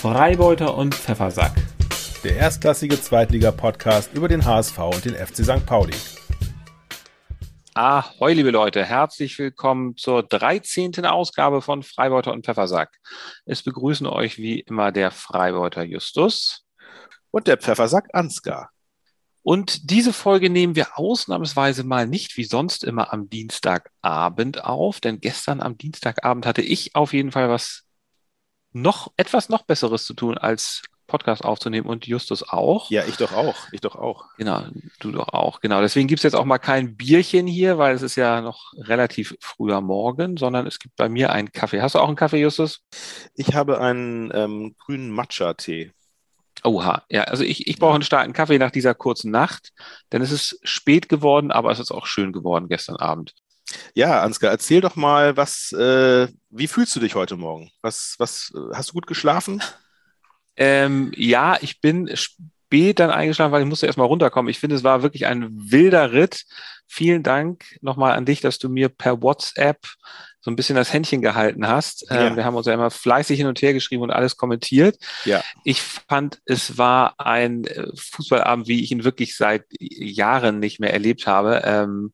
Freibeuter 0.00 0.78
und 0.78 0.94
Pfeffersack. 0.94 1.52
Der 2.24 2.34
erstklassige 2.36 2.98
Zweitliga-Podcast 2.98 4.14
über 4.14 4.28
den 4.28 4.46
HSV 4.46 4.78
und 4.78 5.04
den 5.04 5.14
FC 5.14 5.44
St. 5.44 5.66
Pauli. 5.66 5.94
Ahoi, 7.74 8.32
liebe 8.32 8.50
Leute, 8.50 8.82
herzlich 8.82 9.38
willkommen 9.38 9.98
zur 9.98 10.22
13. 10.22 11.04
Ausgabe 11.04 11.60
von 11.60 11.82
Freibeuter 11.82 12.32
und 12.32 12.46
Pfeffersack. 12.46 12.96
Es 13.44 13.62
begrüßen 13.62 14.06
euch 14.06 14.38
wie 14.38 14.60
immer 14.60 14.90
der 14.90 15.10
Freibeuter 15.10 15.82
Justus 15.82 16.64
und 17.30 17.46
der 17.46 17.58
Pfeffersack 17.58 18.08
Ansgar. 18.14 18.70
Und 19.42 19.90
diese 19.90 20.14
Folge 20.14 20.48
nehmen 20.48 20.76
wir 20.76 20.98
ausnahmsweise 20.98 21.84
mal 21.84 22.06
nicht 22.06 22.38
wie 22.38 22.44
sonst 22.44 22.84
immer 22.84 23.12
am 23.12 23.28
Dienstagabend 23.28 24.64
auf, 24.64 25.00
denn 25.00 25.20
gestern 25.20 25.60
am 25.60 25.76
Dienstagabend 25.76 26.46
hatte 26.46 26.62
ich 26.62 26.94
auf 26.94 27.12
jeden 27.12 27.32
Fall 27.32 27.50
was 27.50 27.84
noch 28.72 29.12
etwas 29.16 29.48
noch 29.48 29.62
Besseres 29.62 30.04
zu 30.04 30.14
tun, 30.14 30.38
als 30.38 30.82
Podcast 31.10 31.44
aufzunehmen 31.44 31.88
und 31.88 32.06
Justus 32.06 32.48
auch. 32.48 32.88
Ja, 32.90 33.04
ich 33.04 33.16
doch 33.16 33.32
auch. 33.32 33.56
Ich 33.72 33.80
doch 33.80 33.96
auch. 33.96 34.26
Genau, 34.38 34.62
du 35.00 35.10
doch 35.10 35.28
auch. 35.30 35.60
Genau. 35.60 35.80
Deswegen 35.80 36.06
gibt 36.06 36.20
es 36.20 36.22
jetzt 36.22 36.34
auch 36.34 36.44
mal 36.44 36.58
kein 36.58 36.96
Bierchen 36.96 37.48
hier, 37.48 37.78
weil 37.78 37.94
es 37.94 38.02
ist 38.02 38.14
ja 38.14 38.40
noch 38.40 38.72
relativ 38.76 39.36
früher 39.40 39.80
Morgen, 39.80 40.36
sondern 40.36 40.66
es 40.66 40.78
gibt 40.78 40.94
bei 40.96 41.08
mir 41.08 41.32
einen 41.32 41.50
Kaffee. 41.50 41.82
Hast 41.82 41.96
du 41.96 41.98
auch 41.98 42.06
einen 42.06 42.16
Kaffee, 42.16 42.40
Justus? 42.40 42.82
Ich 43.34 43.54
habe 43.54 43.80
einen 43.80 44.30
ähm, 44.32 44.76
grünen 44.78 45.10
Matcha-Tee. 45.10 45.90
Oha, 46.62 47.02
ja, 47.08 47.24
also 47.24 47.42
ich, 47.42 47.66
ich 47.66 47.78
brauche 47.78 47.94
einen 47.94 48.02
starken 48.02 48.32
Kaffee 48.32 48.58
nach 48.58 48.70
dieser 48.70 48.94
kurzen 48.94 49.30
Nacht, 49.30 49.72
denn 50.12 50.22
es 50.22 50.30
ist 50.30 50.60
spät 50.62 51.08
geworden, 51.08 51.50
aber 51.50 51.70
es 51.70 51.80
ist 51.80 51.90
auch 51.90 52.06
schön 52.06 52.32
geworden 52.32 52.68
gestern 52.68 52.96
Abend. 52.96 53.34
Ja, 53.94 54.22
Ansgar, 54.22 54.50
erzähl 54.50 54.80
doch 54.80 54.96
mal, 54.96 55.36
was, 55.36 55.72
äh, 55.72 56.28
wie 56.50 56.66
fühlst 56.66 56.94
du 56.96 57.00
dich 57.00 57.14
heute 57.14 57.36
Morgen? 57.36 57.70
Was, 57.82 58.14
was, 58.18 58.52
äh, 58.54 58.74
hast 58.74 58.90
du 58.90 58.94
gut 58.94 59.06
geschlafen? 59.06 59.62
Ähm, 60.56 61.10
ja, 61.16 61.56
ich 61.62 61.80
bin 61.80 62.10
spät 62.14 62.98
dann 62.98 63.10
eingeschlafen, 63.10 63.50
weil 63.50 63.62
ich 63.62 63.68
musste 63.68 63.86
erstmal 63.86 64.08
runterkommen. 64.08 64.50
Ich 64.50 64.58
finde, 64.58 64.76
es 64.76 64.84
war 64.84 65.02
wirklich 65.02 65.24
ein 65.24 65.48
wilder 65.50 66.12
Ritt. 66.12 66.44
Vielen 66.86 67.22
Dank 67.22 67.64
nochmal 67.80 68.12
an 68.12 68.26
dich, 68.26 68.42
dass 68.42 68.58
du 68.58 68.68
mir 68.68 68.90
per 68.90 69.22
WhatsApp 69.22 69.78
so 70.40 70.50
ein 70.50 70.56
bisschen 70.56 70.76
das 70.76 70.92
Händchen 70.92 71.20
gehalten 71.20 71.66
hast. 71.66 72.06
Ja. 72.10 72.28
Ähm, 72.28 72.36
wir 72.36 72.44
haben 72.44 72.56
uns 72.56 72.66
ja 72.66 72.74
immer 72.74 72.90
fleißig 72.90 73.38
hin 73.38 73.46
und 73.46 73.60
her 73.60 73.72
geschrieben 73.72 74.02
und 74.02 74.10
alles 74.10 74.36
kommentiert. 74.36 74.98
Ja. 75.24 75.42
Ich 75.64 75.82
fand, 75.82 76.40
es 76.46 76.78
war 76.78 77.14
ein 77.18 77.64
äh, 77.64 77.86
Fußballabend, 77.94 78.66
wie 78.66 78.82
ich 78.82 78.90
ihn 78.90 79.04
wirklich 79.04 79.36
seit 79.36 79.64
Jahren 79.78 80.58
nicht 80.58 80.80
mehr 80.80 80.92
erlebt 80.92 81.26
habe. 81.26 81.62
Ähm, 81.64 82.12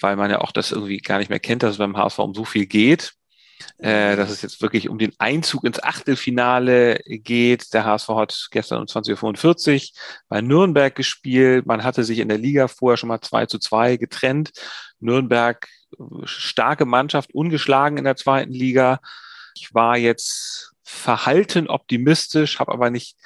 weil 0.00 0.16
man 0.16 0.30
ja 0.30 0.40
auch 0.40 0.52
das 0.52 0.72
irgendwie 0.72 0.98
gar 0.98 1.18
nicht 1.18 1.30
mehr 1.30 1.40
kennt, 1.40 1.62
dass 1.62 1.72
es 1.72 1.78
beim 1.78 1.96
HSV 1.96 2.18
um 2.18 2.34
so 2.34 2.44
viel 2.44 2.66
geht. 2.66 3.14
Äh, 3.78 4.16
dass 4.16 4.30
es 4.30 4.42
jetzt 4.42 4.60
wirklich 4.60 4.88
um 4.88 4.98
den 4.98 5.12
Einzug 5.18 5.64
ins 5.64 5.82
Achtelfinale 5.82 6.98
geht. 7.06 7.72
Der 7.74 7.84
HSV 7.84 8.08
hat 8.08 8.48
gestern 8.50 8.80
um 8.80 8.86
20.45 8.86 9.74
Uhr 9.74 9.98
bei 10.28 10.40
Nürnberg 10.40 10.94
gespielt. 10.94 11.66
Man 11.66 11.84
hatte 11.84 12.04
sich 12.04 12.18
in 12.18 12.28
der 12.28 12.38
Liga 12.38 12.68
vorher 12.68 12.96
schon 12.96 13.08
mal 13.08 13.20
2 13.20 13.46
zu 13.46 13.58
2 13.58 13.96
getrennt. 13.96 14.50
Nürnberg, 15.00 15.68
starke 16.24 16.86
Mannschaft, 16.86 17.34
ungeschlagen 17.34 17.98
in 17.98 18.04
der 18.04 18.16
zweiten 18.16 18.52
Liga. 18.52 19.00
Ich 19.56 19.74
war 19.74 19.96
jetzt 19.96 20.72
verhalten 20.82 21.68
optimistisch, 21.68 22.58
habe 22.58 22.72
aber 22.72 22.90
nicht 22.90 23.16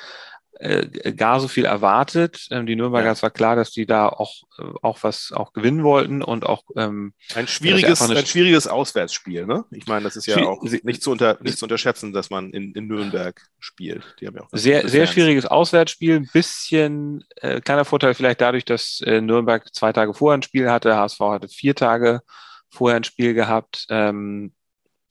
äh, 0.59 1.13
gar 1.13 1.41
so 1.41 1.49
viel 1.49 1.65
erwartet. 1.65 2.47
Ähm, 2.51 2.67
die 2.67 2.77
Nürnberger, 2.77 3.07
ja. 3.07 3.13
es 3.13 3.23
war 3.23 3.31
klar, 3.31 3.57
dass 3.57 3.73
die 3.73 3.87
da 3.87 4.09
auch, 4.09 4.43
äh, 4.59 4.63
auch 4.83 5.03
was 5.03 5.33
auch 5.33 5.53
gewinnen 5.53 5.85
wollten 5.85 6.23
und 6.23 6.47
auch 6.47 6.63
ähm, 6.77 7.13
ein 7.35 7.47
schwieriges, 7.47 8.01
ein 8.01 8.27
schwieriges 8.27 8.67
Auswärtsspiel, 8.67 9.47
ne? 9.47 9.65
Ich 9.71 9.87
meine, 9.87 10.05
das 10.05 10.17
ist 10.17 10.27
ja 10.27 10.39
auch 10.47 10.63
nicht 10.63 11.03
zu, 11.03 11.11
unter, 11.11 11.39
nicht 11.43 11.59
zu 11.59 11.67
unterschätzen, 11.67 12.13
dass 12.13 12.31
man 12.31 12.51
in, 12.51 12.73
in 12.73 12.87
Nürnberg 12.87 13.41
spielt. 13.59 14.03
Die 14.21 14.27
haben 14.27 14.37
ja 14.37 14.43
auch 14.43 14.49
sehr, 14.53 14.89
sehr 14.89 15.07
schwieriges 15.07 15.45
Auswärtsspiel, 15.47 16.17
ein 16.17 16.31
bisschen 16.33 17.25
äh, 17.37 17.61
kleiner 17.61 17.85
Vorteil 17.85 18.15
vielleicht 18.15 18.41
dadurch, 18.41 18.65
dass 18.65 19.01
äh, 19.03 19.21
Nürnberg 19.21 19.75
zwei 19.75 19.93
Tage 19.93 20.15
vorher 20.15 20.39
ein 20.39 20.43
Spiel 20.43 20.71
hatte, 20.71 20.97
HSV 20.97 21.21
hatte 21.21 21.49
vier 21.49 21.75
Tage 21.75 22.23
vorher 22.71 22.97
ein 22.97 23.05
Spiel 23.05 23.35
gehabt. 23.35 23.87
Ähm, 23.91 24.53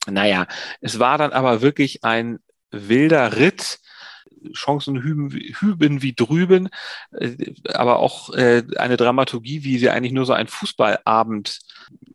naja, 0.08 0.48
es 0.82 1.00
war 1.00 1.18
dann 1.18 1.34
aber 1.34 1.62
wirklich 1.62 2.04
ein 2.04 2.40
wilder 2.72 3.38
Ritt 3.38 3.80
Chancen 4.54 5.02
hüben, 5.02 5.30
hüben 5.32 6.02
wie 6.02 6.14
drüben, 6.14 6.70
äh, 7.12 7.54
aber 7.74 8.00
auch 8.00 8.34
äh, 8.34 8.64
eine 8.78 8.98
Dramaturgie, 8.98 9.64
wie 9.64 9.78
sie 9.78 9.90
eigentlich 9.90 10.14
nur 10.14 10.26
so 10.26 10.34
ein 10.34 10.48
Fußballabend 10.48 11.60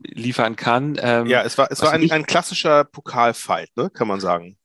liefern 0.03 0.57
kann. 0.57 0.99
Ähm, 1.01 1.27
ja, 1.27 1.43
es 1.43 1.59
war, 1.59 1.71
es 1.71 1.83
war 1.83 1.93
ein, 1.93 2.11
ein 2.11 2.27
klassischer 2.27 2.85
Pokalfight, 2.85 3.77
ne, 3.77 3.91
kann 3.91 4.09
man 4.09 4.21
sagen. 4.21 4.57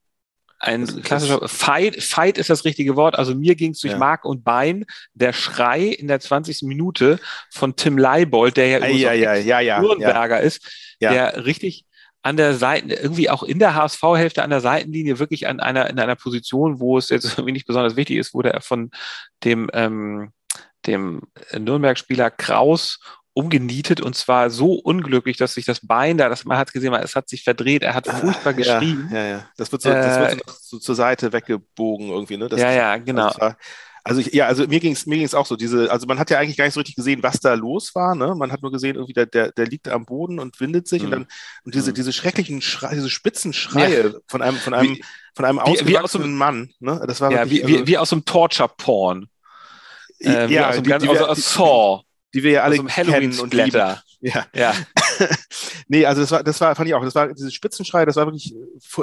Ein 0.60 0.86
das, 0.86 1.02
klassischer 1.02 1.48
Fight, 1.48 2.02
Fight 2.02 2.38
ist 2.38 2.50
das 2.50 2.66
richtige 2.66 2.96
Wort. 2.96 3.18
Also 3.20 3.36
mir 3.36 3.56
ging 3.56 3.72
es 3.72 3.80
durch 3.80 3.94
ja. 3.94 4.00
Mark 4.00 4.26
und 4.26 4.44
Bein. 4.44 4.86
Der 5.14 5.34
Schrei 5.34 5.84
in 5.84 6.08
der 6.08 6.20
20. 6.20 6.64
Minute 6.64 7.20
von 7.52 7.76
Tim 7.76 7.98
Leibold, 7.98 8.58
der 8.58 8.68
ja, 8.68 8.82
ah, 8.82 8.88
ja, 8.88 9.14
ja, 9.14 9.36
ja, 9.36 9.60
ja, 9.60 9.82
Nürnberger 9.82 10.40
ist, 10.40 10.96
der 11.02 11.46
richtig 11.46 11.86
an 12.26 12.38
der 12.38 12.56
Seite, 12.56 12.96
irgendwie 12.96 13.30
auch 13.30 13.44
in 13.44 13.60
der 13.60 13.76
HSV-Hälfte 13.76 14.42
an 14.42 14.50
der 14.50 14.60
Seitenlinie 14.60 15.20
wirklich 15.20 15.48
an 15.48 15.60
einer, 15.60 15.88
in 15.92 16.00
einer 16.00 16.16
Position, 16.16 16.80
wo 16.80 16.98
es 16.98 17.10
jetzt 17.10 17.26
irgendwie 17.38 17.52
nicht 17.52 17.68
besonders 17.68 17.96
wichtig 17.96 18.18
ist, 18.18 18.34
wurde 18.34 18.52
er 18.52 18.62
von 18.62 18.90
dem, 19.44 19.70
ähm, 19.74 20.32
dem 20.88 21.22
Nürnberg-Spieler 21.56 22.32
Kraus 22.32 23.00
umgenietet 23.34 24.02
und 24.02 24.16
zwar 24.16 24.50
so 24.50 24.74
unglücklich, 24.74 25.38
dass 25.38 25.54
sich 25.54 25.66
das 25.66 25.86
Bein 25.86 26.18
da, 26.18 26.28
das 26.28 26.46
man 26.46 26.58
hat 26.58 26.74
gesehen, 26.74 26.94
es 26.96 27.16
hat 27.16 27.30
sich 27.30 27.44
verdreht, 27.44 27.84
er 27.84 27.94
hat 27.94 28.08
furchtbar 28.08 28.54
geschrien. 28.54 29.08
Ja, 29.12 29.18
ja, 29.18 29.28
ja. 29.28 29.50
Das 29.58 29.72
wird 29.72 29.84
so, 29.84 29.90
das 29.92 30.20
wird 30.20 30.32
so, 30.32 30.38
äh, 30.38 30.56
so 30.62 30.80
zur 30.80 30.96
Seite 30.96 31.32
weggebogen 31.32 32.10
irgendwie, 32.10 32.38
ne? 32.38 32.50
Das, 32.50 32.60
ja, 32.60 32.72
ja, 32.72 32.98
genau. 32.98 33.28
Also 33.28 33.56
also 34.08 34.22
ich, 34.22 34.34
ja, 34.34 34.46
also 34.46 34.68
mir 34.68 34.80
ging 34.80 34.94
es 34.94 35.08
mir 35.08 35.18
ging's 35.18 35.34
auch 35.34 35.48
so. 35.48 35.56
Diese, 35.56 35.92
also 35.92 36.06
man 36.06 36.20
hat 36.20 36.30
ja 36.30 36.38
eigentlich 36.38 36.58
gar 36.58 36.66
nicht 36.66 36.76
so 36.76 36.80
richtig 36.80 36.96
gesehen, 36.96 37.24
was 37.24 37.40
da 37.40 37.56
los 37.56 37.96
war. 37.96 38.14
Ne? 38.14 38.36
Man 38.36 38.52
hat 38.52 38.62
nur 38.62 38.72
gesehen, 38.72 38.96
irgendwie 38.96 39.14
der, 39.14 39.26
der, 39.26 39.52
der 39.52 39.66
liegt 39.66 39.88
am 39.88 40.06
Boden 40.06 40.40
und 40.40 40.60
windet 40.60 40.88
sich 40.88 41.02
mhm. 41.02 41.06
und 41.06 41.12
dann 41.12 41.28
und 41.64 41.74
diese, 41.74 41.90
mhm. 41.90 41.96
diese 41.96 42.14
schrecklichen 42.14 42.62
Schrei, 42.62 42.94
diese 42.94 43.10
spitzen 43.10 43.52
Schreie 43.52 44.10
ja. 44.10 44.20
von 44.28 44.44
einem, 44.44 44.58
von 44.58 44.76
einem, 44.76 44.98
wie, 44.98 45.04
von 45.34 45.46
einem 45.46 45.58
ausgewachsenen 45.58 46.36
Mann. 46.36 46.70
Ne? 46.80 47.04
Das 47.08 47.20
war 47.20 47.32
ja, 47.32 47.50
wirklich, 47.50 47.66
wie, 47.66 47.74
also, 47.74 47.88
wie, 47.88 47.98
aus 47.98 48.14
einem 48.14 48.26
Torture-Porn. 48.26 49.28
Äh, 50.20 50.54
ja, 50.54 50.70
aus, 50.70 50.76
die, 50.84 50.84
ganz, 50.84 51.04
die, 51.04 51.10
aus, 51.10 51.22
aus 51.22 51.54
Saw. 51.54 52.02
Die 52.36 52.44
wir 52.44 52.52
ja 52.52 52.64
alle 52.64 52.84
kennen 52.84 53.40
und 53.40 53.56
lieben. 53.56 53.96
Ja. 54.22 54.46
ja. 54.54 54.74
nee, 55.88 56.06
also 56.06 56.22
das 56.22 56.32
war, 56.32 56.44
das 56.44 56.62
war, 56.62 56.76
fand 56.76 56.88
ich 56.88 56.94
auch, 56.94 57.04
das 57.04 57.16
war 57.16 57.34
diese 57.34 57.52
Spitzenschrei, 57.52 58.06
das 58.06 58.18
war 58.18 58.28
wirklich, 58.28 58.54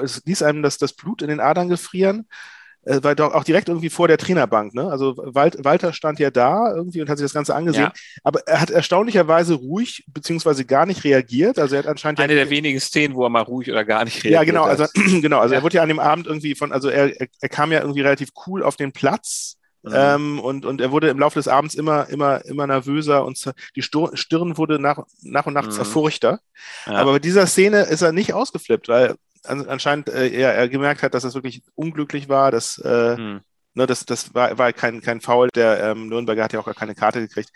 es 0.03 0.23
ließ 0.25 0.43
einem 0.43 0.63
das, 0.63 0.79
das 0.79 0.93
Blut 0.93 1.23
in 1.23 1.29
den 1.29 1.41
Adern 1.41 1.69
gefrieren 1.69 2.21
äh, 2.21 2.53
war 2.85 3.15
doch 3.15 3.33
auch 3.33 3.45
direkt 3.45 3.69
irgendwie 3.69 3.91
vor 3.91 4.09
der 4.09 4.19
Trainerbank. 4.19 4.75
Ne? 4.75 4.91
Also 4.91 5.17
Walter 5.17 5.93
stand 5.93 6.19
ja 6.19 6.31
da 6.31 6.75
irgendwie 6.75 7.01
und 7.01 7.09
hat 7.09 7.19
sich 7.19 7.25
das 7.25 7.35
Ganze 7.35 7.55
angesehen. 7.55 7.85
Ja. 7.85 7.93
Aber 8.25 8.41
er 8.47 8.61
hat 8.61 8.71
erstaunlicherweise 8.71 9.55
ruhig 9.55 10.05
beziehungsweise 10.09 10.65
gar 10.65 10.87
nicht 10.87 11.05
reagiert. 11.05 11.59
Also 11.59 11.77
er 11.77 11.81
hat 11.81 11.89
anscheinend 11.89 12.21
eine 12.21 12.33
ja, 12.35 12.41
der 12.41 12.51
wenigen 12.51 12.81
Szenen, 12.81 13.15
wo 13.15 13.25
er 13.25 13.31
mal 13.31 13.43
ruhig 13.43 13.71
oder 13.71 13.85
gar 13.85 14.05
nicht 14.05 14.25
reagiert. 14.25 14.33
Ja, 14.33 14.45
genau. 14.45 14.65
Also 14.65 14.87
genau. 15.21 15.39
Also 15.39 15.55
ja. 15.55 15.61
er 15.61 15.63
wurde 15.63 15.77
ja 15.77 15.83
an 15.83 15.89
dem 15.89 16.01
Abend 16.01 16.27
irgendwie 16.27 16.55
von, 16.55 16.73
also 16.73 16.89
er, 16.89 17.21
er, 17.21 17.29
er 17.41 17.49
kam 17.49 17.71
ja 17.73 17.81
irgendwie 17.81 18.03
relativ 18.03 18.31
cool 18.47 18.63
auf 18.63 18.77
den 18.77 18.93
Platz. 18.93 19.59
Mhm. 19.83 19.93
Ähm, 19.95 20.41
und, 20.41 20.65
und 20.65 20.81
er 20.81 20.93
wurde 20.93 21.09
im 21.09 21.19
Laufe 21.19 21.39
des 21.39 21.49
Abends 21.49 21.75
immer, 21.75 22.09
immer, 22.09 22.45
immer 22.45 22.67
nervöser 22.67 23.25
und 23.25 23.53
die 23.75 23.83
Stirn 23.83 24.57
wurde 24.57 24.79
nach, 24.79 25.01
nach 25.23 25.47
und 25.47 25.55
nach 25.55 25.67
mhm. 25.67 25.71
zerfurchter. 25.73 26.41
Ja. 26.87 26.93
Aber 26.95 27.13
bei 27.13 27.19
dieser 27.19 27.47
Szene 27.47 27.83
ist 27.83 28.03
er 28.03 28.13
nicht 28.13 28.33
ausgeflippt, 28.33 28.89
weil 28.89 29.17
anscheinend 29.45 30.09
äh, 30.09 30.29
er, 30.29 30.55
er 30.55 30.69
gemerkt 30.69 31.03
hat, 31.03 31.15
dass 31.15 31.25
das 31.25 31.35
wirklich 31.35 31.63
unglücklich 31.75 32.29
war, 32.29 32.51
dass 32.51 32.79
äh, 32.79 33.17
hm. 33.17 33.41
ne, 33.75 33.87
das, 33.87 34.07
das 34.07 34.35
war, 34.35 34.57
war 34.59 34.73
kein, 34.73 35.01
kein 35.01 35.21
Foul. 35.21 35.49
Der 35.55 35.83
ähm, 35.83 36.09
Nürnberger 36.09 36.45
hat 36.45 36.53
ja 36.53 36.61
auch 36.61 36.67
gar 36.67 36.75
keine 36.75 36.95
Karte 36.95 37.21
gekriegt. 37.21 37.51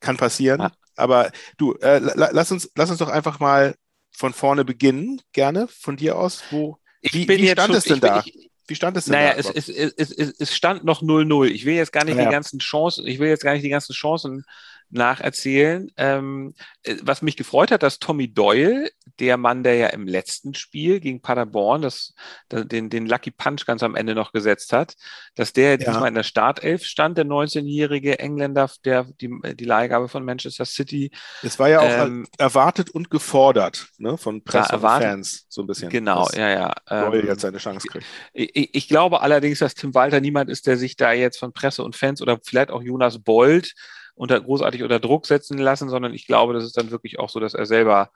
Kann 0.00 0.16
passieren. 0.16 0.60
Ah. 0.60 0.72
Aber 0.96 1.30
du, 1.56 1.74
äh, 1.74 1.98
lass, 1.98 2.52
uns, 2.52 2.70
lass 2.74 2.90
uns 2.90 2.98
doch 2.98 3.08
einfach 3.08 3.40
mal 3.40 3.74
von 4.10 4.32
vorne 4.32 4.64
beginnen, 4.64 5.20
gerne, 5.32 5.68
von 5.68 5.96
dir 5.96 6.16
aus. 6.16 6.42
Wo, 6.50 6.78
wie, 7.00 7.26
wie 7.26 7.48
stand 7.48 7.68
schon, 7.68 7.76
es 7.76 7.84
denn 7.84 8.00
da? 8.00 8.22
Ich, 8.24 8.51
wie 8.72 8.76
stand 8.76 8.96
es 8.96 9.04
denn 9.04 9.12
naja, 9.12 9.34
da? 9.34 9.42
Naja, 9.42 9.52
es, 9.54 9.68
es, 9.68 9.92
es, 9.92 10.34
es, 10.38 10.56
stand 10.56 10.82
noch 10.82 11.02
0-0. 11.02 11.44
Ich 11.48 11.66
will 11.66 11.74
jetzt 11.74 11.92
gar 11.92 12.06
nicht 12.06 12.16
ja. 12.16 12.24
die 12.24 12.30
ganzen 12.30 12.58
Chancen, 12.58 13.06
ich 13.06 13.18
will 13.18 13.28
jetzt 13.28 13.44
gar 13.44 13.52
nicht 13.52 13.62
die 13.62 13.68
ganzen 13.68 13.92
Chancen 13.92 14.46
nacherzählen. 14.92 15.90
Ähm, 15.96 16.54
äh, 16.82 16.96
was 17.02 17.22
mich 17.22 17.36
gefreut 17.36 17.70
hat, 17.70 17.82
dass 17.82 17.98
Tommy 17.98 18.32
Doyle, 18.32 18.90
der 19.18 19.36
Mann, 19.36 19.62
der 19.62 19.74
ja 19.74 19.86
im 19.88 20.06
letzten 20.06 20.54
Spiel 20.54 21.00
gegen 21.00 21.20
Paderborn 21.20 21.82
das, 21.82 22.14
den, 22.50 22.90
den 22.90 23.06
Lucky 23.06 23.30
Punch 23.30 23.66
ganz 23.66 23.82
am 23.82 23.94
Ende 23.94 24.14
noch 24.14 24.32
gesetzt 24.32 24.72
hat, 24.72 24.94
dass 25.34 25.52
der 25.52 25.72
ja. 25.72 25.76
diesmal 25.78 26.08
in 26.08 26.14
der 26.14 26.22
Startelf 26.22 26.84
stand, 26.84 27.18
der 27.18 27.24
19-jährige 27.24 28.18
Engländer, 28.18 28.70
der 28.84 29.04
die, 29.20 29.30
die 29.54 29.64
Leihgabe 29.64 30.08
von 30.08 30.24
Manchester 30.24 30.64
City. 30.64 31.10
Es 31.42 31.58
war 31.58 31.68
ja 31.68 31.80
auch 31.80 32.06
ähm, 32.06 32.26
erwartet 32.38 32.90
und 32.90 33.10
gefordert 33.10 33.88
ne, 33.98 34.18
von 34.18 34.44
Presse 34.44 34.76
und 34.76 34.82
Fans 34.82 35.46
so 35.48 35.62
ein 35.62 35.66
bisschen. 35.66 35.88
Genau, 35.88 36.28
ja, 36.34 36.50
ja. 36.50 36.74
Doyle 36.88 37.20
ähm, 37.20 37.28
jetzt 37.28 37.40
seine 37.42 37.58
Chance 37.58 37.86
kriegt. 37.88 38.06
Ich, 38.32 38.74
ich 38.74 38.88
glaube 38.88 39.20
allerdings, 39.20 39.58
dass 39.58 39.74
Tim 39.74 39.94
Walter 39.94 40.20
niemand 40.20 40.50
ist, 40.50 40.66
der 40.66 40.76
sich 40.76 40.96
da 40.96 41.12
jetzt 41.12 41.38
von 41.38 41.52
Presse 41.52 41.82
und 41.82 41.96
Fans 41.96 42.20
oder 42.22 42.38
vielleicht 42.42 42.70
auch 42.70 42.82
Jonas 42.82 43.22
Bold 43.22 43.74
unter, 44.22 44.40
großartig 44.40 44.84
unter 44.84 45.00
Druck 45.00 45.26
setzen 45.26 45.58
lassen, 45.58 45.88
sondern 45.88 46.14
ich 46.14 46.28
glaube, 46.28 46.54
das 46.54 46.62
ist 46.62 46.76
dann 46.76 46.92
wirklich 46.92 47.18
auch 47.18 47.28
so, 47.28 47.40
dass 47.40 47.54
er 47.54 47.66
selber 47.66 48.10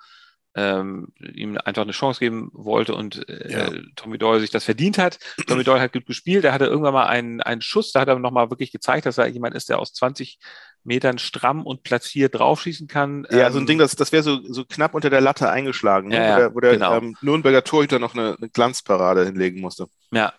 ähm, 0.55 1.09
ihm 1.19 1.59
einfach 1.59 1.83
eine 1.83 1.91
Chance 1.91 2.21
geben 2.21 2.49
wollte 2.53 2.95
und 2.95 3.29
äh, 3.29 3.51
ja. 3.51 3.71
Tommy 3.97 4.17
Doyle 4.17 4.39
sich 4.39 4.51
das 4.51 4.63
verdient 4.63 4.99
hat. 4.99 5.19
Tommy 5.49 5.65
Doyle 5.65 5.81
hat 5.81 5.93
gut 5.93 6.07
gespielt, 6.07 6.45
er 6.45 6.53
hatte 6.53 6.67
irgendwann 6.67 6.95
mal 6.95 7.09
einen, 7.09 7.41
einen 7.41 7.61
Schuss, 7.61 7.91
da 7.91 8.01
hat 8.01 8.09
er 8.09 8.21
nochmal 8.21 8.51
wirklich 8.51 8.71
gezeigt, 8.71 9.05
dass 9.05 9.19
er 9.19 9.27
jemand 9.27 9.57
ist, 9.57 9.69
der 9.69 9.81
aus 9.81 9.95
20 9.95 10.39
Metern 10.85 11.19
stramm 11.19 11.67
und 11.67 11.83
platziert 11.83 12.37
draufschießen 12.37 12.87
kann. 12.87 13.27
Ja, 13.29 13.49
ähm, 13.49 13.53
so 13.53 13.59
ein 13.59 13.67
Ding, 13.67 13.79
das, 13.79 13.97
das 13.97 14.13
wäre 14.13 14.23
so, 14.23 14.39
so 14.45 14.65
knapp 14.65 14.95
unter 14.95 15.11
der 15.11 15.21
Latte 15.21 15.51
eingeschlagen, 15.51 16.11
ne? 16.11 16.17
ja, 16.17 16.35
wo 16.35 16.39
der, 16.39 16.55
wo 16.55 16.61
der 16.61 16.73
genau. 16.75 16.97
ähm, 16.99 17.17
Nürnberger 17.21 17.65
Torhüter 17.65 17.99
noch 17.99 18.15
eine, 18.15 18.37
eine, 18.39 18.49
Glanzparade 18.49 19.25
hinlegen 19.27 19.61
musste. 19.61 19.89
Ja. 20.13 20.33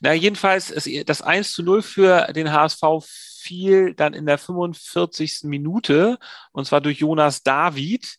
Na, 0.00 0.12
jedenfalls, 0.12 0.74
das 1.06 1.22
1 1.22 1.52
zu 1.52 1.62
0 1.62 1.82
für 1.82 2.32
den 2.32 2.52
HSV 2.52 2.82
fiel 3.44 3.94
dann 3.94 4.14
in 4.14 4.26
der 4.26 4.38
45. 4.38 5.40
Minute 5.44 6.18
und 6.52 6.66
zwar 6.66 6.80
durch 6.80 6.98
Jonas 6.98 7.42
David. 7.42 8.16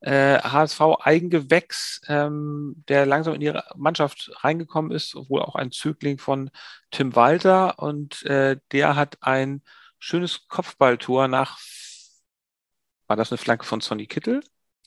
Äh, 0.00 0.38
HSV 0.38 0.80
Eigengewächs, 1.00 2.00
ähm, 2.06 2.84
der 2.88 3.04
langsam 3.04 3.34
in 3.34 3.40
ihre 3.40 3.64
Mannschaft 3.76 4.30
reingekommen 4.44 4.92
ist, 4.92 5.16
obwohl 5.16 5.42
auch 5.42 5.56
ein 5.56 5.72
Zögling 5.72 6.18
von 6.18 6.50
Tim 6.92 7.16
Walter 7.16 7.80
und 7.80 8.22
äh, 8.24 8.58
der 8.70 8.94
hat 8.94 9.18
ein 9.22 9.62
schönes 9.98 10.46
Kopfballtor 10.46 11.26
nach, 11.26 11.58
war 13.08 13.16
das 13.16 13.32
eine 13.32 13.38
Flanke 13.38 13.64
von 13.64 13.80
Sonny 13.80 14.06
Kittel? 14.06 14.40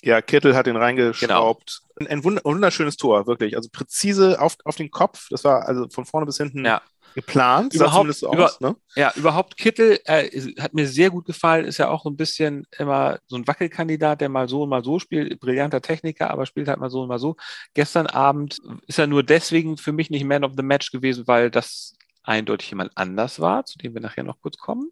Ja, 0.04 0.22
Kittel 0.22 0.56
hat 0.56 0.68
ihn 0.68 0.76
reingeschraubt. 0.76 1.82
Genau. 1.96 2.12
Ein, 2.12 2.24
wunderschönes 2.24 2.98
Tor, 2.98 3.28
wirklich. 3.28 3.56
Also 3.56 3.70
präzise 3.72 4.42
auf, 4.42 4.58
auf 4.66 4.76
den 4.76 4.90
Kopf. 4.90 5.28
Das 5.30 5.44
war 5.44 5.68
also 5.68 5.88
von 5.90 6.06
vorne 6.06 6.26
bis 6.26 6.38
hinten 6.38 6.66
ja. 6.66 6.82
geplant. 7.14 7.76
Überhaupt, 7.76 8.12
so 8.16 8.34
über, 8.34 8.46
aus, 8.46 8.60
ne? 8.60 8.76
Ja, 8.96 9.14
überhaupt 9.16 9.58
Kittel 9.58 10.00
äh, 10.06 10.28
hat 10.60 10.74
mir 10.74 10.88
sehr 10.88 11.12
gut 11.12 11.26
gefallen. 11.26 11.66
Ist 11.66 11.78
ja 11.78 11.90
auch 11.90 12.04
so 12.04 12.10
ein 12.10 12.18
bisschen 12.18 12.66
immer 12.80 13.20
so 13.28 13.36
ein 13.36 13.48
Wackelkandidat, 13.48 14.22
der 14.22 14.30
mal 14.30 14.50
so 14.50 14.64
und 14.64 14.70
mal 14.70 14.84
so 14.84 14.98
spielt. 14.98 15.40
Brillanter 15.40 15.82
Techniker, 15.82 16.32
aber 16.32 16.48
spielt 16.48 16.68
halt 16.68 16.80
mal 16.80 16.90
so 16.90 17.04
und 17.04 17.08
mal 17.08 17.20
so. 17.20 17.36
Gestern 17.76 18.08
Abend 18.08 18.60
ist 18.88 18.98
er 18.98 19.06
nur 19.06 19.22
deswegen 19.22 19.78
für 19.78 19.92
mich 19.92 20.10
nicht 20.10 20.26
Man 20.26 20.44
of 20.44 20.54
the 20.58 20.64
Match 20.64 20.92
gewesen, 20.92 21.28
weil 21.28 21.52
das 21.52 21.94
eindeutig 22.24 22.70
jemand 22.70 22.92
anders 22.96 23.40
war, 23.40 23.66
zu 23.66 23.78
dem 23.78 23.94
wir 23.94 24.02
nachher 24.02 24.24
noch 24.24 24.40
kurz 24.42 24.58
kommen. 24.58 24.92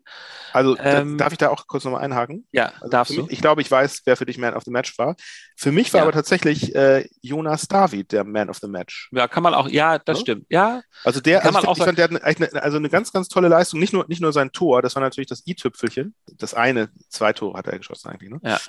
Also 0.52 0.78
ähm, 0.80 1.18
darf 1.18 1.32
ich 1.32 1.38
da 1.38 1.50
auch 1.50 1.68
kurz 1.68 1.84
nochmal 1.84 2.02
einhaken? 2.02 2.48
Ja, 2.52 2.74
also 2.76 2.90
darfst 2.90 3.16
mich, 3.16 3.26
du. 3.28 3.32
Ich 3.32 3.42
glaube, 3.42 3.62
ich 3.62 3.70
weiß, 3.70 4.02
wer 4.06 4.18
für 4.18 4.26
dich 4.26 4.38
Man 4.38 4.56
of 4.56 4.64
the 4.64 4.72
Match 4.72 4.98
war. 4.98 5.16
Für 5.56 5.72
mich 5.72 5.94
war 5.94 6.00
ja. 6.00 6.04
aber 6.04 6.12
tatsächlich 6.12 6.76
äh, 6.76 7.08
Jonas 7.22 7.68
David 7.68 8.12
der 8.12 8.24
Man 8.24 8.50
of 8.50 8.58
the 8.58 8.68
Match. 8.68 9.10
Ja, 9.12 9.28
kann 9.28 9.44
man 9.44 9.54
auch, 9.54 9.68
ja, 9.68 10.00
das 10.00 10.20
ja? 10.20 10.22
stimmt. 10.22 10.46
Ja. 10.50 10.82
Also 11.04 11.22
der, 11.22 11.40
kann 11.40 11.48
also 11.48 11.54
man 11.54 11.64
ich, 11.64 11.70
auch 11.70 11.86
fand, 11.86 11.98
der 11.98 12.10
hat 12.10 12.24
eine, 12.24 12.64
also 12.64 12.78
eine 12.78 12.90
ganz, 12.90 13.12
ganz 13.12 13.28
tolle 13.28 13.48
Leistung. 13.48 13.80
Nicht 13.80 13.94
nur, 13.94 14.06
nicht 14.08 14.22
nur 14.22 14.34
sein 14.34 14.52
Tor, 14.52 14.82
das 14.82 14.96
war 14.96 15.02
natürlich 15.02 15.30
das 15.30 15.46
i-Tüpfelchen. 15.46 16.16
Das 16.38 16.54
eine, 16.54 16.90
zwei 17.10 17.34
Tore 17.34 17.58
hat 17.58 17.68
er 17.68 17.78
geschossen 17.78 18.10
eigentlich, 18.10 18.32
ne? 18.32 18.40
Ja. 18.44 18.60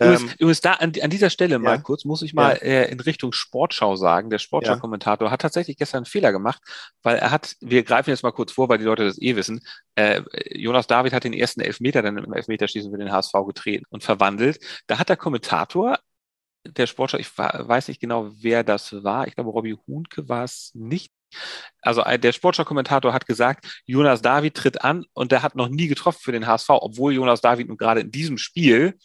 Übrigens, 0.00 0.22
ähm, 0.22 0.30
übrigens 0.38 0.60
da 0.60 0.72
an, 0.74 0.92
an, 1.00 1.10
dieser 1.10 1.30
Stelle 1.30 1.58
mal 1.58 1.76
ja. 1.76 1.78
kurz, 1.78 2.04
muss 2.04 2.22
ich 2.22 2.34
mal 2.34 2.56
ja. 2.56 2.62
äh, 2.62 2.90
in 2.90 3.00
Richtung 3.00 3.32
Sportschau 3.32 3.96
sagen. 3.96 4.30
Der 4.30 4.38
Sportschau-Kommentator 4.38 5.30
hat 5.30 5.40
tatsächlich 5.42 5.76
gestern 5.76 5.98
einen 5.98 6.06
Fehler 6.06 6.32
gemacht, 6.32 6.62
weil 7.02 7.16
er 7.16 7.30
hat, 7.30 7.56
wir 7.60 7.82
greifen 7.82 8.10
jetzt 8.10 8.22
mal 8.22 8.32
kurz 8.32 8.52
vor, 8.52 8.68
weil 8.68 8.78
die 8.78 8.84
Leute 8.84 9.04
das 9.04 9.20
eh 9.20 9.36
wissen, 9.36 9.60
äh, 9.94 10.22
Jonas 10.50 10.86
David 10.86 11.12
hat 11.12 11.24
den 11.24 11.32
ersten 11.32 11.60
Elfmeter 11.60 12.02
dann 12.02 12.18
im 12.18 12.32
Elfmeterschießen 12.32 12.90
für 12.90 12.98
den 12.98 13.12
HSV 13.12 13.32
getreten 13.46 13.84
und 13.90 14.02
verwandelt. 14.02 14.58
Da 14.86 14.98
hat 14.98 15.08
der 15.08 15.16
Kommentator 15.16 15.98
der 16.66 16.86
Sportschau, 16.86 17.18
ich 17.18 17.36
weiß 17.36 17.88
nicht 17.88 18.00
genau, 18.00 18.30
wer 18.40 18.64
das 18.64 19.04
war. 19.04 19.26
Ich 19.26 19.34
glaube, 19.34 19.50
Robbie 19.50 19.76
Huhnke 19.86 20.28
war 20.28 20.44
es 20.44 20.70
nicht. 20.74 21.12
Also 21.82 22.02
der 22.02 22.32
Sportschau-Kommentator 22.32 23.12
hat 23.12 23.26
gesagt, 23.26 23.82
Jonas 23.86 24.22
David 24.22 24.54
tritt 24.54 24.82
an 24.82 25.04
und 25.12 25.32
der 25.32 25.42
hat 25.42 25.56
noch 25.56 25.68
nie 25.68 25.88
getroffen 25.88 26.20
für 26.22 26.32
den 26.32 26.46
HSV, 26.46 26.70
obwohl 26.70 27.12
Jonas 27.14 27.40
David 27.40 27.68
nun 27.68 27.76
gerade 27.76 28.00
in 28.00 28.10
diesem 28.10 28.38
Spiel 28.38 28.98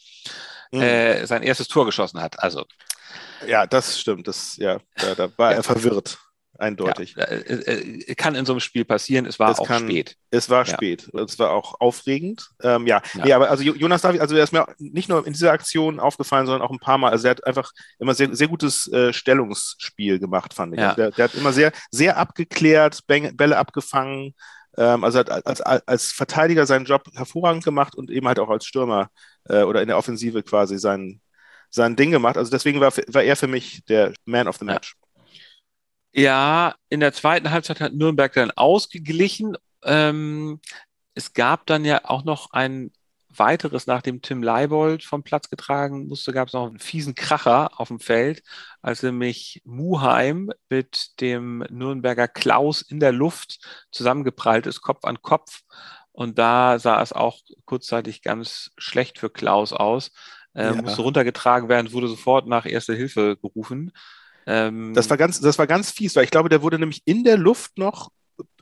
mhm. 0.71 0.81
äh, 0.81 1.25
sein 1.25 1.43
erstes 1.43 1.67
Tor 1.67 1.85
geschossen 1.85 2.21
hat. 2.21 2.41
Also. 2.41 2.65
Ja, 3.47 3.65
das 3.65 3.99
stimmt. 3.99 4.27
Das, 4.27 4.57
ja, 4.57 4.79
da, 4.95 5.15
da 5.15 5.29
war 5.37 5.53
er 5.53 5.63
verwirrt. 5.63 6.19
Eindeutig. 6.59 7.15
Ja, 7.17 7.23
äh, 7.23 7.37
äh, 7.37 8.15
kann 8.15 8.35
in 8.35 8.45
so 8.45 8.51
einem 8.51 8.59
Spiel 8.59 8.83
passieren. 8.83 9.25
Es 9.25 9.39
war 9.39 9.51
es 9.51 9.59
auch 9.59 9.67
kann, 9.67 9.83
spät. 9.83 10.17
Es 10.29 10.49
war 10.49 10.65
ja. 10.65 10.73
spät. 10.73 11.09
Es 11.13 11.39
war 11.39 11.51
auch 11.51 11.79
aufregend. 11.79 12.49
Ähm, 12.61 12.85
ja. 12.85 13.01
ja. 13.13 13.25
Nee, 13.25 13.33
aber 13.33 13.49
also 13.49 13.63
Jonas 13.63 14.01
David, 14.01 14.19
also 14.19 14.35
er 14.35 14.43
ist 14.43 14.51
mir 14.51 14.67
nicht 14.77 15.07
nur 15.07 15.25
in 15.25 15.31
dieser 15.31 15.53
Aktion 15.53 16.01
aufgefallen, 16.01 16.47
sondern 16.47 16.61
auch 16.61 16.71
ein 16.71 16.79
paar 16.79 16.97
Mal. 16.97 17.11
Also 17.11 17.27
er 17.27 17.31
hat 17.31 17.47
einfach 17.47 17.71
immer 17.97 18.13
sehr, 18.13 18.35
sehr 18.35 18.49
gutes 18.49 18.91
äh, 18.91 19.13
Stellungsspiel 19.13 20.19
gemacht, 20.19 20.53
fand 20.53 20.73
ich. 20.73 20.81
Also 20.81 20.95
der, 20.97 21.11
der, 21.11 21.23
hat 21.25 21.35
immer 21.35 21.53
sehr, 21.53 21.71
sehr 21.91 22.17
abgeklärt, 22.17 23.07
Bälle 23.07 23.57
abgefangen. 23.57 24.35
Ähm, 24.77 25.05
also 25.05 25.19
hat 25.19 25.31
als, 25.31 25.61
als 25.61 26.11
Verteidiger 26.11 26.65
seinen 26.65 26.85
Job 26.85 27.03
hervorragend 27.15 27.63
gemacht 27.63 27.95
und 27.95 28.11
eben 28.11 28.27
halt 28.27 28.39
auch 28.39 28.49
als 28.49 28.65
Stürmer 28.65 29.09
äh, 29.49 29.63
oder 29.63 29.81
in 29.81 29.87
der 29.87 29.97
Offensive 29.97 30.43
quasi 30.43 30.77
sein, 30.77 31.21
sein 31.69 31.95
Ding 31.95 32.11
gemacht. 32.11 32.37
Also 32.37 32.51
deswegen 32.51 32.79
war, 32.79 32.95
war 32.95 33.23
er 33.23 33.35
für 33.35 33.47
mich 33.47 33.83
der 33.85 34.13
Man 34.25 34.47
of 34.47 34.57
the 34.57 34.65
Match. 34.65 34.95
Ja, 36.11 36.75
in 36.89 37.01
der 37.01 37.13
zweiten 37.13 37.51
Halbzeit 37.51 37.81
hat 37.81 37.93
Nürnberg 37.93 38.33
dann 38.33 38.51
ausgeglichen. 38.51 39.57
Ähm, 39.83 40.59
es 41.13 41.33
gab 41.33 41.65
dann 41.67 41.85
ja 41.85 42.01
auch 42.05 42.23
noch 42.23 42.51
ein 42.51 42.91
weiteres, 43.29 43.87
nachdem 43.87 44.21
Tim 44.21 44.41
Leibold 44.41 45.03
vom 45.03 45.23
Platz 45.23 45.49
getragen 45.49 46.07
musste, 46.07 46.33
gab 46.33 46.47
es 46.47 46.53
noch 46.53 46.67
einen 46.67 46.79
fiesen 46.79 47.15
Kracher 47.15 47.79
auf 47.79 47.89
dem 47.89 47.99
Feld, 47.99 48.43
als 48.81 49.03
nämlich 49.03 49.61
Muheim 49.65 50.51
mit 50.69 51.19
dem 51.21 51.59
Nürnberger 51.69 52.27
Klaus 52.27 52.81
in 52.81 52.99
der 52.99 53.11
Luft 53.11 53.59
zusammengeprallt 53.91 54.65
ist, 54.65 54.81
Kopf 54.81 55.05
an 55.05 55.21
Kopf. 55.21 55.61
Und 56.19 56.37
da 56.37 56.79
sah 56.79 57.01
es 57.01 57.13
auch 57.13 57.39
kurzzeitig 57.63 58.21
ganz 58.21 58.71
schlecht 58.77 59.19
für 59.19 59.29
Klaus 59.29 59.71
aus. 59.71 60.11
Äh, 60.53 60.65
ja. 60.65 60.81
Musste 60.81 61.01
runtergetragen 61.01 61.69
werden, 61.69 61.93
wurde 61.93 62.09
sofort 62.09 62.45
nach 62.45 62.65
Erste 62.65 62.93
Hilfe 62.93 63.37
gerufen. 63.37 63.93
Ähm, 64.45 64.93
das 64.93 65.09
war 65.09 65.15
ganz, 65.15 65.39
das 65.39 65.57
war 65.57 65.65
ganz 65.65 65.91
fies, 65.91 66.17
weil 66.17 66.25
ich 66.25 66.29
glaube, 66.29 66.49
der 66.49 66.61
wurde 66.61 66.77
nämlich 66.77 67.03
in 67.05 67.23
der 67.23 67.37
Luft 67.37 67.77
noch 67.77 68.09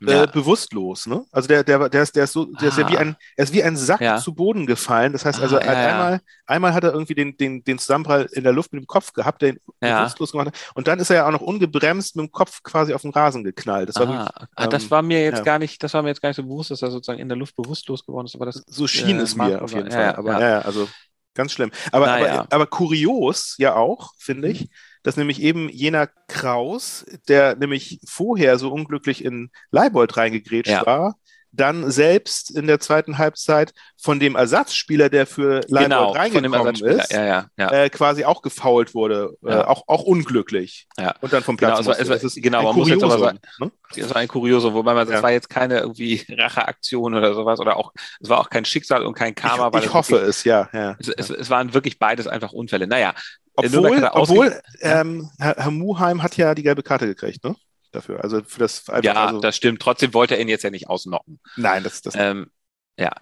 äh, 0.06 0.12
ja. 0.12 0.26
bewusstlos, 0.26 1.06
ne? 1.06 1.24
Also 1.32 1.48
der, 1.48 1.64
der, 1.64 1.88
der 1.88 2.02
ist, 2.02 2.16
der 2.16 2.24
ist 2.24 2.32
so, 2.32 2.44
der 2.44 2.64
ah. 2.64 2.68
ist 2.68 2.78
ja 2.78 2.88
wie 2.88 2.96
ah. 2.96 3.00
ein, 3.00 3.16
er 3.36 3.44
ist 3.44 3.52
wie 3.52 3.62
ein 3.62 3.76
Sack 3.76 4.00
ja. 4.00 4.16
zu 4.18 4.34
Boden 4.34 4.66
gefallen. 4.66 5.12
Das 5.12 5.24
heißt 5.24 5.40
also, 5.40 5.58
ah, 5.58 5.64
ja, 5.64 5.72
einmal, 5.72 6.20
einmal 6.46 6.74
hat 6.74 6.84
er 6.84 6.92
irgendwie 6.92 7.14
den, 7.14 7.36
den, 7.36 7.64
den 7.64 7.78
Zusammenprall 7.78 8.28
in 8.32 8.44
der 8.44 8.52
Luft 8.52 8.72
mit 8.72 8.82
dem 8.82 8.86
Kopf 8.86 9.12
gehabt, 9.12 9.42
der 9.42 9.50
ihn 9.50 9.60
bewusstlos 9.80 10.32
gemacht 10.32 10.48
hat. 10.48 10.56
Und 10.74 10.88
dann 10.88 10.98
ist 10.98 11.10
er 11.10 11.16
ja 11.16 11.26
auch 11.26 11.32
noch 11.32 11.40
ungebremst 11.40 12.16
mit 12.16 12.26
dem 12.26 12.32
Kopf 12.32 12.62
quasi 12.62 12.94
auf 12.94 13.02
den 13.02 13.12
Rasen 13.12 13.44
geknallt. 13.44 13.88
Das 13.88 13.96
war, 13.96 14.08
wirklich, 14.08 14.48
ah, 14.54 14.66
das 14.66 14.84
ähm, 14.84 14.90
war 14.90 15.02
mir 15.02 15.22
jetzt 15.22 15.44
gar 15.44 15.58
nicht, 15.58 15.82
das 15.82 15.94
war 15.94 16.02
mir 16.02 16.08
jetzt 16.08 16.22
gar 16.22 16.30
nicht 16.30 16.36
so 16.36 16.42
bewusst, 16.42 16.70
dass 16.70 16.82
er 16.82 16.90
sozusagen 16.90 17.20
in 17.20 17.28
der 17.28 17.36
Luft 17.36 17.56
bewusstlos 17.56 18.04
geworden 18.04 18.26
ist. 18.26 18.34
Aber 18.34 18.46
das, 18.46 18.62
so 18.66 18.86
schien 18.86 19.18
äh, 19.18 19.22
es 19.22 19.36
mir 19.36 19.62
auf 19.62 19.72
jeden 19.72 19.90
Fall. 19.90 20.14
aber 20.16 20.40
ja, 20.40 20.60
also 20.60 20.88
ganz 21.34 21.52
schlimm. 21.52 21.70
Aber, 21.92 22.10
aber, 22.10 22.46
aber 22.50 22.66
kurios 22.66 23.54
ja 23.58 23.74
auch, 23.74 24.12
finde 24.18 24.48
ich. 24.48 24.68
Dass 25.08 25.16
nämlich 25.16 25.40
eben 25.40 25.70
jener 25.70 26.06
Kraus, 26.26 27.06
der 27.28 27.56
nämlich 27.56 27.98
vorher 28.06 28.58
so 28.58 28.70
unglücklich 28.70 29.24
in 29.24 29.50
Leibold 29.70 30.18
reingegrätscht 30.18 30.70
ja. 30.70 30.84
war, 30.84 31.14
dann 31.50 31.90
selbst 31.90 32.50
in 32.50 32.66
der 32.66 32.78
zweiten 32.78 33.16
Halbzeit 33.16 33.72
von 33.96 34.20
dem 34.20 34.36
Ersatzspieler, 34.36 35.08
der 35.08 35.26
für 35.26 35.62
Leibold 35.68 35.84
genau, 35.84 36.10
reingekommen 36.10 36.74
ist, 36.74 37.10
ja, 37.10 37.46
ja, 37.56 37.70
äh, 37.70 37.88
quasi 37.88 38.24
auch 38.24 38.42
gefault 38.42 38.94
wurde, 38.94 39.36
äh, 39.44 39.54
auch, 39.54 39.84
auch 39.86 40.02
unglücklich. 40.02 40.86
Und 41.22 41.32
dann 41.32 41.42
vom 41.42 41.56
Platz 41.56 41.78
genau, 41.78 41.90
also, 41.90 42.12
es 42.12 42.22
war, 42.22 42.42
genau, 42.42 42.62
man 42.64 42.76
muss 42.76 42.88
jetzt 42.88 43.02
aber 43.02 43.18
sagen, 43.18 43.38
ne? 43.60 43.72
das 43.96 44.10
war 44.10 44.16
ein 44.16 44.28
Kuriosum, 44.28 44.74
wobei 44.74 44.92
man, 44.92 45.08
das 45.08 45.22
war 45.22 45.32
jetzt 45.32 45.48
keine 45.48 45.78
irgendwie 45.78 46.22
Racheaktion 46.28 47.14
oder 47.14 47.34
sowas 47.34 47.60
oder 47.60 47.76
auch, 47.76 47.92
es 48.20 48.28
war 48.28 48.40
auch 48.40 48.50
kein 48.50 48.66
Schicksal 48.66 49.04
und 49.04 49.14
kein 49.14 49.34
Karma. 49.34 49.70
Ich, 49.78 49.86
ich 49.86 49.94
hoffe 49.94 50.12
wirklich, 50.12 50.28
es, 50.28 50.44
ja. 50.44 50.68
Es, 50.98 51.08
es, 51.08 51.30
es, 51.30 51.50
waren 51.50 51.72
wirklich 51.72 51.98
beides 51.98 52.26
einfach 52.26 52.52
Unfälle. 52.52 52.86
Naja, 52.86 53.14
obwohl, 53.58 54.04
obwohl 54.12 54.60
ähm, 54.80 55.30
Herr, 55.38 55.56
Herr 55.56 55.70
Muheim 55.70 56.22
hat 56.22 56.36
ja 56.36 56.54
die 56.54 56.62
gelbe 56.62 56.82
Karte 56.82 57.06
gekriegt, 57.06 57.44
ne? 57.44 57.54
Dafür. 57.92 58.22
Also 58.22 58.42
für 58.44 58.60
das 58.60 58.88
einfach, 58.88 59.02
Ja, 59.02 59.26
also, 59.26 59.40
das 59.40 59.56
stimmt. 59.56 59.80
Trotzdem 59.80 60.12
wollte 60.14 60.34
er 60.34 60.40
ihn 60.40 60.48
jetzt 60.48 60.64
ja 60.64 60.70
nicht 60.70 60.88
ausnocken. 60.88 61.40
Nein, 61.56 61.84
das, 61.84 62.02
das 62.02 62.14
ähm, 62.16 62.50
ja. 62.98 63.12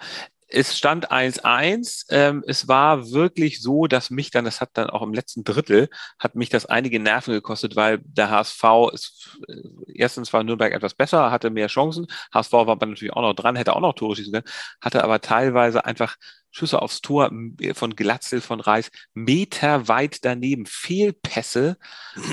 Es 0.49 0.79
stand 0.79 1.11
1-1. 1.11 2.07
Ähm, 2.11 2.45
es 2.47 2.69
war 2.69 3.11
wirklich 3.11 3.61
so, 3.61 3.87
dass 3.87 4.11
mich 4.11 4.31
dann, 4.31 4.45
das 4.45 4.61
hat 4.61 4.71
dann 4.75 4.91
auch 4.91 5.03
im 5.03 5.13
letzten 5.13 5.43
Drittel, 5.43 5.89
hat 6.21 6.37
mich 6.37 6.51
das 6.51 6.67
einige 6.67 7.01
Nerven 7.01 7.35
gekostet, 7.35 7.75
weil 7.75 7.99
der 8.05 8.31
HSV 8.31 8.65
ist, 8.93 9.39
äh, 9.49 9.55
erstens 9.95 10.33
war 10.33 10.45
Nürnberg 10.45 10.73
etwas 10.73 10.95
besser, 10.95 11.33
hatte 11.33 11.51
mehr 11.51 11.67
Chancen. 11.67 12.07
HSV 12.33 12.53
war 12.53 12.69
aber 12.69 12.87
natürlich 12.87 13.13
auch 13.13 13.23
noch 13.23 13.35
dran, 13.35 13.57
hätte 13.57 13.75
auch 13.75 13.81
noch 13.81 13.95
Tore 13.95 14.15
schießen 14.15 14.33
können, 14.33 14.47
hatte 14.81 15.03
aber 15.03 15.21
teilweise 15.21 15.85
einfach 15.85 16.17
Schüsse 16.57 16.81
aufs 16.81 17.03
Tor 17.03 17.31
von 17.75 17.97
Glatzel, 17.97 18.41
von 18.41 18.61
Reis, 18.61 18.91
meterweit 19.13 20.25
daneben, 20.25 20.65
Fehlpässe, 20.65 21.77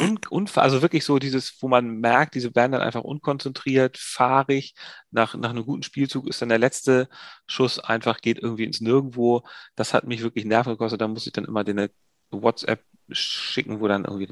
und, 0.01 0.31
und, 0.31 0.57
also 0.57 0.81
wirklich 0.81 1.03
so 1.03 1.19
dieses, 1.19 1.61
wo 1.61 1.67
man 1.67 1.99
merkt, 1.99 2.35
diese 2.35 2.55
werden 2.55 2.71
dann 2.71 2.81
einfach 2.81 3.03
unkonzentriert, 3.03 3.97
fahrig, 3.97 4.75
nach, 5.11 5.35
nach 5.35 5.49
einem 5.49 5.65
guten 5.65 5.83
Spielzug 5.83 6.27
ist 6.29 6.41
dann 6.41 6.47
der 6.47 6.57
letzte 6.57 7.09
Schuss 7.47 7.79
einfach, 7.79 8.21
geht 8.21 8.39
irgendwie 8.39 8.63
ins 8.63 8.79
Nirgendwo. 8.79 9.43
Das 9.75 9.93
hat 9.93 10.05
mich 10.05 10.21
wirklich 10.21 10.45
Nerven 10.45 10.71
gekostet, 10.71 11.01
da 11.01 11.07
muss 11.09 11.27
ich 11.27 11.33
dann 11.33 11.43
immer 11.43 11.65
den 11.65 11.89
WhatsApp 12.31 12.81
schicken, 13.09 13.81
wo 13.81 13.87
dann 13.89 14.05
irgendwie 14.05 14.27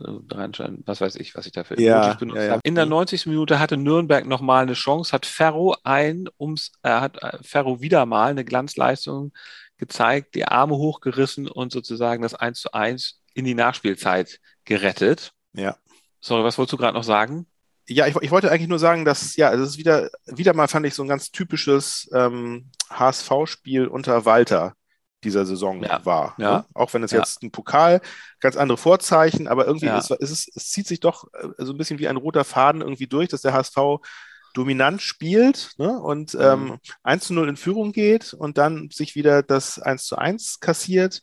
stand, 0.53 0.88
was 0.88 1.01
weiß 1.01 1.17
ich, 1.17 1.36
was 1.36 1.45
ich 1.45 1.51
dafür 1.51 1.77
ja, 1.79 2.13
benutzt 2.13 2.38
ja, 2.38 2.43
ja. 2.43 2.51
habe. 2.53 2.62
In 2.63 2.75
der 2.75 2.86
90. 2.86 3.25
Minute 3.25 3.60
hatte 3.60 3.75
Nürnberg 3.75 4.25
nochmal 4.25 4.63
eine 4.63 4.74
Chance, 4.74 5.12
hat 5.12 5.25
Ferro 5.25 5.75
ein, 5.83 6.29
ums, 6.39 6.71
er 6.81 6.98
äh, 6.98 7.01
hat 7.01 7.21
äh, 7.21 7.38
Ferro 7.41 7.81
wieder 7.81 8.05
mal 8.05 8.31
eine 8.31 8.45
Glanzleistung 8.45 9.33
gezeigt, 9.82 10.36
die 10.36 10.46
Arme 10.46 10.78
hochgerissen 10.78 11.48
und 11.50 11.72
sozusagen 11.72 12.22
das 12.22 12.36
1 12.36 12.62
zu 12.62 12.72
1 12.72 13.20
in 13.34 13.46
die 13.46 13.56
Nachspielzeit 13.56 14.40
gerettet. 14.64 15.34
Ja. 15.54 15.76
Sorry, 16.20 16.44
was 16.44 16.60
wolltest 16.60 16.74
du 16.74 16.78
gerade 16.78 16.96
noch 16.96 17.04
sagen? 17.04 17.48
Ja, 17.90 18.06
ich, 18.06 18.16
ich, 18.22 18.30
wollte 18.30 18.52
eigentlich 18.52 18.70
nur 18.70 18.78
sagen, 18.78 19.06
dass, 19.06 19.36
ja, 19.36 19.52
es 19.52 19.60
ist 19.60 19.78
wieder, 19.80 20.12
wieder 20.28 20.54
mal, 20.54 20.68
fand 20.68 20.86
ich, 20.86 20.94
so 20.94 21.02
ein 21.02 21.08
ganz 21.10 21.32
typisches 21.32 22.08
ähm, 22.14 22.70
HSV-Spiel 22.92 23.88
unter 23.88 24.24
Walter 24.24 24.76
dieser 25.24 25.48
Saison 25.48 25.82
Ja. 25.82 26.06
war. 26.06 26.36
Ja. 26.38 26.60
Ne? 26.60 26.66
Auch 26.76 26.94
wenn 26.94 27.02
es 27.02 27.12
Ja. 27.12 27.18
jetzt 27.20 27.42
ein 27.42 27.52
Pokal, 27.52 28.02
ganz 28.40 28.56
andere 28.56 28.78
Vorzeichen, 28.78 29.48
aber 29.48 29.66
irgendwie 29.66 29.88
ist, 29.88 30.12
ist 30.12 30.30
es, 30.30 30.52
es 30.56 30.70
zieht 30.70 30.88
sich 30.88 31.00
doch 31.00 31.26
äh, 31.34 31.66
so 31.66 31.74
ein 31.74 31.78
bisschen 31.80 31.98
wie 31.98 32.08
ein 32.08 32.18
roter 32.18 32.44
Faden 32.44 32.82
irgendwie 32.82 33.08
durch, 33.08 33.30
dass 33.30 33.42
der 33.42 33.54
HSV 33.54 33.78
dominant 34.53 35.01
spielt 35.01 35.72
ne? 35.77 36.00
und 36.00 36.34
Mhm. 36.34 36.39
ähm, 36.41 36.77
1 37.03 37.25
zu 37.25 37.34
0 37.34 37.50
in 37.50 37.58
Führung 37.58 37.91
geht 37.91 38.34
und 38.34 38.58
dann 38.58 38.89
sich 38.91 39.15
wieder 39.15 39.43
das 39.43 39.79
1 39.79 40.05
zu 40.05 40.17
1 40.17 40.60
kassiert 40.60 41.22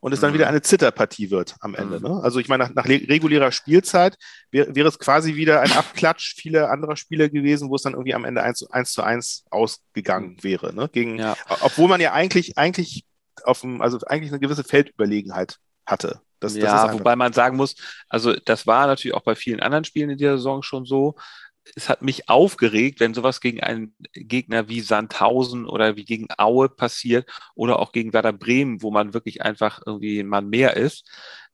und 0.00 0.12
es 0.12 0.20
dann 0.20 0.30
Mhm. 0.30 0.34
wieder 0.34 0.48
eine 0.48 0.62
Zitterpartie 0.62 1.30
wird 1.30 1.56
am 1.60 1.74
Ende. 1.74 1.98
Mhm. 1.98 2.06
Ne? 2.06 2.20
Also 2.22 2.38
ich 2.38 2.48
meine, 2.48 2.64
nach, 2.64 2.74
nach 2.74 2.84
regulärer 2.86 3.50
Spielzeit 3.50 4.16
wäre 4.50 4.74
wäre 4.74 4.88
es 4.88 4.98
quasi 4.98 5.34
wieder 5.36 5.60
ein 5.62 5.72
Abklatsch 5.72 6.34
vieler 6.36 6.70
anderer 6.70 6.96
Spiele 6.96 7.30
gewesen, 7.30 7.70
wo 7.70 7.74
es 7.76 7.82
dann 7.82 7.94
irgendwie 7.94 8.14
am 8.14 8.24
Ende 8.24 8.42
1 8.42 8.58
zu 8.58 8.70
1, 8.70 8.92
zu 8.92 9.02
1 9.02 9.44
ausgegangen 9.50 10.36
wäre. 10.42 10.74
Ne? 10.74 10.88
Gegen, 10.92 11.18
Ja. 11.18 11.36
Obwohl 11.60 11.88
man 11.88 12.00
ja 12.00 12.12
eigentlich, 12.12 12.56
eigentlich 12.58 13.04
auf 13.44 13.60
dem, 13.62 13.82
also 13.82 13.98
eigentlich 14.06 14.30
eine 14.32 14.40
gewisse 14.40 14.64
Feldüberlegenheit 14.64 15.56
hatte. 15.86 16.20
Das, 16.40 16.52
das 16.52 16.62
ja, 16.62 16.82
einfach- 16.84 16.98
wobei 16.98 17.16
man 17.16 17.32
sagen 17.32 17.56
muss, 17.56 17.74
also 18.10 18.34
das 18.34 18.66
war 18.66 18.86
natürlich 18.86 19.14
auch 19.14 19.22
bei 19.22 19.34
vielen 19.34 19.60
anderen 19.60 19.84
Spielen 19.84 20.10
in 20.10 20.18
dieser 20.18 20.36
Saison 20.36 20.62
schon 20.62 20.84
so. 20.84 21.16
Es 21.74 21.88
hat 21.88 22.02
mich 22.02 22.28
aufgeregt, 22.28 23.00
wenn 23.00 23.14
sowas 23.14 23.40
gegen 23.40 23.62
einen 23.62 23.94
Gegner 24.12 24.68
wie 24.68 24.80
Sandhausen 24.80 25.66
oder 25.66 25.96
wie 25.96 26.04
gegen 26.04 26.28
Aue 26.38 26.68
passiert 26.68 27.28
oder 27.54 27.78
auch 27.78 27.92
gegen 27.92 28.12
Werder 28.12 28.32
Bremen, 28.32 28.82
wo 28.82 28.90
man 28.90 29.14
wirklich 29.14 29.42
einfach 29.42 29.80
irgendwie 29.84 30.20
ein 30.20 30.28
Mann 30.28 30.48
mehr 30.48 30.76
ist. 30.76 31.08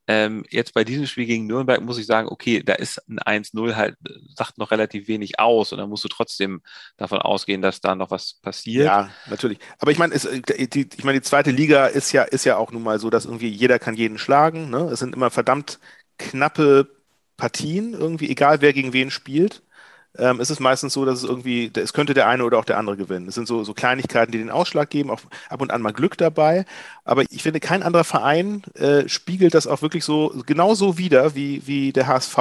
Ähm, 0.09 0.45
jetzt 0.51 0.75
bei 0.75 0.83
diesem 0.83 1.07
Spiel 1.07 1.27
gegen 1.27 1.47
Nürnberg 1.47 1.81
muss 1.81 1.97
ich 1.97 2.07
sagen, 2.07 2.29
okay, 2.29 2.63
da 2.65 2.75
ist 2.75 3.01
ein 3.09 3.21
1-0 3.21 3.77
halt, 3.77 3.97
sagt 4.37 4.59
noch 4.59 4.73
relativ 4.73 5.07
wenig 5.07 5.39
aus 5.39 5.73
und 5.73 5.79
dann 5.79 5.89
musst 5.89 6.03
du 6.03 6.09
trotzdem 6.09 6.61
davon 6.97 7.19
ausgehen, 7.19 7.63
dass 7.63 7.81
da 7.81 7.95
noch 7.95 8.11
was 8.11 8.35
passiert. 8.43 8.87
Ja, 8.87 9.11
natürlich. 9.31 9.59
Aber 9.79 9.93
ich 9.93 9.99
meine, 9.99 10.15
äh, 10.15 10.67
die, 10.67 10.89
ich 10.97 11.05
meine, 11.05 11.21
die 11.21 11.25
zweite 11.25 11.53
Liga 11.53 11.87
ist 11.87 12.11
ja, 12.11 12.25
ist 12.25 12.45
ja 12.45 12.57
auch 12.57 12.73
nun 12.73 12.83
mal 12.83 12.99
so, 12.99 13.11
dass 13.11 13.27
irgendwie 13.27 13.49
jeder 13.49 13.79
kann 13.79 13.95
jeden 13.95 14.19
schlagen. 14.19 14.71
Ne? 14.71 14.89
Es 14.93 14.99
sind 14.99 15.15
immer 15.15 15.31
verdammt 15.31 15.79
knappe 16.19 16.91
Partien, 17.37 17.95
irgendwie, 17.95 18.29
egal 18.29 18.61
wer 18.61 18.73
gegen 18.73 18.93
wen 18.93 19.11
spielt. 19.11 19.63
Ähm, 20.19 20.41
es 20.41 20.51
ist 20.51 20.61
meistens 20.61 20.93
so, 20.93 21.05
dass 21.05 21.23
es 21.23 21.25
irgendwie, 21.29 21.71
es 21.75 21.93
könnte 21.93 22.13
der 22.15 22.29
eine 22.29 22.45
oder 22.45 22.59
auch 22.59 22.65
der 22.65 22.79
andere 22.79 22.97
gewinnen. 22.97 23.29
Es 23.29 23.35
sind 23.35 23.49
so, 23.49 23.65
so 23.65 23.73
Kleinigkeiten, 23.73 24.33
die 24.33 24.39
den 24.39 24.51
Ausschlag 24.51 24.91
geben, 24.91 25.11
auch 25.11 25.21
ab 25.49 25.63
und 25.63 25.73
an 25.73 25.81
mal 25.81 25.93
Glück 25.93 26.19
dabei. 26.19 26.67
Aber 27.05 27.25
ich 27.31 27.43
finde, 27.43 27.61
kein 27.61 27.83
anderer 27.83 28.05
Verein 28.05 28.63
äh, 28.75 29.09
spiegelt 29.09 29.55
das 29.55 29.67
auch 29.67 29.81
wirklich 29.81 30.05
so 30.05 30.35
genauso 30.47 30.99
wider 30.99 31.35
wie, 31.35 31.67
wie 31.67 31.93
der 31.93 32.07
HSV. 32.09 32.39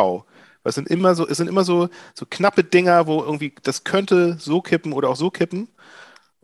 Es 0.64 0.76
sind 0.76 0.90
immer 0.90 1.16
so, 1.16 1.28
es 1.28 1.38
sind 1.38 1.48
immer 1.48 1.64
so, 1.64 1.90
so 2.14 2.26
knappe 2.30 2.64
Dinger, 2.64 3.08
wo 3.08 3.22
irgendwie 3.22 3.54
das 3.64 3.84
könnte 3.84 4.38
so 4.40 4.62
kippen 4.62 4.94
oder 4.94 5.10
auch 5.10 5.16
so 5.16 5.32
kippen. 5.32 5.68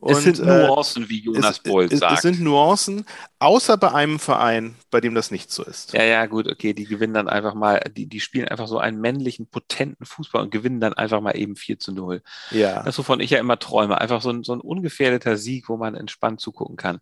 Es 0.05 0.23
sind 0.23 0.39
äh, 0.39 0.67
Nuancen, 0.67 1.09
wie 1.09 1.21
Jonas 1.21 1.59
Bolt 1.59 1.91
es, 1.91 1.99
sagt. 1.99 2.13
es 2.13 2.21
sind 2.21 2.39
Nuancen, 2.39 3.05
außer 3.39 3.77
bei 3.77 3.91
einem 3.91 4.19
Verein, 4.19 4.75
bei 4.91 5.01
dem 5.01 5.15
das 5.15 5.31
nicht 5.31 5.51
so 5.51 5.63
ist. 5.63 5.93
Ja, 5.93 6.03
ja, 6.03 6.25
gut, 6.27 6.47
okay, 6.47 6.73
die 6.73 6.85
gewinnen 6.85 7.15
dann 7.15 7.27
einfach 7.27 7.55
mal, 7.55 7.81
die, 7.95 8.05
die 8.05 8.19
spielen 8.19 8.47
einfach 8.47 8.67
so 8.67 8.77
einen 8.77 9.01
männlichen, 9.01 9.47
potenten 9.47 10.05
Fußball 10.05 10.43
und 10.43 10.51
gewinnen 10.51 10.79
dann 10.79 10.93
einfach 10.93 11.19
mal 11.19 11.31
eben 11.31 11.55
4 11.55 11.79
zu 11.79 11.91
0. 11.93 12.21
Ja. 12.51 12.83
Das, 12.83 12.97
wovon 12.99 13.19
ich 13.19 13.31
ja 13.31 13.39
immer 13.39 13.57
träume, 13.57 13.99
einfach 13.99 14.21
so 14.21 14.29
ein, 14.29 14.43
so 14.43 14.53
ein 14.53 14.61
ungefährdeter 14.61 15.35
Sieg, 15.35 15.67
wo 15.67 15.77
man 15.77 15.95
entspannt 15.95 16.41
zugucken 16.41 16.77
kann. 16.77 16.99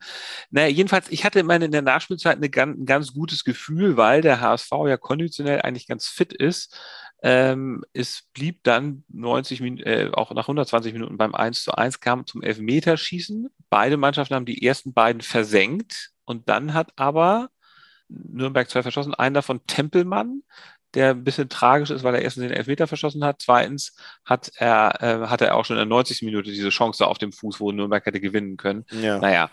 Naja, 0.49 0.67
jedenfalls, 0.67 1.07
ich 1.09 1.25
hatte 1.25 1.43
meine 1.43 1.65
in 1.65 1.71
der 1.71 1.81
Nachspielzeit 1.81 2.37
eine 2.37 2.49
ganz, 2.49 2.79
ein 2.79 2.85
ganz 2.85 3.13
gutes 3.13 3.43
Gefühl, 3.43 3.97
weil 3.97 4.21
der 4.21 4.39
HSV 4.39 4.71
ja 4.87 4.95
konditionell 4.95 5.61
eigentlich 5.61 5.87
ganz 5.87 6.07
fit 6.07 6.31
ist. 6.31 6.73
Ähm, 7.21 7.83
es 7.93 8.23
blieb 8.33 8.63
dann 8.63 9.03
90 9.09 9.61
Minuten, 9.61 9.83
äh, 9.83 10.09
auch 10.13 10.31
nach 10.31 10.47
120 10.47 10.93
Minuten 10.93 11.17
beim 11.17 11.33
1 11.33 11.63
zu 11.63 11.73
1, 11.73 11.99
kam 11.99 12.27
zum 12.27 12.43
Elfmeterschießen. 12.43 13.49
Beide 13.69 13.97
Mannschaften 13.97 14.35
haben 14.35 14.45
die 14.45 14.65
ersten 14.65 14.93
beiden 14.93 15.21
versenkt 15.21 16.11
und 16.25 16.49
dann 16.49 16.73
hat 16.73 16.91
aber 16.97 17.49
Nürnberg 18.07 18.69
zwei 18.69 18.83
verschossen, 18.83 19.13
einen 19.15 19.33
davon 19.33 19.65
Tempelmann, 19.65 20.43
der 20.93 21.11
ein 21.11 21.23
bisschen 21.23 21.49
tragisch 21.49 21.89
ist, 21.89 22.03
weil 22.03 22.15
er 22.15 22.21
erstens 22.21 22.43
den 22.43 22.51
Elfmeter 22.51 22.87
verschossen 22.87 23.23
hat. 23.23 23.41
Zweitens 23.41 23.95
hat 24.23 24.51
er, 24.55 25.01
äh, 25.01 25.27
hatte 25.27 25.45
er 25.45 25.55
auch 25.55 25.65
schon 25.65 25.75
in 25.75 25.81
der 25.81 25.85
90. 25.87 26.21
Minute 26.21 26.51
diese 26.51 26.69
Chance 26.69 27.05
auf 27.05 27.17
dem 27.17 27.31
Fuß, 27.31 27.59
wo 27.59 27.71
Nürnberg 27.71 28.05
hätte 28.05 28.21
gewinnen 28.21 28.57
können. 28.57 28.85
Ja. 28.91 29.19
Naja, 29.19 29.49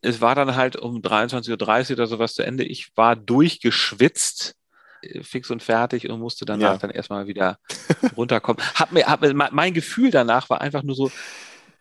es 0.00 0.20
war 0.20 0.34
dann 0.34 0.56
halt 0.56 0.76
um 0.76 0.96
23.30 0.96 1.90
Uhr 1.90 1.96
oder 1.96 2.06
sowas 2.06 2.34
zu 2.34 2.42
Ende. 2.42 2.64
Ich 2.64 2.96
war 2.96 3.14
durchgeschwitzt, 3.14 4.56
fix 5.22 5.50
und 5.50 5.62
fertig 5.62 6.08
und 6.10 6.20
musste 6.20 6.44
danach 6.44 6.72
Ja. 6.72 6.78
dann 6.78 6.90
erstmal 6.90 7.26
wieder 7.26 7.58
runterkommen. 8.16 8.62
Hab 8.74 8.92
mir, 8.92 9.06
hab, 9.06 9.20
mein 9.52 9.74
Gefühl 9.74 10.10
danach 10.10 10.48
war 10.50 10.60
einfach 10.60 10.82
nur 10.82 10.94
so, 10.96 11.10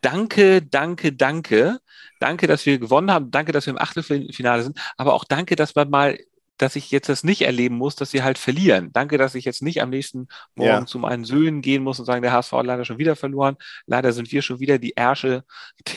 danke, 0.02 0.62
danke, 0.62 1.14
danke. 1.14 1.80
Danke, 2.20 2.48
dass 2.48 2.66
wir 2.66 2.78
gewonnen 2.80 3.12
haben. 3.12 3.32
Danke, 3.32 3.52
dass 3.52 3.66
wir 3.66 3.72
im 3.72 3.80
Achtelfinale 3.80 4.64
sind. 4.64 4.80
Aber 4.98 5.14
auch 5.14 5.24
danke, 5.26 5.56
dass 5.56 5.74
man 5.76 5.90
mal, 5.90 6.20
dass 6.58 6.76
ich 6.76 6.92
jetzt 6.92 7.10
das 7.10 7.24
nicht 7.24 7.42
erleben 7.42 7.76
muss, 7.76 7.96
dass 7.96 8.12
sie 8.12 8.22
halt 8.22 8.38
verlieren. 8.38 8.92
Danke, 8.94 9.18
dass 9.18 9.34
ich 9.34 9.46
jetzt 9.46 9.64
nicht 9.64 9.82
am 9.82 9.90
nächsten 9.90 10.28
Morgen 10.54 10.70
Ja. 10.70 10.86
zu 10.86 11.00
meinen 11.00 11.26
Söhnen 11.26 11.62
gehen 11.64 11.82
muss 11.84 12.00
und 12.00 12.06
sagen, 12.06 12.22
der 12.22 12.32
HSV 12.34 12.52
hat 12.52 12.66
leider 12.68 12.86
schon 12.86 13.00
wieder 13.00 13.16
verloren. 13.16 13.58
Leider 13.88 14.12
sind 14.14 14.32
wir 14.32 14.44
schon 14.44 14.60
wieder 14.60 14.78
die 14.78 14.94
Ärsche 14.96 15.44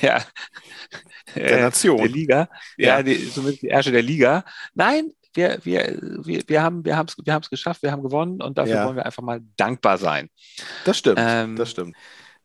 der, 0.01 0.25
Der 1.35 1.61
Nation. 1.61 1.99
der 1.99 2.09
Liga. 2.09 2.49
Ja, 2.79 2.97
Ja. 2.99 3.03
die, 3.03 3.31
zumindest 3.31 3.63
die 3.63 3.69
Ärsche 3.69 3.93
der 3.93 4.03
Liga. 4.03 4.45
Nein, 4.75 5.11
wir, 5.35 5.59
wir, 5.63 5.99
wir, 6.01 6.43
wir 6.47 6.63
haben 6.63 6.85
wir 6.85 6.99
es 7.07 7.17
wir 7.25 7.35
haben's 7.35 7.51
geschafft, 7.51 7.83
wir 7.83 7.93
haben 7.93 8.03
gewonnen 8.03 8.41
und 8.43 8.57
dafür 8.59 8.75
Ja. 8.75 8.87
wollen 8.87 8.97
wir 8.97 9.07
einfach 9.07 9.23
mal 9.23 9.41
dankbar 9.57 9.99
sein. 9.99 10.31
Das 10.85 10.99
stimmt. 10.99 11.19
Ähm, 11.21 11.57
das 11.57 11.71
stimmt. 11.71 11.97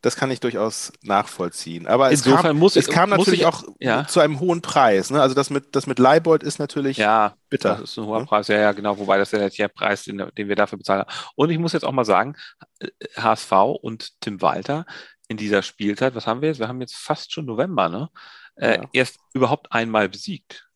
Das 0.01 0.15
kann 0.15 0.31
ich 0.31 0.39
durchaus 0.39 0.93
nachvollziehen. 1.01 1.85
Aber 1.85 2.09
es 2.09 2.23
kam, 2.23 2.57
muss 2.57 2.77
es 2.77 2.87
kam 2.87 3.09
muss 3.09 3.19
natürlich 3.19 3.41
ich- 3.41 3.45
auch 3.45 3.63
ja. 3.79 4.07
zu 4.07 4.21
einem 4.21 4.39
hohen 4.39 4.61
Preis. 4.61 5.09
Ne? 5.09 5.21
Also 5.21 5.35
das 5.35 5.49
mit, 5.49 5.75
das 5.75 5.87
mit 5.87 5.99
Leibold 5.99 6.41
ist 6.41 6.57
natürlich 6.57 6.95
Ja, 6.97 7.33
bitter. 7.49 7.71
Das 7.75 7.91
ist 7.91 7.97
ein 7.99 8.05
hoher 8.05 8.21
Ne? 8.21 8.25
Preis, 8.25 8.47
ja, 8.47 8.57
ja, 8.59 8.71
genau, 8.71 8.97
wobei 8.97 9.17
das 9.17 9.31
ja 9.31 9.49
der 9.49 9.67
Preis, 9.67 10.03
den, 10.05 10.23
den 10.37 10.47
wir 10.47 10.55
dafür 10.55 10.77
bezahlen. 10.77 11.03
Und 11.35 11.49
ich 11.49 11.59
muss 11.59 11.73
jetzt 11.73 11.83
auch 11.83 11.91
mal 11.91 12.05
sagen, 12.05 12.35
äh, 12.79 12.87
HSV 13.17 13.51
und 13.81 14.21
Tim 14.21 14.41
Walter 14.41 14.85
in 15.27 15.35
dieser 15.35 15.61
Spielzeit, 15.63 16.15
was 16.15 16.25
haben 16.27 16.41
wir 16.41 16.47
jetzt? 16.47 16.59
Wir 16.59 16.69
haben 16.69 16.79
jetzt 16.79 16.95
fast 16.95 17.33
schon 17.33 17.45
November, 17.45 17.89
ne? 17.89 18.09
Äh, 18.55 18.77
Ja. 18.77 18.83
Erst 18.93 19.17
überhaupt 19.33 19.71
einmal 19.73 20.07
besiegt. 20.07 20.68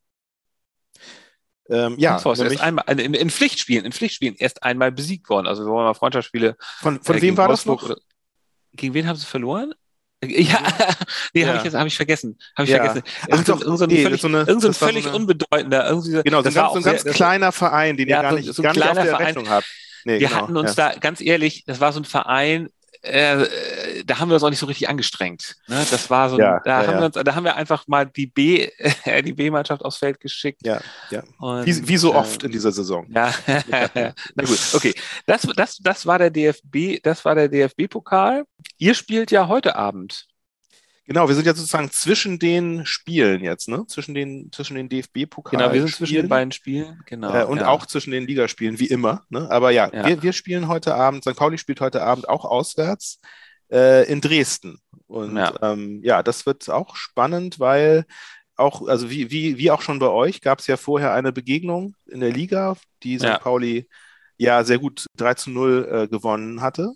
Ähm, 1.70 1.94
ja, 1.98 2.20
nämlich, 2.36 2.60
einmal, 2.60 2.84
in, 2.90 3.14
in 3.14 3.30
Pflichtspielen, 3.30 3.84
in 3.86 3.92
Pflichtspielen 3.92 4.34
erst 4.36 4.62
einmal 4.62 4.92
besiegt 4.92 5.28
worden. 5.30 5.46
Also 5.46 5.64
wir 5.64 5.70
wollen 5.72 5.86
mal 5.86 5.94
Freundschaftsspiele. 5.94 6.56
von, 6.80 7.00
von 7.02 7.16
äh, 7.16 7.22
wem 7.22 7.36
war 7.38 7.48
das 7.48 7.66
Wolfsburg 7.66 7.88
noch? 7.90 7.96
Oder, 7.96 8.04
gegen 8.74 8.92
wen 8.94 9.06
haben 9.08 9.16
sie 9.16 9.24
verloren? 9.26 9.72
Äh, 10.20 10.42
Ja, 10.42 10.58
nee, 11.32 11.40
Ja. 11.42 11.48
habe 11.48 11.58
ich 11.58 11.64
jetzt 11.64 11.74
hab 11.74 11.86
ich 11.86 11.96
vergessen. 11.96 12.38
Habe 12.56 12.64
ich 12.64 12.70
Ja. 12.74 12.84
vergessen. 12.84 13.02
Ach 13.22 13.28
Irgend 13.28 13.46
so, 13.46 13.52
doch, 13.54 13.60
irgend 13.62 13.78
so 13.78 13.84
ein 13.84 13.88
nee, 13.90 14.02
völlig, 14.02 14.20
so 14.20 14.28
eine- 14.28 14.38
irgend 14.40 14.60
so 14.62 14.68
ein 14.68 14.72
das 14.72 14.80
war 14.82 14.88
so 14.88 14.92
völlig 14.92 15.06
eine- 15.06 15.16
unbedeutender. 15.16 15.88
Irgendwie, 15.88 16.22
Genau, 16.22 16.38
so 16.38 16.42
das 16.42 16.54
ein 16.54 16.56
war 16.56 16.62
ganz, 16.64 16.72
so 16.72 16.76
ein 16.78 16.82
sehr- 16.82 16.92
ganz 16.92 17.04
das- 17.04 17.14
kleiner 17.14 17.52
Verein, 17.52 17.96
den 17.96 18.08
Ja, 18.08 18.18
ihr 18.18 18.22
gar 18.22 18.32
nicht, 18.34 18.52
so 18.54 18.62
gar 18.62 18.72
nicht 18.74 18.82
auf 18.86 18.92
der 18.94 19.04
Verein. 19.06 19.26
Rechnung 19.26 19.48
habt. 19.48 19.66
Nee, 20.04 20.20
Wir 20.20 20.28
genau, 20.28 20.42
hatten 20.42 20.56
uns 20.58 20.76
ja. 20.76 20.90
da, 20.92 20.98
ganz 20.98 21.22
ehrlich, 21.22 21.64
das 21.66 21.80
war 21.80 21.92
so 21.94 22.00
ein 22.00 22.04
Verein, 22.04 22.68
äh, 23.04 23.42
äh, 23.42 24.04
da 24.04 24.18
haben 24.18 24.28
wir 24.28 24.34
uns 24.34 24.42
auch 24.42 24.50
nicht 24.50 24.58
so 24.58 24.66
richtig 24.66 24.88
angestrengt. 24.88 25.56
Ne? 25.66 25.84
Das 25.90 26.08
war 26.08 26.30
so, 26.30 26.38
Ja, 26.38 26.60
da 26.64 26.82
ja, 26.82 26.86
haben 26.86 26.94
ja. 26.94 27.00
wir 27.00 27.06
uns, 27.06 27.14
da 27.14 27.34
haben 27.34 27.44
wir 27.44 27.56
einfach 27.56 27.86
mal 27.86 28.06
die 28.06 28.26
B, 28.26 28.70
die 29.24 29.32
B-Mannschaft 29.32 29.84
aufs 29.84 29.98
Feld 29.98 30.20
geschickt. 30.20 30.60
Ja, 30.64 30.80
ja. 31.10 31.22
Und, 31.38 31.66
Wie, 31.66 31.88
wie 31.88 31.96
so 31.96 32.12
äh, 32.12 32.16
oft 32.16 32.42
in 32.42 32.50
dieser 32.50 32.72
Saison. 32.72 33.06
Ja, 33.10 33.32
na 34.34 34.44
gut, 34.44 34.58
okay. 34.72 34.94
Das, 35.26 35.42
das, 35.54 35.78
das 35.78 36.06
war 36.06 36.18
der 36.18 36.30
DFB, 36.30 37.02
das 37.02 37.24
war 37.24 37.34
der 37.34 37.48
DFB-Pokal. 37.48 38.44
Ihr 38.78 38.94
spielt 38.94 39.30
ja 39.30 39.48
heute 39.48 39.76
Abend. 39.76 40.26
Genau, 41.06 41.28
wir 41.28 41.34
sind 41.34 41.46
ja 41.46 41.54
sozusagen 41.54 41.90
zwischen 41.90 42.38
den 42.38 42.86
Spielen 42.86 43.42
jetzt, 43.42 43.68
ne? 43.68 43.84
Zwischen 43.86 44.14
den, 44.14 44.50
zwischen 44.52 44.74
den 44.74 44.88
DFB-Pokal. 44.88 45.58
Genau, 45.58 45.72
wir 45.72 45.82
sind 45.82 45.94
zwischen 45.94 46.14
den 46.14 46.28
beiden 46.28 46.50
Spielen. 46.50 47.02
Genau. 47.04 47.34
Äh, 47.34 47.44
und 47.44 47.58
ja. 47.58 47.68
auch 47.68 47.84
zwischen 47.84 48.10
den 48.10 48.26
Ligaspielen, 48.26 48.78
wie 48.78 48.86
immer. 48.86 49.22
Ne? 49.28 49.50
Aber 49.50 49.70
ja, 49.70 49.90
Ja. 49.92 50.06
Wir, 50.06 50.22
wir 50.22 50.32
spielen 50.32 50.68
heute 50.68 50.94
Abend, 50.94 51.22
St. 51.22 51.36
Pauli 51.36 51.58
spielt 51.58 51.82
heute 51.82 52.02
Abend 52.02 52.28
auch 52.28 52.46
auswärts 52.46 53.20
äh, 53.70 54.10
in 54.10 54.22
Dresden. 54.22 54.78
Und 55.06 55.36
Ja. 55.36 55.52
Ähm, 55.60 56.00
ja, 56.02 56.22
das 56.22 56.46
wird 56.46 56.70
auch 56.70 56.96
spannend, 56.96 57.60
weil 57.60 58.06
auch, 58.56 58.86
also 58.88 59.10
wie, 59.10 59.30
wie, 59.30 59.58
wie 59.58 59.70
auch 59.70 59.82
schon 59.82 59.98
bei 59.98 60.08
euch, 60.08 60.40
gab 60.40 60.60
es 60.60 60.66
ja 60.66 60.78
vorher 60.78 61.12
eine 61.12 61.32
Begegnung 61.32 61.96
in 62.06 62.20
der 62.20 62.32
Liga, 62.32 62.76
die 63.02 63.18
St. 63.18 63.24
Ja. 63.24 63.38
Pauli 63.38 63.88
ja 64.38 64.64
sehr 64.64 64.78
gut 64.78 65.06
3 65.16 65.34
zu 65.34 65.50
0 65.50 65.88
äh, 65.90 66.08
gewonnen 66.08 66.62
hatte. 66.62 66.94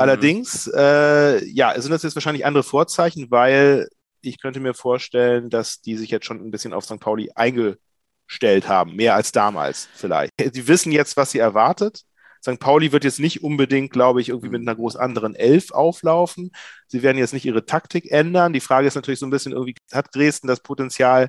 Mhm. 0.00 0.08
Allerdings, 0.08 0.70
äh, 0.74 1.44
ja, 1.44 1.78
sind 1.80 1.90
das 1.90 2.02
jetzt 2.02 2.14
wahrscheinlich 2.14 2.46
andere 2.46 2.62
Vorzeichen, 2.62 3.30
weil 3.30 3.88
ich 4.22 4.40
könnte 4.40 4.60
mir 4.60 4.74
vorstellen, 4.74 5.50
dass 5.50 5.80
die 5.80 5.96
sich 5.96 6.10
jetzt 6.10 6.26
schon 6.26 6.40
ein 6.40 6.50
bisschen 6.50 6.72
auf 6.72 6.84
St. 6.84 7.00
Pauli 7.00 7.30
eingestellt 7.34 8.68
haben, 8.68 8.96
mehr 8.96 9.14
als 9.14 9.32
damals 9.32 9.88
vielleicht. 9.94 10.32
Sie 10.52 10.68
wissen 10.68 10.92
jetzt, 10.92 11.16
was 11.16 11.30
sie 11.32 11.38
erwartet. 11.38 12.02
St. 12.42 12.58
Pauli 12.58 12.92
wird 12.92 13.04
jetzt 13.04 13.20
nicht 13.20 13.42
unbedingt, 13.42 13.92
glaube 13.92 14.22
ich, 14.22 14.30
irgendwie 14.30 14.48
mit 14.48 14.62
einer 14.62 14.74
groß 14.74 14.96
anderen 14.96 15.34
Elf 15.34 15.72
auflaufen. 15.72 16.52
Sie 16.86 17.02
werden 17.02 17.18
jetzt 17.18 17.34
nicht 17.34 17.44
ihre 17.44 17.66
Taktik 17.66 18.10
ändern. 18.10 18.54
Die 18.54 18.60
Frage 18.60 18.86
ist 18.86 18.94
natürlich 18.94 19.20
so 19.20 19.26
ein 19.26 19.30
bisschen 19.30 19.52
irgendwie, 19.52 19.74
hat 19.92 20.14
Dresden 20.14 20.48
das 20.48 20.60
Potenzial, 20.60 21.28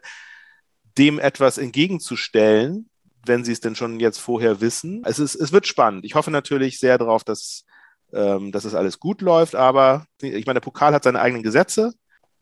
dem 0.97 1.19
etwas 1.19 1.57
entgegenzustellen? 1.57 2.87
wenn 3.23 3.43
sie 3.43 3.51
es 3.51 3.59
denn 3.59 3.75
schon 3.75 3.99
jetzt 3.99 4.17
vorher 4.17 4.61
wissen. 4.61 5.03
Es, 5.05 5.19
ist, 5.19 5.35
es 5.35 5.51
wird 5.51 5.67
spannend. 5.67 6.05
Ich 6.05 6.15
hoffe 6.15 6.31
natürlich 6.31 6.79
sehr 6.79 6.97
darauf, 6.97 7.23
dass, 7.23 7.65
ähm, 8.13 8.51
dass 8.51 8.65
es 8.65 8.75
alles 8.75 9.00
gut 9.00 9.22
läuft, 9.22 9.56
aber 9.56 10.06
ich 10.22 10.46
meine, 10.46 10.60
der 10.60 10.65
Pokal 10.65 10.94
hat 10.94 11.03
seine 11.03 11.22
eigenen 11.22 11.44
Gesetze. 11.44 11.94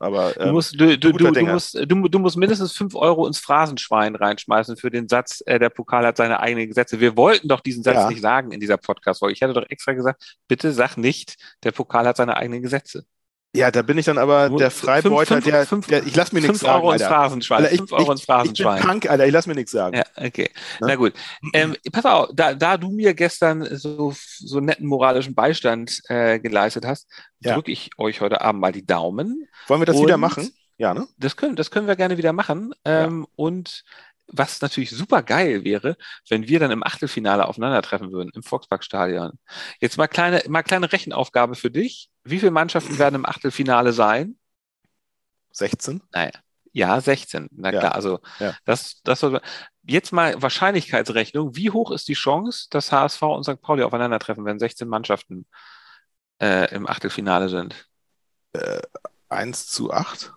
Aber, 0.02 0.36
ähm, 0.40 0.48
du, 0.48 0.52
musst, 0.54 0.80
du, 0.80 0.98
du, 0.98 1.12
du, 1.12 1.46
musst, 1.46 1.76
du, 1.76 2.08
du 2.08 2.20
musst 2.20 2.38
mindestens 2.38 2.72
fünf 2.72 2.96
Euro 2.96 3.28
ins 3.28 3.40
Phrasenschwein 3.40 4.16
reinschmeißen 4.16 4.78
für 4.78 4.90
den 4.90 5.10
Satz, 5.10 5.44
äh, 5.46 5.60
der 5.60 5.70
Pokal 5.70 6.06
hat 6.06 6.16
seine 6.16 6.40
eigenen 6.40 6.70
Gesetze. 6.70 7.02
Wir 7.02 7.18
wollten 7.18 7.50
doch 7.50 7.60
diesen 7.60 7.84
Satz 7.84 7.96
ja. 7.96 8.08
nicht 8.08 8.22
sagen 8.22 8.54
in 8.54 8.62
dieser 8.62 8.78
Podcast-Folge. 8.78 9.34
Ich 9.34 9.42
hätte 9.42 9.54
doch 9.54 9.70
extra 9.70 9.92
gesagt, 9.92 10.38
bitte 10.48 10.72
sag 10.72 10.96
nicht, 10.96 11.36
der 11.64 11.74
Pokal 11.74 12.08
hat 12.08 12.16
seine 12.16 12.38
eigenen 12.38 12.62
Gesetze. 12.62 13.04
Ja, 13.56 13.72
da 13.72 13.82
bin 13.82 13.98
ich 13.98 14.06
dann 14.06 14.20
aber 14.20 14.50
der 14.50 14.70
Freibeuter, 14.70 15.42
der, 15.42 15.66
der, 15.66 16.06
ich 16.06 16.16
lass 16.16 16.32
mir 16.32 16.42
nichts 16.42 16.60
sagen. 16.60 16.84
Euro 16.84 16.92
ins 16.92 17.04
Phrasenschwein. 17.04 17.64
Alter, 17.64 17.72
ich, 17.74 17.80
5 17.80 17.92
Euro 17.94 18.12
ins 18.12 18.22
Phrasenschwein. 18.22 18.78
Ich 18.78 18.82
bin 18.82 18.92
Punk, 18.92 19.10
Alter, 19.10 19.26
ich 19.26 19.34
lass 19.34 19.48
mir 19.48 19.56
nichts 19.56 19.72
sagen. 19.72 19.98
Ja, 19.98 20.04
okay. 20.16 20.52
Ne? 20.80 20.88
Na 20.88 20.96
gut. 20.96 21.14
Ähm, 21.54 21.76
pass 21.92 22.06
auf, 22.06 22.30
da, 22.34 22.54
da 22.54 22.78
du 22.78 22.92
mir 22.92 23.16
gestern 23.16 23.66
so, 23.76 24.14
so 24.38 24.60
netten 24.60 24.86
moralischen 24.86 25.34
Beistand 25.34 26.00
äh, 26.10 26.40
geleistet 26.40 26.86
hast, 26.86 27.10
ja. 27.40 27.56
drücke 27.56 27.72
ich 27.72 27.90
euch 27.98 28.22
heute 28.22 28.42
Abend 28.42 28.62
mal 28.62 28.72
die 28.72 28.86
Daumen. 28.86 29.48
Wollen 29.68 29.82
wir 29.82 29.86
das 29.88 30.00
wieder 30.00 30.18
machen? 30.18 30.52
Ja, 30.78 30.94
ne? 30.94 31.08
Das 31.18 31.36
können, 31.36 31.56
das 31.56 31.72
können 31.72 31.88
wir 31.88 31.96
gerne 31.96 32.18
wieder 32.18 32.34
machen. 32.34 32.74
Ähm, 32.86 33.22
ja. 33.22 33.34
Und 33.36 33.84
was 34.32 34.62
natürlich 34.62 34.92
super 34.92 35.24
geil 35.24 35.64
wäre, 35.64 35.98
wenn 36.30 36.48
wir 36.48 36.60
dann 36.60 36.72
im 36.72 36.84
Achtelfinale 36.84 37.48
aufeinandertreffen 37.48 38.12
würden, 38.12 38.32
im 38.34 38.44
Volksparkstadion. 38.44 39.40
Jetzt 39.80 39.98
mal 39.98 40.08
kleine, 40.08 40.42
mal 40.48 40.64
kleine 40.64 40.92
Rechenaufgabe 40.92 41.56
für 41.56 41.72
dich. 41.72 42.10
Wie 42.24 42.40
viele 42.40 42.52
Mannschaften 42.52 42.98
werden 43.00 43.16
im 43.16 43.26
Achtelfinale 43.26 43.94
sein? 43.94 44.38
16? 45.52 46.02
Naja. 46.12 46.32
Ja, 46.72 47.02
16. 47.02 47.50
Na 47.52 47.72
klar, 47.72 47.96
also 47.96 48.20
ja. 48.40 48.56
das, 48.66 49.02
das 49.04 49.26
jetzt 49.84 50.12
mal 50.12 50.40
Wahrscheinlichkeitsrechnung. 50.42 51.56
Wie 51.56 51.72
hoch 51.72 51.92
ist 51.92 52.08
die 52.08 52.14
Chance, 52.14 52.68
dass 52.70 52.92
HSV 52.92 53.22
und 53.24 53.44
St. 53.44 53.60
Pauli 53.60 53.84
aufeinandertreffen, 53.84 54.46
wenn 54.46 54.60
16 54.60 54.88
Mannschaften 54.88 55.48
äh, 56.40 56.74
im 56.74 56.88
Achtelfinale 56.88 57.50
sind? 57.50 57.90
Äh, 58.54 58.82
1 59.30 59.68
zu 59.68 59.92
8? 59.92 60.34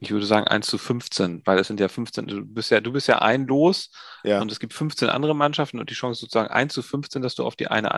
Ich 0.00 0.10
würde 0.10 0.26
sagen 0.26 0.46
1 0.46 0.66
zu 0.66 0.78
15, 0.78 1.42
weil 1.44 1.58
es 1.58 1.66
sind 1.66 1.80
ja 1.80 1.88
15, 1.88 2.26
du 2.26 2.44
bist 2.44 2.70
ja, 2.70 2.80
du 2.80 2.92
bist 2.92 3.08
ja 3.08 3.20
ein 3.20 3.46
Los 3.46 3.90
ja. 4.22 4.40
und 4.40 4.52
es 4.52 4.60
gibt 4.60 4.72
15 4.72 5.08
andere 5.08 5.34
Mannschaften 5.34 5.80
und 5.80 5.90
die 5.90 5.94
Chance 5.94 6.20
sozusagen 6.20 6.50
1 6.50 6.72
zu 6.72 6.82
15, 6.82 7.22
dass 7.22 7.34
du 7.34 7.44
auf 7.44 7.56
die 7.56 7.68
eine, 7.68 7.88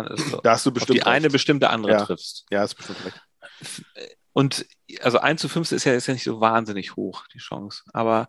da 0.42 0.52
hast 0.52 0.64
du 0.64 0.72
bestimmt 0.72 0.98
auf 0.98 1.04
die 1.04 1.10
eine 1.10 1.28
bestimmte 1.28 1.70
andere 1.70 1.92
ja. 1.92 2.04
triffst. 2.04 2.46
Ja, 2.50 2.64
ist 2.64 2.74
bestimmt 2.74 3.04
recht. 3.04 3.20
Und 4.32 4.66
also 5.02 5.18
1 5.18 5.40
zu 5.40 5.48
15 5.48 5.76
ist 5.76 5.84
ja, 5.84 5.92
ist 5.92 6.06
ja 6.06 6.14
nicht 6.14 6.24
so 6.24 6.40
wahnsinnig 6.40 6.96
hoch, 6.96 7.26
die 7.34 7.38
Chance. 7.38 7.82
Aber 7.92 8.28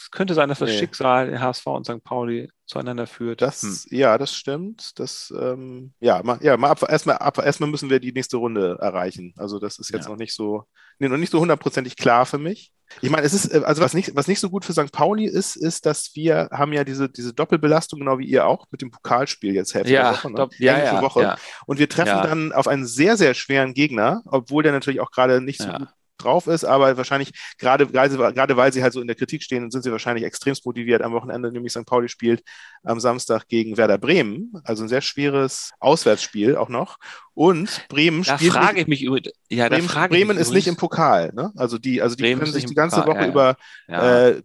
es 0.00 0.10
könnte 0.10 0.34
sein, 0.34 0.48
dass 0.48 0.60
das 0.60 0.70
nee. 0.70 0.78
Schicksal 0.78 1.30
der 1.30 1.40
HSV 1.40 1.66
und 1.66 1.84
St. 1.84 2.02
Pauli 2.04 2.50
zueinander 2.66 3.06
führt. 3.06 3.42
Das, 3.42 3.62
hm. 3.62 3.78
Ja, 3.90 4.18
das 4.18 4.34
stimmt. 4.34 4.98
Das, 4.98 5.32
ähm, 5.38 5.92
ja, 6.00 6.22
mal, 6.22 6.38
ja, 6.42 6.56
mal 6.56 6.70
ab, 6.70 6.84
erstmal, 6.88 7.18
ab, 7.18 7.38
erstmal 7.38 7.70
müssen 7.70 7.90
wir 7.90 7.98
die 7.98 8.12
nächste 8.12 8.36
Runde 8.36 8.78
erreichen. 8.80 9.34
Also 9.36 9.58
das 9.58 9.78
ist 9.78 9.90
jetzt 9.90 10.04
ja. 10.04 10.10
noch 10.10 10.18
nicht 10.18 10.34
so, 10.34 10.64
nee, 10.98 11.08
noch 11.08 11.16
nicht 11.16 11.32
so 11.32 11.40
hundertprozentig 11.40 11.96
klar 11.96 12.26
für 12.26 12.38
mich. 12.38 12.72
Ich 13.02 13.10
meine, 13.10 13.26
es 13.26 13.34
ist, 13.34 13.52
äh, 13.52 13.62
also 13.64 13.82
was 13.82 13.94
nicht, 13.94 14.14
was 14.14 14.28
nicht 14.28 14.40
so 14.40 14.50
gut 14.50 14.64
für 14.64 14.72
St. 14.72 14.92
Pauli 14.92 15.26
ist, 15.26 15.56
ist, 15.56 15.86
dass 15.86 16.10
wir 16.14 16.48
haben 16.52 16.72
ja 16.72 16.84
diese, 16.84 17.08
diese 17.08 17.34
Doppelbelastung, 17.34 17.98
genau 18.00 18.18
wie 18.18 18.26
ihr 18.26 18.46
auch, 18.46 18.66
mit 18.70 18.82
dem 18.82 18.90
Pokalspiel 18.90 19.54
jetzt 19.54 19.74
Hälfte 19.74 19.92
ja, 19.92 20.12
Woche, 20.12 20.30
ne? 20.30 20.48
ja, 20.58 20.78
ja, 20.78 21.02
Woche. 21.02 21.36
Und 21.66 21.78
wir 21.78 21.88
treffen 21.88 22.22
dann 22.22 22.52
auf 22.52 22.68
einen 22.68 22.86
sehr, 22.86 23.16
sehr 23.16 23.34
schweren 23.34 23.74
Gegner, 23.74 24.22
obwohl 24.26 24.62
der 24.62 24.72
natürlich 24.72 25.00
auch 25.00 25.10
gerade 25.10 25.40
nicht 25.40 25.60
so 25.60 25.68
gut 25.68 25.88
drauf 26.18 26.46
ist, 26.46 26.64
aber 26.64 26.96
wahrscheinlich 26.96 27.32
gerade, 27.58 27.86
gerade 27.86 28.56
weil 28.56 28.72
sie 28.72 28.82
halt 28.82 28.92
so 28.92 29.00
in 29.00 29.06
der 29.06 29.16
Kritik 29.16 29.42
stehen, 29.42 29.70
sind 29.70 29.82
sie 29.82 29.92
wahrscheinlich 29.92 30.24
extremst 30.24 30.66
motiviert 30.66 31.02
am 31.02 31.12
Wochenende, 31.12 31.50
nämlich 31.52 31.72
St. 31.72 31.86
Pauli 31.86 32.08
spielt 32.08 32.42
am 32.82 33.00
Samstag 33.00 33.48
gegen 33.48 33.76
Werder 33.76 33.98
Bremen, 33.98 34.52
also 34.64 34.84
ein 34.84 34.88
sehr 34.88 35.00
schweres 35.00 35.72
Auswärtsspiel 35.80 36.56
auch 36.56 36.68
noch. 36.68 36.98
Und 37.38 37.86
Bremen 37.88 38.24
da 38.24 38.36
spielt. 38.36 38.52
frage 38.52 38.80
ich 38.80 38.88
mich 38.88 39.04
über. 39.04 39.20
Ja, 39.48 39.68
Bremen, 39.68 39.86
Bremen 39.86 40.38
ist 40.38 40.52
nicht 40.52 40.66
im 40.66 40.74
Pokal. 40.74 41.30
Ne? 41.32 41.52
Also 41.54 41.78
die, 41.78 42.02
also 42.02 42.16
die 42.16 42.24
Bremen 42.24 42.40
können 42.40 42.52
sich 42.52 42.66
die 42.66 42.74
ganze 42.74 42.96
Pokal, 42.96 43.14
Woche 43.14 43.20
ja, 43.22 43.28
über 43.28 43.56
ja. 43.86 44.28
Äh, 44.30 44.42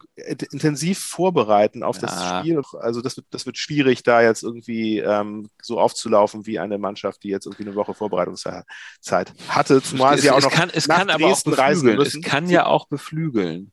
intensiv 0.51 0.99
vorbereiten 0.99 1.81
auf 1.81 1.95
ja. 1.95 2.01
das 2.03 2.39
Spiel. 2.39 2.61
Also 2.79 3.01
das 3.01 3.17
wird, 3.17 3.25
das 3.31 3.47
wird 3.47 3.57
schwierig, 3.57 4.03
da 4.03 4.21
jetzt 4.21 4.43
irgendwie 4.43 4.99
ähm, 4.99 5.49
so 5.59 5.79
aufzulaufen 5.79 6.45
wie 6.45 6.59
eine 6.59 6.77
Mannschaft, 6.77 7.23
die 7.23 7.29
jetzt 7.29 7.47
irgendwie 7.47 7.63
eine 7.63 7.73
Woche 7.73 7.95
Vorbereitungszeit 7.95 9.33
hatte. 9.47 9.81
Zumal 9.81 10.13
es, 10.13 10.21
sie 10.21 10.29
auch 10.29 10.41
noch 10.41 10.51
es 10.51 10.55
kann, 10.55 10.69
es 10.71 10.87
kann 10.87 11.09
aber 11.09 11.25
auch 11.25 11.43
müssen. 11.71 12.21
Es 12.23 12.29
kann 12.29 12.49
ja 12.49 12.65
auch 12.65 12.87
beflügeln. 12.87 13.71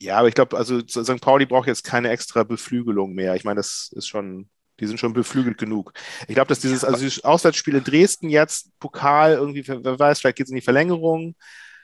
Ja, 0.00 0.18
aber 0.18 0.28
ich 0.28 0.34
glaube, 0.34 0.56
also 0.56 0.80
St. 0.80 1.20
Pauli 1.20 1.46
braucht 1.46 1.68
jetzt 1.68 1.84
keine 1.84 2.10
extra 2.10 2.42
Beflügelung 2.44 3.14
mehr. 3.14 3.34
Ich 3.34 3.44
meine, 3.44 3.56
das 3.56 3.90
ist 3.94 4.08
schon 4.08 4.50
die 4.80 4.86
sind 4.86 5.00
schon 5.00 5.12
beflügelt 5.12 5.58
genug. 5.58 5.92
Ich 6.28 6.34
glaube, 6.34 6.48
dass 6.48 6.60
dieses, 6.60 6.84
also 6.84 6.98
dieses 6.98 7.24
Auswärtsspiel 7.24 7.76
in 7.76 7.84
Dresden 7.84 8.28
jetzt, 8.28 8.78
Pokal, 8.78 9.32
irgendwie, 9.32 9.66
wer 9.66 9.98
weiß, 9.98 10.20
vielleicht 10.20 10.36
geht 10.36 10.46
es 10.46 10.50
in 10.50 10.56
die 10.56 10.62
Verlängerung. 10.62 11.34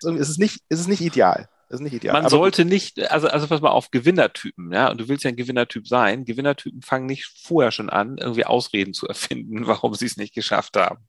Es 0.03 0.29
ist 0.29 0.39
nicht, 0.39 0.61
es 0.69 0.81
ist 0.81 0.89
nicht 0.89 1.01
ideal. 1.01 1.49
Es 1.69 1.77
ist 1.77 1.81
nicht 1.81 1.95
ideal. 1.95 2.13
Man 2.13 2.25
Aber 2.25 2.31
sollte 2.31 2.65
nicht, 2.65 3.01
also, 3.11 3.29
also 3.29 3.47
pass 3.47 3.63
mal 3.63 3.71
auf 3.71 3.91
Gewinnertypen, 3.91 4.73
ja, 4.73 4.91
und 4.91 5.01
du 5.01 5.09
willst 5.09 5.25
ja 5.25 5.31
ein 5.31 5.37
Gewinnertyp 5.37 5.89
sein. 5.89 6.25
Gewinnertypen 6.25 6.83
fangen 6.83 7.07
nicht 7.07 7.33
vorher 7.45 7.71
schon 7.71 7.89
an, 7.89 8.19
irgendwie 8.19 8.45
Ausreden 8.45 8.93
zu 8.93 9.07
erfinden, 9.07 9.67
warum 9.67 9.95
sie 9.95 10.07
es 10.07 10.17
nicht 10.17 10.35
geschafft 10.35 10.77
haben. 10.77 11.07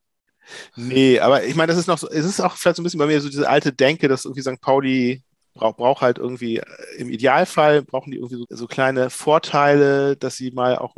Nee, 0.75 1.19
aber 1.19 1.43
ich 1.43 1.56
meine, 1.56 1.67
das 1.67 1.77
ist 1.77 1.88
noch 1.88 1.97
so, 1.97 2.10
es 2.10 2.25
ist 2.25 2.39
auch 2.39 2.56
vielleicht 2.56 2.77
so 2.77 2.82
ein 2.82 2.84
bisschen 2.84 2.99
bei 2.99 3.08
mir 3.08 3.21
so 3.21 3.29
diese 3.29 3.49
alte 3.49 3.71
Denke, 3.71 4.08
dass 4.08 4.25
irgendwie 4.25 4.41
St. 4.41 4.62
Pauli 4.62 5.23
braucht 5.53 5.77
brauch 5.77 6.01
halt 6.01 6.17
irgendwie, 6.17 6.58
äh, 6.58 6.65
im 6.97 7.10
Idealfall 7.10 7.84
brauchen 7.84 8.12
die 8.12 8.17
irgendwie 8.17 8.38
so, 8.38 8.45
so 8.49 8.67
kleine 8.67 9.10
Vorteile, 9.10 10.17
dass 10.17 10.36
sie 10.36 10.51
mal 10.51 10.77
auch 10.77 10.95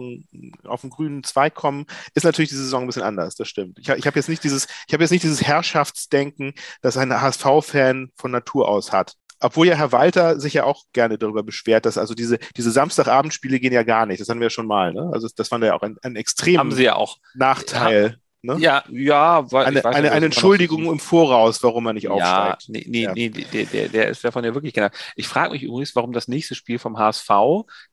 auf 0.63 0.84
einen 0.84 0.91
grünen 0.91 1.23
Zweig 1.23 1.55
kommen. 1.55 1.86
Ist 2.13 2.23
natürlich 2.23 2.49
diese 2.49 2.63
Saison 2.63 2.84
ein 2.84 2.88
bisschen 2.88 3.03
anders, 3.03 3.36
das 3.36 3.47
stimmt. 3.47 3.79
Ich, 3.79 3.89
ich 3.89 4.08
habe 4.08 4.17
jetzt 4.17 4.29
nicht 4.29 4.43
dieses, 4.43 4.67
ich 4.88 4.93
habe 4.93 5.03
jetzt 5.03 5.12
nicht 5.12 5.23
dieses 5.23 5.43
Herrschaftsdenken, 5.43 6.53
das 6.81 6.97
ein 6.97 7.13
HSV-Fan 7.13 8.12
von 8.15 8.31
Natur 8.31 8.67
aus 8.67 8.91
hat. 8.91 9.15
Obwohl 9.41 9.67
ja 9.67 9.75
Herr 9.75 9.91
Walter 9.91 10.39
sich 10.39 10.53
ja 10.53 10.63
auch 10.63 10.84
gerne 10.93 11.17
darüber 11.17 11.43
beschwert, 11.43 11.86
dass 11.86 11.97
also 11.97 12.13
diese, 12.13 12.39
diese 12.55 12.71
Samstagabendspiele 12.71 13.60
gehen 13.60 13.73
ja 13.73 13.84
gar 13.84 14.05
nicht. 14.05 14.21
Das 14.21 14.29
hatten 14.29 14.39
wir 14.39 14.45
ja 14.45 14.49
schon 14.49 14.65
mal. 14.65 14.93
Ne? 14.93 15.10
Also 15.13 15.27
das 15.36 15.49
fand 15.49 15.63
ja 15.63 15.75
auch 15.75 15.81
ein, 15.81 15.97
ein 16.01 16.15
extrem 16.15 16.58
Haben 16.58 16.71
sie 16.71 16.86
ja 16.86 16.95
auch. 16.95 17.17
Nachteil. 17.34 18.17
Ne? 18.45 18.58
Ja, 18.60 18.84
ja, 18.89 19.51
weil 19.51 19.65
eine, 19.65 19.86
eine, 19.86 20.12
eine 20.12 20.25
Entschuldigung 20.27 20.86
im 20.86 20.99
Voraus, 20.99 21.62
warum 21.63 21.88
er 21.88 21.93
nicht 21.93 22.08
aufsteigt. 22.08 22.63
Ja, 22.63 22.71
nee, 22.71 22.86
nee, 22.88 23.03
ja. 23.03 23.13
nee 23.13 23.29
der, 23.29 23.65
der, 23.65 23.89
der 23.89 24.10
ist 24.10 24.23
davon 24.23 24.43
ja 24.43 24.53
wirklich 24.53 24.73
genau. 24.73 24.89
Ich 25.15 25.27
frage 25.27 25.53
mich 25.53 25.63
übrigens, 25.63 25.95
warum 25.95 26.13
das 26.13 26.27
nächste 26.27 26.55
Spiel 26.55 26.79
vom 26.79 26.97
HSV 26.97 27.29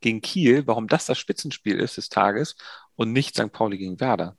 gegen 0.01 0.21
Kiel, 0.21 0.67
warum 0.67 0.89
das 0.89 1.07
das 1.07 1.19
Spitzenspiel 1.19 1.79
ist 1.81 1.97
des 1.97 2.09
Tages 2.09 2.57
und 2.95 3.13
nicht 3.13 3.35
St. 3.35 3.53
Pauli 3.53 3.79
gegen 3.79 4.01
Werder. 4.01 4.37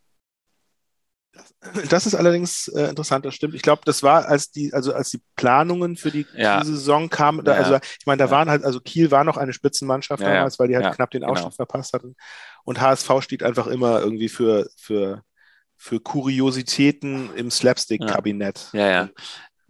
Das 1.89 2.05
ist 2.05 2.15
allerdings 2.15 2.67
äh, 2.67 2.89
interessant, 2.89 3.25
das 3.25 3.35
stimmt. 3.35 3.55
Ich 3.55 3.61
glaube, 3.61 3.81
das 3.85 4.03
war, 4.03 4.27
als 4.27 4.51
die, 4.51 4.73
also 4.73 4.93
als 4.93 5.09
die 5.09 5.21
Planungen 5.35 5.95
für 5.95 6.11
die, 6.11 6.25
ja. 6.35 6.61
die 6.61 6.67
Saison 6.67 7.09
kamen, 7.09 7.43
da, 7.43 7.53
ja. 7.53 7.59
also 7.59 7.75
ich 7.75 8.05
meine, 8.05 8.19
da 8.19 8.25
ja. 8.25 8.31
waren 8.31 8.49
halt, 8.49 8.63
also 8.63 8.79
Kiel 8.79 9.11
war 9.11 9.23
noch 9.23 9.37
eine 9.37 9.53
Spitzenmannschaft 9.53 10.21
damals, 10.21 10.59
weil 10.59 10.67
die 10.67 10.75
halt 10.75 10.95
knapp 10.95 11.11
den 11.11 11.23
Aufstieg 11.23 11.45
genau. 11.45 11.55
verpasst 11.55 11.93
hatten. 11.93 12.15
Und 12.63 12.81
HSV 12.81 13.09
steht 13.21 13.43
einfach 13.43 13.67
immer 13.67 13.99
irgendwie 14.01 14.29
für, 14.29 14.69
für 14.77 15.23
für 15.77 15.99
Kuriositäten 15.99 17.35
im 17.35 17.51
Slapstick-Kabinett. 17.51 18.69
Ja, 18.73 18.79
ja. 18.79 18.91
ja. 18.91 19.09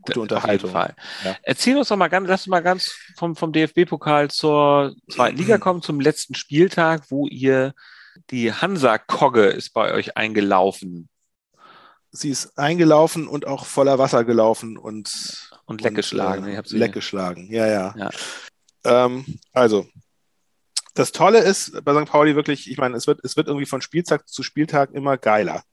Gute 0.06 0.20
Unterhaltung. 0.20 0.72
Fall. 0.72 0.96
Ja. 1.24 1.38
Erzähl 1.44 1.78
uns 1.78 1.88
doch 1.88 1.96
mal 1.96 2.10
ganz, 2.10 2.28
lass 2.28 2.42
uns 2.42 2.48
mal 2.48 2.62
ganz 2.62 2.94
vom, 3.18 3.36
vom 3.36 3.54
DFB-Pokal 3.54 4.30
zur 4.30 4.96
zweiten 5.10 5.38
Liga 5.38 5.58
kommen, 5.58 5.82
zum 5.82 6.02
letzten 6.02 6.36
Spieltag, 6.36 7.10
wo 7.10 7.28
ihr 7.28 7.74
die 8.30 8.52
Hansa-Kogge 8.52 9.46
ist 9.46 9.72
bei 9.72 9.94
euch 9.94 10.18
eingelaufen. 10.18 11.10
Sie 12.12 12.30
ist 12.30 12.58
eingelaufen 12.60 13.28
und 13.28 13.48
auch 13.48 13.66
voller 13.66 13.98
Wasser 13.98 14.24
gelaufen 14.24 14.78
und, 14.78 15.50
und 15.66 15.82
leckgeschlagen. 15.82 16.46
Und, 16.46 16.72
äh, 16.74 16.78
leckgeschlagen, 16.78 17.52
ja, 17.52 17.66
ja. 17.68 17.96
ja. 17.98 18.10
Ähm, 18.84 19.26
also, 19.54 19.88
das 20.94 21.12
Tolle 21.12 21.40
ist 21.40 21.84
bei 21.84 22.00
St. 22.00 22.10
Pauli 22.12 22.36
wirklich, 22.36 22.70
ich 22.70 22.78
meine, 22.78 22.98
es 22.98 23.08
wird, 23.08 23.22
es 23.24 23.36
wird 23.36 23.48
irgendwie 23.48 23.66
von 23.66 23.82
Spieltag 23.82 24.28
zu 24.28 24.44
Spieltag 24.44 24.92
immer 24.92 25.18
geiler 25.18 25.64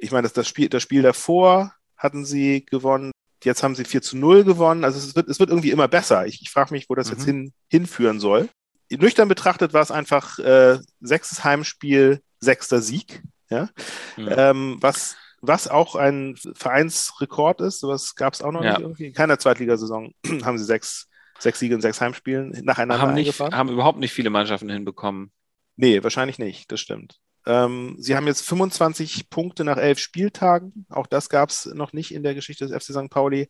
ich 0.00 0.12
meine, 0.12 0.22
das, 0.22 0.32
das, 0.32 0.48
Spiel, 0.48 0.68
das 0.68 0.82
Spiel 0.82 1.02
davor 1.02 1.72
hatten 1.96 2.24
sie 2.24 2.64
gewonnen, 2.66 3.12
jetzt 3.44 3.62
haben 3.62 3.74
sie 3.74 3.84
4 3.84 4.02
zu 4.02 4.16
0 4.16 4.44
gewonnen. 4.44 4.84
Also 4.84 4.98
es 4.98 5.14
wird, 5.16 5.28
es 5.28 5.40
wird 5.40 5.50
irgendwie 5.50 5.70
immer 5.70 5.88
besser. 5.88 6.26
Ich, 6.26 6.42
ich 6.42 6.50
frage 6.50 6.72
mich, 6.72 6.88
wo 6.88 6.94
das 6.94 7.08
mhm. 7.08 7.12
jetzt 7.12 7.24
hin, 7.24 7.52
hinführen 7.68 8.20
soll. 8.20 8.48
Nüchtern 8.90 9.28
betrachtet 9.28 9.72
war 9.72 9.82
es 9.82 9.90
einfach 9.90 10.38
äh, 10.38 10.78
sechstes 11.00 11.44
Heimspiel, 11.44 12.20
sechster 12.40 12.80
Sieg. 12.80 13.22
Ja? 13.50 13.68
Mhm. 14.16 14.28
Ähm, 14.30 14.76
was, 14.80 15.16
was 15.40 15.68
auch 15.68 15.96
ein 15.96 16.36
Vereinsrekord 16.54 17.60
ist, 17.60 17.80
sowas 17.80 18.14
gab 18.14 18.34
es 18.34 18.42
auch 18.42 18.52
noch 18.52 18.62
ja. 18.62 18.72
nicht 18.72 18.80
irgendwie. 18.80 19.06
In 19.06 19.14
keiner 19.14 19.38
Zweitligasaison 19.38 20.12
haben 20.44 20.58
sie 20.58 20.64
sechs, 20.64 21.08
sechs 21.38 21.58
Siege 21.58 21.74
in 21.74 21.80
sechs 21.80 22.00
Heimspielen 22.00 22.50
nacheinander 22.64 23.06
haben, 23.08 23.14
nicht, 23.14 23.38
haben 23.40 23.70
überhaupt 23.70 23.98
nicht 23.98 24.12
viele 24.12 24.30
Mannschaften 24.30 24.70
hinbekommen. 24.70 25.32
Nee, 25.76 26.02
wahrscheinlich 26.02 26.38
nicht, 26.38 26.72
das 26.72 26.80
stimmt. 26.80 27.20
Ähm, 27.46 27.96
sie 27.98 28.16
haben 28.16 28.26
jetzt 28.26 28.46
25 28.46 29.30
Punkte 29.30 29.64
nach 29.64 29.76
elf 29.76 29.98
Spieltagen. 29.98 30.86
Auch 30.90 31.06
das 31.06 31.28
gab 31.28 31.50
es 31.50 31.66
noch 31.66 31.92
nicht 31.92 32.12
in 32.12 32.22
der 32.22 32.34
Geschichte 32.34 32.66
des 32.66 32.74
FC 32.74 32.92
St. 32.92 33.10
Pauli. 33.10 33.48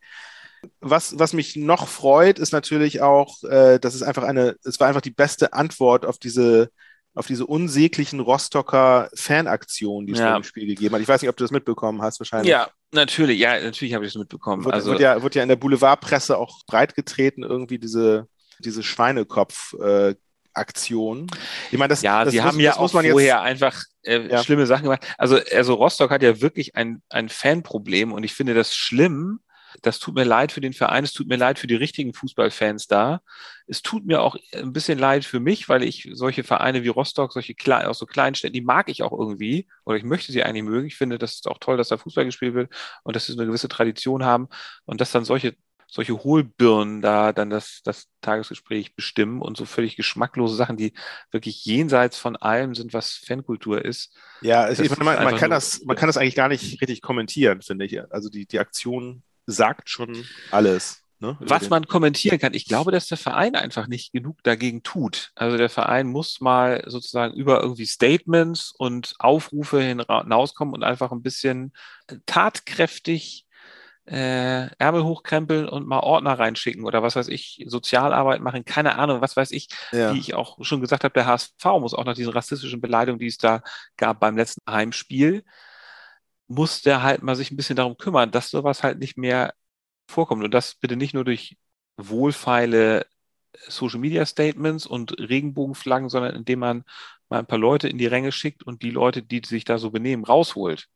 Was, 0.80 1.18
was 1.18 1.32
mich 1.32 1.56
noch 1.56 1.88
freut, 1.88 2.38
ist 2.38 2.52
natürlich 2.52 3.00
auch, 3.00 3.42
äh, 3.44 3.78
dass 3.78 3.94
es 3.94 4.02
einfach 4.02 4.24
eine, 4.24 4.56
es 4.64 4.80
war 4.80 4.88
einfach 4.88 5.00
die 5.00 5.10
beste 5.10 5.52
Antwort 5.52 6.04
auf 6.04 6.18
diese 6.18 6.70
auf 7.16 7.26
diese 7.26 7.46
unsäglichen 7.46 8.20
Rostocker 8.20 9.08
Fanaktionen, 9.14 10.06
die 10.06 10.12
es 10.12 10.18
ja. 10.18 10.36
im 10.36 10.42
Spiel 10.42 10.66
gegeben 10.66 10.94
hat. 10.94 11.00
Ich 11.00 11.08
weiß 11.08 11.22
nicht, 11.22 11.30
ob 11.30 11.36
du 11.36 11.44
das 11.44 11.50
mitbekommen 11.50 12.02
hast, 12.02 12.20
wahrscheinlich. 12.20 12.50
Ja, 12.50 12.68
natürlich, 12.92 13.40
ja, 13.40 13.58
natürlich 13.58 13.94
habe 13.94 14.04
ich 14.04 14.12
das 14.12 14.20
mitbekommen. 14.20 14.64
Wird, 14.64 14.74
also, 14.74 14.90
wird, 14.90 15.00
ja, 15.00 15.22
wird 15.22 15.34
ja 15.34 15.42
in 15.42 15.48
der 15.48 15.56
Boulevardpresse 15.56 16.36
auch 16.36 16.60
breitgetreten, 16.66 17.42
irgendwie 17.42 17.78
diese, 17.78 18.28
diese 18.58 18.82
Schweinekopf- 18.82 19.80
äh, 19.82 20.14
Aktion. 20.56 21.26
Ich 21.70 21.78
meine, 21.78 21.88
das, 21.88 22.02
ja, 22.02 22.24
das 22.24 22.32
sie 22.32 22.38
muss, 22.38 22.46
haben 22.46 22.60
ja 22.60 22.76
auch 22.76 22.90
vorher 22.90 23.14
jetzt, 23.14 23.34
einfach 23.34 23.82
äh, 24.02 24.28
ja. 24.28 24.42
schlimme 24.42 24.66
Sachen 24.66 24.84
gemacht. 24.84 25.06
Also, 25.18 25.38
also 25.54 25.74
Rostock 25.74 26.10
hat 26.10 26.22
ja 26.22 26.40
wirklich 26.40 26.74
ein, 26.76 27.02
ein 27.10 27.28
Fanproblem 27.28 28.12
und 28.12 28.24
ich 28.24 28.34
finde 28.34 28.54
das 28.54 28.74
schlimm, 28.74 29.40
das 29.82 29.98
tut 29.98 30.14
mir 30.14 30.24
leid 30.24 30.52
für 30.52 30.60
den 30.60 30.72
Verein, 30.72 31.04
es 31.04 31.12
tut 31.12 31.28
mir 31.28 31.36
leid 31.36 31.58
für 31.58 31.66
die 31.66 31.74
richtigen 31.74 32.14
Fußballfans 32.14 32.86
da. 32.86 33.20
Es 33.66 33.82
tut 33.82 34.06
mir 34.06 34.22
auch 34.22 34.36
ein 34.54 34.72
bisschen 34.72 34.98
leid 34.98 35.24
für 35.24 35.40
mich, 35.40 35.68
weil 35.68 35.82
ich 35.82 36.08
solche 36.12 36.44
Vereine 36.44 36.82
wie 36.82 36.88
Rostock, 36.88 37.32
solche 37.32 37.54
Kle 37.54 37.88
aus 37.88 37.98
so 37.98 38.06
kleinen 38.06 38.34
Städten, 38.34 38.54
die 38.54 38.60
mag 38.60 38.88
ich 38.88 39.02
auch 39.02 39.12
irgendwie 39.12 39.66
oder 39.84 39.98
ich 39.98 40.04
möchte 40.04 40.32
sie 40.32 40.42
eigentlich 40.42 40.62
mögen. 40.62 40.86
Ich 40.86 40.96
finde, 40.96 41.18
das 41.18 41.34
ist 41.34 41.48
auch 41.48 41.58
toll, 41.58 41.76
dass 41.76 41.88
da 41.88 41.98
Fußball 41.98 42.24
gespielt 42.24 42.54
wird 42.54 42.72
und 43.02 43.16
dass 43.16 43.26
sie 43.26 43.32
eine 43.32 43.46
gewisse 43.46 43.68
Tradition 43.68 44.24
haben 44.24 44.48
und 44.84 45.00
dass 45.00 45.12
dann 45.12 45.24
solche 45.24 45.56
solche 45.86 46.22
Hohlbirnen 46.22 47.00
da 47.00 47.32
dann 47.32 47.50
das, 47.50 47.80
das 47.84 48.08
Tagesgespräch 48.20 48.94
bestimmen 48.94 49.40
und 49.40 49.56
so 49.56 49.64
völlig 49.64 49.96
geschmacklose 49.96 50.56
Sachen, 50.56 50.76
die 50.76 50.92
wirklich 51.30 51.64
jenseits 51.64 52.18
von 52.18 52.36
allem 52.36 52.74
sind, 52.74 52.92
was 52.92 53.12
Fankultur 53.12 53.84
ist. 53.84 54.12
Ja, 54.40 54.70
ich 54.70 54.78
meine, 54.78 55.04
man, 55.04 55.24
man 55.24 55.36
kann 55.36 55.50
das, 55.50 55.82
man 55.84 55.96
kann 55.96 56.08
das 56.08 56.16
eigentlich 56.16 56.34
gar 56.34 56.48
nicht 56.48 56.80
richtig 56.80 57.02
kommentieren, 57.02 57.62
finde 57.62 57.84
ich. 57.84 58.00
Also 58.12 58.28
die, 58.28 58.46
die 58.46 58.58
Aktion 58.58 59.22
sagt 59.46 59.88
schon 59.88 60.24
alles. 60.50 61.02
Ne, 61.18 61.34
Was 61.40 61.70
man 61.70 61.86
kommentieren 61.86 62.38
kann, 62.38 62.52
ich 62.52 62.66
glaube, 62.66 62.92
dass 62.92 63.06
der 63.06 63.16
Verein 63.16 63.54
einfach 63.54 63.86
nicht 63.86 64.12
genug 64.12 64.42
dagegen 64.42 64.82
tut. 64.82 65.32
Also 65.34 65.56
der 65.56 65.70
Verein 65.70 66.08
muss 66.08 66.42
mal 66.42 66.84
sozusagen 66.86 67.32
über 67.32 67.62
irgendwie 67.62 67.86
Statements 67.86 68.74
und 68.76 69.14
Aufrufe 69.18 69.80
hinauskommen 69.80 70.74
und 70.74 70.84
einfach 70.84 71.12
ein 71.12 71.22
bisschen 71.22 71.72
tatkräftig 72.26 73.45
äh, 74.06 74.68
Ärmel 74.78 75.04
hochkrempeln 75.04 75.68
und 75.68 75.86
mal 75.86 76.00
Ordner 76.00 76.38
reinschicken 76.38 76.84
oder 76.84 77.02
was 77.02 77.16
weiß 77.16 77.28
ich, 77.28 77.64
Sozialarbeit 77.66 78.40
machen, 78.40 78.64
keine 78.64 78.96
Ahnung, 78.96 79.20
was 79.20 79.36
weiß 79.36 79.50
ich, 79.50 79.68
ja. 79.92 80.14
wie 80.14 80.18
ich 80.18 80.34
auch 80.34 80.58
schon 80.64 80.80
gesagt 80.80 81.04
habe, 81.04 81.12
der 81.12 81.26
HSV 81.26 81.64
muss 81.80 81.94
auch 81.94 82.04
nach 82.04 82.14
diesen 82.14 82.32
rassistischen 82.32 82.80
Beleidigungen, 82.80 83.18
die 83.18 83.26
es 83.26 83.38
da 83.38 83.62
gab 83.96 84.20
beim 84.20 84.36
letzten 84.36 84.62
Heimspiel, 84.70 85.44
muss 86.48 86.82
der 86.82 87.02
halt 87.02 87.22
mal 87.22 87.34
sich 87.36 87.50
ein 87.50 87.56
bisschen 87.56 87.76
darum 87.76 87.96
kümmern, 87.96 88.30
dass 88.30 88.50
sowas 88.50 88.82
halt 88.82 88.98
nicht 88.98 89.18
mehr 89.18 89.54
vorkommt. 90.08 90.44
Und 90.44 90.54
das 90.54 90.76
bitte 90.76 90.96
nicht 90.96 91.14
nur 91.14 91.24
durch 91.24 91.56
wohlfeile 91.96 93.06
Social 93.68 93.98
Media 93.98 94.24
Statements 94.26 94.86
und 94.86 95.18
Regenbogenflaggen, 95.18 96.08
sondern 96.08 96.34
indem 96.34 96.60
man 96.60 96.84
mal 97.28 97.40
ein 97.40 97.46
paar 97.46 97.58
Leute 97.58 97.88
in 97.88 97.98
die 97.98 98.06
Ränge 98.06 98.32
schickt 98.32 98.62
und 98.62 98.82
die 98.82 98.90
Leute, 98.90 99.22
die 99.22 99.42
sich 99.44 99.64
da 99.64 99.78
so 99.78 99.90
benehmen, 99.90 100.24
rausholt. 100.24 100.88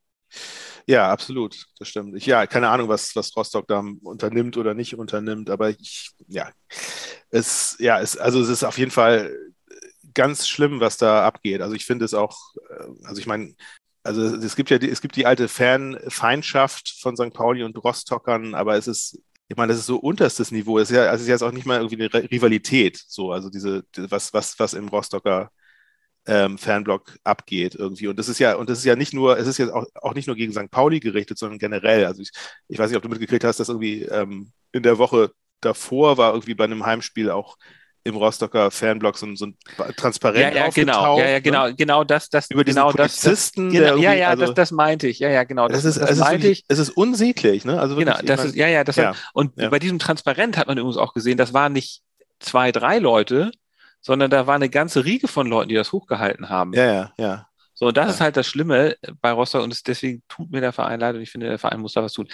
Ja, 0.90 1.08
absolut, 1.12 1.66
das 1.78 1.86
stimmt. 1.86 2.16
Ich, 2.16 2.26
ja, 2.26 2.48
keine 2.48 2.68
Ahnung, 2.68 2.88
was, 2.88 3.14
was 3.14 3.36
Rostock 3.36 3.68
da 3.68 3.84
unternimmt 4.02 4.56
oder 4.56 4.74
nicht 4.74 4.96
unternimmt, 4.96 5.48
aber 5.48 5.70
ich, 5.70 6.10
ja, 6.26 6.50
es, 7.30 7.76
ja, 7.78 8.00
es, 8.00 8.16
also 8.16 8.40
es 8.40 8.48
ist 8.48 8.64
auf 8.64 8.76
jeden 8.76 8.90
Fall 8.90 9.32
ganz 10.14 10.48
schlimm, 10.48 10.80
was 10.80 10.96
da 10.96 11.24
abgeht. 11.24 11.62
Also 11.62 11.76
ich 11.76 11.86
finde 11.86 12.04
es 12.06 12.12
auch, 12.12 12.36
äh, 12.70 12.86
also 13.04 13.20
ich 13.20 13.28
meine, 13.28 13.54
also 14.02 14.20
es 14.36 14.56
gibt 14.56 14.70
ja 14.70 14.78
die, 14.78 14.90
es 14.90 15.00
gibt 15.00 15.14
die 15.14 15.26
alte 15.26 15.46
Fanfeindschaft 15.46 16.96
von 17.00 17.16
St. 17.16 17.32
Pauli 17.32 17.62
und 17.62 17.76
Rostockern, 17.84 18.56
aber 18.56 18.76
es 18.76 18.88
ist, 18.88 19.22
ich 19.48 19.56
meine, 19.56 19.72
das 19.72 19.78
ist 19.78 19.86
so 19.86 19.96
unterstes 19.98 20.50
Niveau. 20.50 20.80
Es 20.80 20.90
ist 20.90 20.96
ja, 20.96 21.02
also 21.04 21.16
es 21.16 21.22
ist 21.22 21.28
jetzt 21.28 21.42
auch 21.44 21.52
nicht 21.52 21.66
mal 21.66 21.80
irgendwie 21.80 22.02
eine 22.02 22.30
Rivalität, 22.32 23.00
so, 23.06 23.30
also 23.30 23.48
diese, 23.48 23.84
was, 23.96 24.34
was, 24.34 24.58
was 24.58 24.74
im 24.74 24.88
Rostocker 24.88 25.52
ähm, 26.26 26.58
Fanblock 26.58 27.18
abgeht 27.24 27.74
irgendwie. 27.74 28.08
Und 28.08 28.18
das 28.18 28.28
ist 28.28 28.38
ja, 28.38 28.54
und 28.54 28.68
das 28.68 28.78
ist 28.78 28.84
ja 28.84 28.96
nicht 28.96 29.12
nur, 29.12 29.38
es 29.38 29.46
ist 29.46 29.58
ja 29.58 29.72
auch, 29.72 29.86
auch 29.94 30.14
nicht 30.14 30.26
nur 30.26 30.36
gegen 30.36 30.52
St. 30.52 30.70
Pauli 30.70 31.00
gerichtet, 31.00 31.38
sondern 31.38 31.58
generell. 31.58 32.04
Also 32.04 32.22
ich, 32.22 32.30
ich 32.68 32.78
weiß 32.78 32.90
nicht, 32.90 32.96
ob 32.96 33.02
du 33.02 33.08
mitgekriegt 33.08 33.44
hast, 33.44 33.60
dass 33.60 33.68
irgendwie 33.68 34.02
ähm, 34.02 34.52
in 34.72 34.82
der 34.82 34.98
Woche 34.98 35.32
davor 35.60 36.18
war 36.18 36.32
irgendwie 36.32 36.54
bei 36.54 36.64
einem 36.64 36.84
Heimspiel 36.84 37.30
auch 37.30 37.56
im 38.02 38.16
Rostocker 38.16 38.70
Fanblog 38.70 39.18
so, 39.18 39.34
so 39.34 39.46
ein 39.46 39.56
Transparent 39.96 40.54
ja, 40.54 40.64
ja, 40.64 40.68
genau, 40.70 41.18
ja, 41.18 41.26
ja, 41.26 41.32
ne? 41.32 41.42
genau, 41.42 41.72
genau 41.74 42.04
das, 42.04 42.30
das 42.30 42.50
über 42.50 42.64
genau 42.64 42.90
Polizisten, 42.90 43.70
das, 43.70 43.80
das, 43.80 43.90
genau, 43.90 44.02
ja, 44.02 44.14
ja, 44.14 44.28
also, 44.30 44.46
das, 44.46 44.54
das 44.54 44.70
meinte 44.70 45.06
ich, 45.06 45.18
ja, 45.18 45.28
ja, 45.28 45.44
genau, 45.44 45.68
das, 45.68 45.82
das 45.82 45.96
ist, 45.96 46.02
das 46.02 46.10
es 46.12 46.18
meinte 46.18 46.48
ist, 46.48 46.60
ich. 46.60 46.64
Es 46.68 46.78
ist 46.78 46.90
unsäglich, 46.90 47.66
ne? 47.66 47.78
Also 47.78 47.96
wirklich, 47.96 48.16
genau, 48.16 48.26
das 48.26 48.46
ist, 48.46 48.56
ja, 48.56 48.68
ja, 48.68 48.84
das 48.84 48.96
ja, 48.96 49.08
hat, 49.08 49.16
und 49.34 49.52
ja. 49.58 49.68
bei 49.68 49.78
diesem 49.78 49.98
Transparent 49.98 50.56
hat 50.56 50.66
man 50.66 50.78
übrigens 50.78 50.96
auch 50.96 51.12
gesehen, 51.12 51.36
das 51.36 51.52
waren 51.52 51.74
nicht 51.74 52.02
zwei, 52.38 52.72
drei 52.72 52.98
Leute, 52.98 53.50
sondern 54.00 54.30
da 54.30 54.46
war 54.46 54.54
eine 54.54 54.70
ganze 54.70 55.04
Riege 55.04 55.28
von 55.28 55.46
Leuten, 55.46 55.68
die 55.68 55.74
das 55.74 55.92
hochgehalten 55.92 56.48
haben. 56.48 56.72
Ja, 56.72 56.92
ja, 56.92 57.12
ja. 57.18 57.46
So, 57.74 57.86
und 57.86 57.96
das 57.96 58.06
ja. 58.06 58.10
ist 58.12 58.20
halt 58.20 58.36
das 58.36 58.46
Schlimme 58.46 58.96
bei 59.20 59.32
Rostock 59.32 59.62
und 59.62 59.86
deswegen 59.86 60.22
tut 60.28 60.50
mir 60.50 60.60
der 60.60 60.72
Verein 60.72 61.00
leid 61.00 61.14
und 61.14 61.22
ich 61.22 61.30
finde, 61.30 61.48
der 61.48 61.58
Verein 61.58 61.80
muss 61.80 61.94
da 61.94 62.02
was 62.02 62.12
tun 62.12 62.28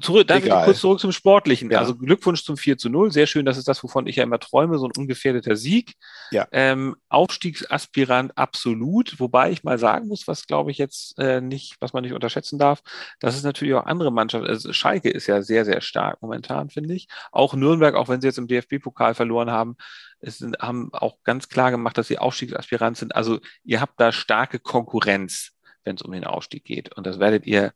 zurück, 0.00 0.30
ich 0.30 0.50
kurz 0.50 0.80
zurück 0.80 1.00
zum 1.00 1.12
Sportlichen. 1.12 1.70
Ja. 1.70 1.78
Also 1.78 1.94
Glückwunsch 1.94 2.44
zum 2.44 2.56
4 2.56 2.78
zu 2.78 2.88
0. 2.88 3.12
Sehr 3.12 3.26
schön, 3.26 3.44
das 3.44 3.58
ist 3.58 3.68
das, 3.68 3.82
wovon 3.82 4.06
ich 4.06 4.16
ja 4.16 4.24
immer 4.24 4.38
träume, 4.38 4.78
so 4.78 4.86
ein 4.86 4.92
ungefährdeter 4.96 5.56
Sieg. 5.56 5.94
Ja. 6.30 6.46
Ähm, 6.52 6.96
Aufstiegsaspirant 7.08 8.36
absolut, 8.36 9.18
wobei 9.20 9.50
ich 9.50 9.64
mal 9.64 9.78
sagen 9.78 10.08
muss, 10.08 10.28
was 10.28 10.46
glaube 10.46 10.70
ich 10.70 10.78
jetzt 10.78 11.18
äh, 11.18 11.40
nicht, 11.40 11.76
was 11.80 11.92
man 11.92 12.02
nicht 12.02 12.12
unterschätzen 12.12 12.58
darf, 12.58 12.82
das 13.20 13.36
ist 13.36 13.44
natürlich 13.44 13.74
auch 13.74 13.86
andere 13.86 14.12
Mannschaften. 14.12 14.48
Also 14.48 14.72
Schalke 14.72 15.10
ist 15.10 15.26
ja 15.26 15.42
sehr, 15.42 15.64
sehr 15.64 15.80
stark 15.80 16.20
momentan, 16.22 16.70
finde 16.70 16.94
ich. 16.94 17.08
Auch 17.32 17.54
Nürnberg, 17.54 17.94
auch 17.94 18.08
wenn 18.08 18.20
sie 18.20 18.28
jetzt 18.28 18.38
im 18.38 18.48
DFB-Pokal 18.48 19.14
verloren 19.14 19.50
haben, 19.50 19.76
es 20.20 20.38
sind, 20.38 20.58
haben 20.58 20.90
auch 20.92 21.22
ganz 21.24 21.48
klar 21.48 21.70
gemacht, 21.70 21.96
dass 21.98 22.08
sie 22.08 22.18
Aufstiegsaspirant 22.18 22.96
sind. 22.96 23.14
Also 23.14 23.40
ihr 23.64 23.80
habt 23.80 24.00
da 24.00 24.12
starke 24.12 24.58
Konkurrenz, 24.58 25.52
wenn 25.84 25.96
es 25.96 26.02
um 26.02 26.12
den 26.12 26.24
Aufstieg 26.24 26.64
geht. 26.64 26.94
Und 26.96 27.06
das 27.06 27.18
werdet 27.18 27.46
ihr 27.46 27.72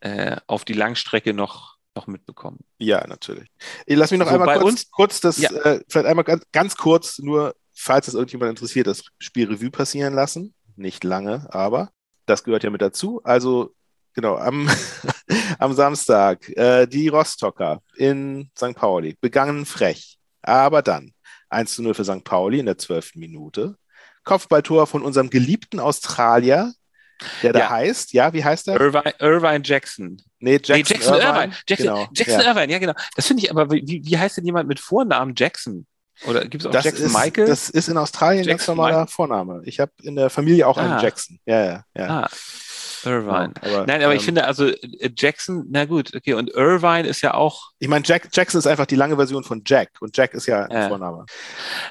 äh, 0.00 0.36
auf 0.46 0.64
die 0.64 0.72
Langstrecke 0.72 1.34
noch, 1.34 1.76
noch 1.94 2.06
mitbekommen. 2.06 2.60
Ja, 2.78 3.06
natürlich. 3.06 3.48
Ich 3.86 3.96
lass 3.96 4.10
mich 4.10 4.20
noch 4.20 4.28
so, 4.28 4.34
einmal 4.34 4.58
kurz, 4.60 4.90
kurz 4.90 5.20
das, 5.20 5.38
ja. 5.38 5.50
äh, 5.50 5.80
vielleicht 5.88 6.06
einmal 6.06 6.24
ganz, 6.24 6.44
ganz 6.52 6.76
kurz, 6.76 7.18
nur 7.18 7.54
falls 7.74 8.08
es 8.08 8.14
irgendjemand 8.14 8.50
interessiert, 8.50 8.86
das 8.86 9.04
Spiel 9.18 9.48
Revue 9.48 9.70
passieren 9.70 10.14
lassen. 10.14 10.54
Nicht 10.76 11.04
lange, 11.04 11.46
aber 11.52 11.90
das 12.26 12.44
gehört 12.44 12.64
ja 12.64 12.70
mit 12.70 12.82
dazu. 12.82 13.20
Also 13.24 13.74
genau, 14.14 14.36
am, 14.36 14.70
am 15.58 15.72
Samstag, 15.72 16.48
äh, 16.56 16.86
die 16.86 17.08
Rostocker 17.08 17.82
in 17.96 18.50
St. 18.56 18.74
Pauli 18.74 19.16
begangen 19.20 19.66
frech, 19.66 20.18
aber 20.42 20.82
dann 20.82 21.12
1 21.52 21.74
zu 21.74 21.82
0 21.82 21.94
für 21.94 22.04
St. 22.04 22.24
Pauli 22.24 22.58
in 22.58 22.66
der 22.66 22.78
12. 22.78 23.16
Minute. 23.16 23.76
Kopfballtor 24.24 24.86
von 24.86 25.02
unserem 25.02 25.30
geliebten 25.30 25.80
Australier 25.80 26.72
der 27.42 27.52
da 27.52 27.70
heißt, 27.70 28.12
ja, 28.12 28.32
wie 28.32 28.44
heißt 28.44 28.66
der? 28.66 28.80
Irvine, 28.80 29.14
Irvine 29.18 29.60
Jackson. 29.64 30.20
Nee, 30.38 30.54
Jackson, 30.54 30.76
nee, 30.76 30.82
Jackson 30.82 31.14
Irvine. 31.14 31.28
Irvine. 31.28 31.54
Jackson, 31.68 31.86
genau. 31.86 32.08
Jackson 32.14 32.40
ja. 32.40 32.48
Irvine, 32.48 32.72
ja, 32.72 32.78
genau. 32.78 32.94
Das 33.16 33.26
finde 33.26 33.44
ich 33.44 33.50
aber, 33.50 33.70
wie, 33.70 34.02
wie 34.04 34.18
heißt 34.18 34.36
denn 34.36 34.44
jemand 34.44 34.68
mit 34.68 34.80
Vornamen 34.80 35.34
Jackson? 35.36 35.86
Oder 36.26 36.46
gibt 36.46 36.62
es 36.62 36.66
auch 36.66 36.72
das 36.72 36.84
Jackson 36.84 37.06
ist, 37.06 37.12
Michael? 37.12 37.46
Das 37.46 37.70
ist 37.70 37.88
in 37.88 37.96
Australien 37.96 38.44
Jackson 38.44 38.56
ganz 38.56 38.68
normaler 38.68 39.00
Michael. 39.00 39.14
Vorname. 39.14 39.62
Ich 39.64 39.80
habe 39.80 39.92
in 40.02 40.16
der 40.16 40.30
Familie 40.30 40.66
auch 40.66 40.78
ah. 40.78 40.82
einen 40.82 41.02
Jackson. 41.02 41.38
Ja, 41.46 41.64
ja, 41.64 41.84
ja. 41.96 42.08
Ah. 42.24 42.30
Irvine. 43.04 43.54
Ja, 43.62 43.78
aber, 43.78 43.86
Nein, 43.86 44.02
aber 44.02 44.12
ähm, 44.12 44.18
ich 44.18 44.24
finde, 44.24 44.44
also 44.44 44.66
äh, 44.66 45.10
Jackson, 45.16 45.66
na 45.70 45.84
gut, 45.84 46.14
okay, 46.14 46.34
und 46.34 46.50
Irvine 46.50 47.06
ist 47.06 47.20
ja 47.20 47.34
auch. 47.34 47.70
Ich 47.78 47.88
meine, 47.88 48.04
Jack, 48.06 48.28
Jackson 48.32 48.58
ist 48.58 48.66
einfach 48.66 48.86
die 48.86 48.96
lange 48.96 49.16
Version 49.16 49.44
von 49.44 49.62
Jack 49.64 49.90
und 50.00 50.16
Jack 50.16 50.34
ist 50.34 50.46
ja 50.46 50.64
ein 50.64 50.88
Vorname. 50.88 51.26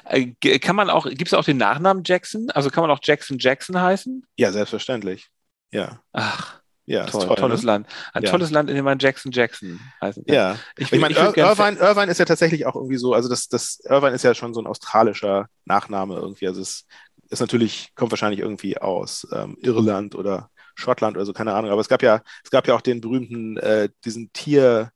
Äh, 0.04 0.32
kann 0.58 0.76
man 0.76 0.90
auch, 0.90 1.06
gibt 1.06 1.26
es 1.26 1.34
auch 1.34 1.44
den 1.44 1.56
Nachnamen 1.58 2.02
Jackson? 2.04 2.50
Also 2.50 2.70
kann 2.70 2.82
man 2.82 2.90
auch 2.90 3.00
Jackson 3.02 3.38
Jackson 3.38 3.80
heißen? 3.80 4.26
Ja, 4.36 4.52
selbstverständlich. 4.52 5.28
Ja. 5.70 6.00
Ach. 6.12 6.62
Ja, 6.84 7.06
toll, 7.06 7.26
toll, 7.26 7.36
tolles 7.36 7.62
ne? 7.62 7.66
Land. 7.66 7.86
Ein 8.12 8.24
ja. 8.24 8.30
tolles 8.30 8.50
Land, 8.50 8.68
in 8.68 8.74
dem 8.74 8.84
man 8.84 8.98
Jackson 8.98 9.30
Jackson 9.30 9.80
heißt. 10.00 10.20
Ja, 10.26 10.58
ich, 10.76 10.92
ich 10.92 11.00
meine, 11.00 11.14
Ir 11.14 11.36
Irvine, 11.36 11.78
Irvine 11.78 12.10
ist 12.10 12.18
ja 12.18 12.24
tatsächlich 12.24 12.66
auch 12.66 12.74
irgendwie 12.74 12.96
so, 12.96 13.14
also 13.14 13.28
das, 13.28 13.48
das 13.48 13.80
Irvine 13.84 14.14
ist 14.14 14.24
ja 14.24 14.34
schon 14.34 14.52
so 14.52 14.60
ein 14.60 14.66
australischer 14.66 15.46
Nachname 15.64 16.16
irgendwie. 16.16 16.48
Also 16.48 16.60
es 16.60 16.86
ist 17.30 17.40
natürlich, 17.40 17.94
kommt 17.94 18.10
wahrscheinlich 18.10 18.40
irgendwie 18.40 18.78
aus 18.78 19.26
ähm, 19.32 19.56
Irland 19.60 20.16
oder 20.16 20.50
Schottland 20.74 21.16
oder 21.16 21.26
so, 21.26 21.32
keine 21.32 21.54
Ahnung. 21.54 21.70
Aber 21.70 21.80
es 21.80 21.88
gab 21.88 22.02
ja, 22.02 22.22
es 22.44 22.50
gab 22.50 22.66
ja 22.66 22.74
auch 22.74 22.80
den 22.80 23.00
berühmten, 23.00 23.56
äh, 23.58 23.88
diesen 24.04 24.32
Tier, 24.32 24.90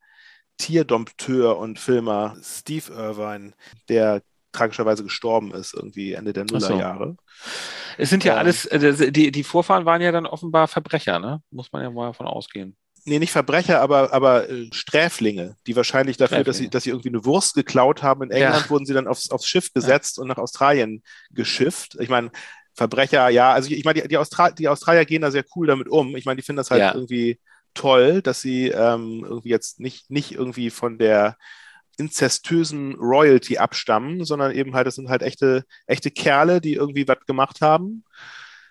Tierdompteur 0.58 1.58
und 1.58 1.78
Filmer 1.78 2.36
Steve 2.42 2.92
Irvine, 2.92 3.52
der 3.88 4.22
tragischerweise 4.52 5.04
gestorben 5.04 5.52
ist, 5.52 5.74
irgendwie 5.74 6.12
Ende 6.12 6.32
der 6.32 6.44
Nullerjahre. 6.44 7.16
So. 7.16 7.42
Es 7.98 8.10
sind 8.10 8.24
ja 8.24 8.34
ähm, 8.34 8.38
alles, 8.40 8.64
äh, 8.66 9.12
die, 9.12 9.30
die 9.30 9.44
Vorfahren 9.44 9.84
waren 9.84 10.00
ja 10.00 10.12
dann 10.12 10.26
offenbar 10.26 10.68
Verbrecher, 10.68 11.18
ne? 11.18 11.42
Muss 11.50 11.72
man 11.72 11.82
ja 11.82 11.90
mal 11.90 12.06
davon 12.06 12.26
ausgehen. 12.26 12.76
Nee, 13.08 13.20
nicht 13.20 13.30
Verbrecher, 13.30 13.80
aber, 13.80 14.12
aber 14.12 14.50
äh, 14.50 14.68
Sträflinge, 14.72 15.54
die 15.68 15.76
wahrscheinlich 15.76 16.16
dafür, 16.16 16.42
dass 16.42 16.56
sie, 16.56 16.68
dass 16.68 16.82
sie 16.82 16.90
irgendwie 16.90 17.10
eine 17.10 17.24
Wurst 17.24 17.54
geklaut 17.54 18.02
haben. 18.02 18.24
In 18.24 18.30
England 18.32 18.64
ja. 18.64 18.70
wurden 18.70 18.84
sie 18.84 18.94
dann 18.94 19.06
aufs, 19.06 19.30
aufs 19.30 19.46
Schiff 19.46 19.72
gesetzt 19.72 20.16
ja. 20.16 20.22
und 20.22 20.28
nach 20.28 20.38
Australien 20.38 21.04
geschifft. 21.30 21.96
Ich 22.00 22.08
meine, 22.08 22.32
Verbrecher, 22.76 23.30
ja, 23.30 23.52
also 23.52 23.70
ich 23.70 23.84
meine, 23.84 24.02
die, 24.02 24.08
die, 24.08 24.18
Austra 24.18 24.50
die 24.50 24.68
Australier 24.68 25.06
gehen 25.06 25.22
da 25.22 25.30
sehr 25.30 25.44
cool 25.56 25.66
damit 25.66 25.88
um. 25.88 26.14
Ich 26.14 26.26
meine, 26.26 26.36
die 26.36 26.42
finden 26.42 26.58
das 26.58 26.70
halt 26.70 26.82
ja. 26.82 26.94
irgendwie 26.94 27.40
toll, 27.72 28.20
dass 28.20 28.42
sie 28.42 28.68
ähm, 28.68 29.24
irgendwie 29.26 29.48
jetzt 29.48 29.80
nicht, 29.80 30.10
nicht 30.10 30.32
irgendwie 30.32 30.68
von 30.68 30.98
der 30.98 31.36
inzestösen 31.96 32.94
Royalty 32.96 33.56
abstammen, 33.56 34.26
sondern 34.26 34.52
eben 34.52 34.74
halt, 34.74 34.86
das 34.86 34.96
sind 34.96 35.08
halt 35.08 35.22
echte, 35.22 35.64
echte 35.86 36.10
Kerle, 36.10 36.60
die 36.60 36.74
irgendwie 36.74 37.08
was 37.08 37.24
gemacht 37.26 37.62
haben, 37.62 38.04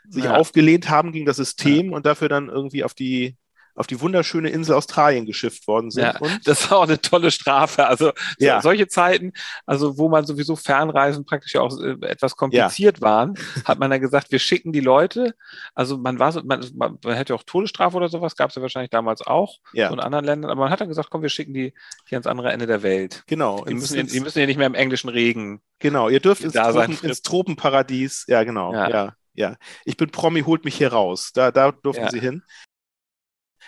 sich 0.07 0.25
ja. 0.25 0.35
aufgelehnt 0.35 0.87
haben 0.87 1.11
gegen 1.11 1.25
das 1.25 1.37
System 1.37 1.89
ja. 1.89 1.95
und 1.95 2.05
dafür 2.05 2.29
dann 2.29 2.49
irgendwie 2.49 2.83
auf 2.83 2.93
die 2.93 3.35
auf 3.75 3.88
die 3.88 3.99
wunderschöne 3.99 4.49
Insel 4.49 4.75
Australien 4.75 5.25
geschifft 5.25 5.67
worden 5.67 5.91
sind. 5.91 6.03
Ja, 6.03 6.19
das 6.43 6.69
war 6.69 6.79
auch 6.79 6.83
eine 6.83 6.99
tolle 6.99 7.29
Strafe. 7.31 7.88
Also 7.88 8.11
ja. 8.39 8.61
solche 8.61 8.88
Zeiten, 8.88 9.33
also 9.65 9.97
wo 9.97 10.09
man 10.09 10.25
sowieso 10.25 10.55
Fernreisen 10.55 11.25
praktisch 11.25 11.55
auch 11.57 11.77
äh, 11.79 11.95
etwas 12.07 12.35
kompliziert 12.35 12.97
ja. 12.97 13.01
waren, 13.01 13.33
hat 13.65 13.79
man 13.79 13.91
dann 13.91 14.01
gesagt, 14.01 14.31
wir 14.31 14.39
schicken 14.39 14.71
die 14.71 14.79
Leute. 14.79 15.35
Also 15.73 15.97
man 15.97 16.19
war 16.19 16.31
so, 16.31 16.41
man, 16.43 16.65
man 16.75 16.97
hätte 17.03 17.35
auch 17.35 17.43
Todesstrafe 17.43 17.97
oder 17.97 18.09
sowas, 18.09 18.35
gab 18.35 18.49
es 18.49 18.55
ja 18.55 18.61
wahrscheinlich 18.61 18.91
damals 18.91 19.21
auch 19.21 19.57
ja. 19.73 19.89
in 19.91 19.99
anderen 19.99 20.25
Ländern, 20.25 20.51
aber 20.51 20.61
man 20.61 20.71
hat 20.71 20.81
dann 20.81 20.89
gesagt, 20.89 21.09
komm, 21.09 21.21
wir 21.21 21.29
schicken 21.29 21.53
die 21.53 21.73
hier 22.07 22.17
ans 22.17 22.27
andere 22.27 22.51
Ende 22.51 22.67
der 22.67 22.81
Welt. 22.81 23.23
Genau. 23.27 23.65
Die 23.65 23.73
müssen, 23.73 24.07
die 24.07 24.19
müssen 24.21 24.39
ja 24.39 24.45
nicht 24.45 24.57
mehr 24.57 24.67
im 24.67 24.75
englischen 24.75 25.09
Regen. 25.09 25.61
Genau, 25.79 26.09
ihr 26.09 26.21
dürft 26.21 26.43
ins, 26.43 26.53
Tropen, 26.53 26.97
ins 27.01 27.21
Tropenparadies. 27.21 28.25
Ja, 28.27 28.43
genau. 28.43 28.73
ja. 28.73 28.89
ja. 28.89 29.15
Ja, 29.38 29.57
ich 29.83 29.97
bin 29.97 30.11
Promi, 30.11 30.43
holt 30.43 30.63
mich 30.63 30.75
hier 30.75 30.93
raus. 30.93 31.31
Da, 31.33 31.51
da 31.51 31.73
durften 31.73 32.05
ja. 32.05 32.09
sie 32.09 32.21
hin. 32.21 32.41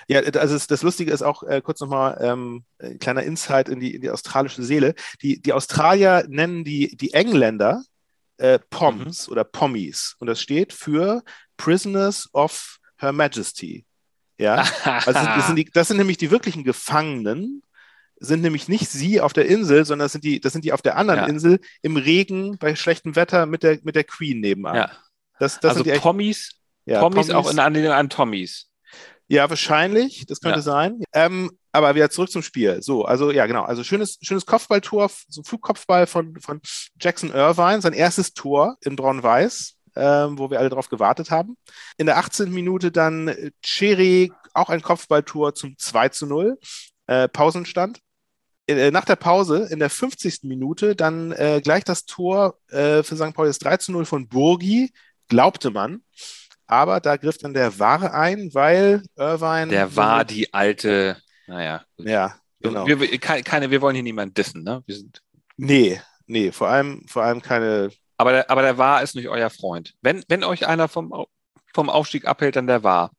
Ja, 0.08 0.22
also 0.22 0.58
das 0.68 0.84
Lustige 0.84 1.12
ist 1.12 1.22
auch 1.22 1.44
äh, 1.44 1.62
kurz 1.62 1.80
nochmal 1.80 2.18
ähm, 2.22 2.64
ein 2.80 3.00
kleiner 3.00 3.24
Insight 3.24 3.70
in 3.70 3.80
die, 3.80 3.96
in 3.96 4.02
die 4.02 4.10
australische 4.10 4.64
Seele. 4.64 4.96
Die, 5.22 5.42
die 5.42 5.54
Australier 5.54 6.26
nennen 6.28 6.64
die, 6.64 6.96
die 6.96 7.14
Engländer 7.14 7.84
äh, 8.38 8.60
Poms 8.70 9.28
mhm. 9.28 9.32
oder 9.32 9.44
Pommies 9.44 10.16
und 10.20 10.28
das 10.28 10.42
steht 10.42 10.74
für 10.74 11.24
Prisoners 11.58 12.30
of 12.34 12.80
Her 12.98 13.12
Majesty. 13.12 13.86
Ja, 14.38 14.66
also 14.84 15.14
das 15.14 15.48
sind, 15.48 15.56
die, 15.56 15.66
das 15.66 15.88
sind 15.88 15.98
nämlich 15.98 16.18
die 16.18 16.32
wirklichen 16.32 16.64
Gefangenen, 16.64 17.64
sind 18.20 18.42
nämlich 18.42 18.68
nicht 18.68 18.90
sie 18.90 19.22
auf 19.22 19.34
der 19.34 19.48
Insel, 19.48 19.86
sondern 19.86 20.06
das 20.06 20.12
sind 20.12 20.24
die, 20.24 20.40
das 20.40 20.54
sind 20.54 20.66
die 20.66 20.74
auf 20.74 20.82
der 20.82 20.98
anderen 20.98 21.22
ja. 21.22 21.28
Insel 21.28 21.60
im 21.82 21.98
Regen 21.98 22.58
bei 22.58 22.76
schlechtem 22.76 23.16
Wetter 23.16 23.46
mit 23.46 23.64
der, 23.64 23.80
mit 23.84 23.96
der 23.96 24.04
Queen 24.04 24.40
nebenan. 24.40 24.76
Ja. 24.76 24.92
Das, 25.40 25.60
das 25.60 25.78
also 25.78 25.84
Pommies, 26.00 26.60
ja, 26.86 27.00
Pommies, 27.00 27.28
Pommies 27.28 27.32
auch 27.32 27.52
in 27.52 27.60
Anlehnung 27.60 27.92
an 27.92 28.10
Tommys. 28.10 28.67
Ja, 29.28 29.50
wahrscheinlich. 29.50 30.26
Das 30.26 30.40
könnte 30.40 30.60
ja. 30.60 30.64
sein. 30.64 31.02
Ähm, 31.14 31.52
aber 31.72 31.96
wieder 31.96 32.10
zurück 32.10 32.32
zum 32.32 32.42
Spiel. 32.42 32.82
So, 32.82 33.06
also 33.06 33.32
ja, 33.32 33.46
genau. 33.46 33.64
Also 33.64 33.84
schönes, 33.84 34.18
schönes 34.22 34.46
Kopfballtor, 34.46 35.12
so 35.28 35.44
Flugkopfball 35.44 36.08
von, 36.08 36.40
von 36.40 36.62
Jackson 37.00 37.32
Irvine, 37.32 37.82
sein 37.82 37.94
erstes 37.94 38.34
Tor 38.34 38.78
in 38.82 38.96
Braun-Weiß, 38.96 39.76
ähm, 39.96 40.40
wo 40.40 40.50
wir 40.50 40.60
alle 40.60 40.70
drauf 40.70 40.90
gewartet 40.90 41.30
haben. 41.30 41.58
In 41.98 42.06
der 42.06 42.18
18. 42.18 42.52
Minute 42.52 42.92
dann 42.92 43.52
Cherry, 43.62 44.32
auch 44.54 44.70
ein 44.70 44.82
Kopfballtor 44.82 45.54
zum 45.54 45.78
2 45.78 46.10
zu 46.10 46.26
0. 46.26 46.58
Äh, 47.08 47.28
Pausenstand. 47.28 48.00
Äh, 48.68 48.92
nach 48.92 49.06
der 49.06 49.16
Pause 49.16 49.68
in 49.70 49.80
der 49.80 49.90
50. 49.90 50.44
Minute 50.44 50.96
dann 50.96 51.32
äh, 51.32 51.62
gleich 51.64 51.84
das 51.84 52.06
Tor 52.06 52.58
äh, 52.70 53.04
für 53.04 53.16
St. 53.16 53.34
Pauli 53.34 53.50
das 53.50 53.60
3 53.60 53.78
zu 53.78 53.92
0 53.92 54.06
von 54.06 54.28
Burgi, 54.28 54.92
glaubte 55.28 55.70
man. 55.70 56.02
Aber 56.68 57.00
da 57.00 57.16
griff 57.16 57.38
dann 57.38 57.54
der 57.54 57.80
Wahre 57.80 58.14
ein, 58.14 58.54
weil 58.54 59.02
Irvine. 59.16 59.68
Der 59.68 59.96
war 59.96 60.26
die 60.26 60.54
alte, 60.54 61.18
naja. 61.48 61.86
Ja, 61.98 62.36
genau. 62.60 62.86
Wir, 62.86 63.18
keine, 63.20 63.72
wir 63.72 63.82
wollen 63.82 63.96
hier 63.96 64.04
niemanden 64.04 64.34
dissen, 64.34 64.64
ne? 64.64 64.84
Wir 64.86 64.96
sind 64.96 65.22
nee, 65.56 66.02
nee, 66.26 66.52
vor 66.52 66.68
allem, 66.68 67.06
vor 67.08 67.24
allem 67.24 67.42
keine. 67.42 67.90
Aber 68.18 68.32
der, 68.32 68.50
aber 68.50 68.62
der 68.62 68.78
war 68.78 69.02
ist 69.02 69.16
nicht 69.16 69.30
euer 69.30 69.50
Freund. 69.50 69.94
Wenn, 70.02 70.24
wenn 70.28 70.44
euch 70.44 70.68
einer 70.68 70.88
vom, 70.90 71.26
vom 71.74 71.90
Aufstieg 71.90 72.26
abhält, 72.26 72.58
dann 72.58 72.68
der 72.68 72.84
war. 72.84 73.12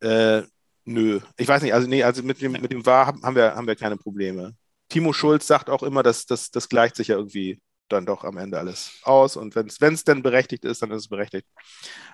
Äh, 0.00 0.42
nö. 0.84 1.20
Ich 1.36 1.48
weiß 1.48 1.62
nicht, 1.62 1.74
also 1.74 1.88
nee, 1.88 2.04
also 2.04 2.22
mit 2.22 2.40
dem, 2.40 2.52
mit 2.52 2.70
dem 2.70 2.86
war 2.86 3.06
haben 3.06 3.34
wir, 3.34 3.56
haben 3.56 3.66
wir 3.66 3.76
keine 3.76 3.96
Probleme. 3.96 4.54
Timo 4.88 5.12
Schulz 5.12 5.46
sagt 5.46 5.70
auch 5.70 5.82
immer, 5.82 6.02
dass 6.02 6.26
das, 6.26 6.50
das 6.50 6.68
gleicht 6.68 6.96
sich 6.96 7.08
ja 7.08 7.16
irgendwie 7.16 7.60
dann 7.88 8.06
doch 8.06 8.24
am 8.24 8.36
Ende 8.36 8.58
alles 8.58 9.00
aus. 9.02 9.36
Und 9.36 9.54
wenn 9.54 9.66
es 9.66 10.04
denn 10.04 10.22
berechtigt 10.22 10.64
ist, 10.64 10.82
dann 10.82 10.90
ist 10.90 11.02
es 11.02 11.08
berechtigt. 11.08 11.46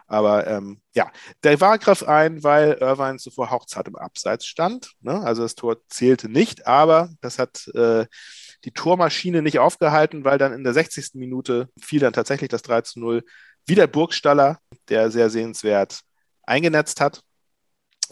Aber 0.07 0.47
ähm, 0.47 0.81
ja, 0.95 1.11
der 1.43 1.61
war 1.61 1.79
griff 1.79 2.03
ein, 2.03 2.43
weil 2.43 2.73
Irvine 2.81 3.19
zuvor 3.19 3.51
hauchzart 3.51 3.89
im 3.89 3.97
Abseits 3.97 4.47
stand. 4.47 4.93
Ne? 5.01 5.21
Also 5.21 5.43
das 5.43 5.55
Tor 5.55 5.77
zählte 5.89 6.29
nicht, 6.29 6.67
aber 6.67 7.11
das 7.21 7.39
hat 7.39 7.69
äh, 7.75 8.07
die 8.65 8.73
Tormaschine 8.73 9.43
nicht 9.43 9.59
aufgehalten, 9.59 10.25
weil 10.25 10.39
dann 10.39 10.53
in 10.53 10.65
der 10.65 10.75
60. 10.75 11.15
Minute 11.15 11.69
fiel 11.81 12.01
dann 12.01 12.13
tatsächlich 12.13 12.49
das 12.49 12.63
3 12.63 12.83
zu 12.83 13.01
0. 13.01 13.25
Wieder 13.67 13.87
Burgstaller, 13.87 14.59
der 14.89 15.11
sehr 15.11 15.31
sehenswert 15.31 16.01
eingenetzt 16.43 17.01
hat. 17.01 17.23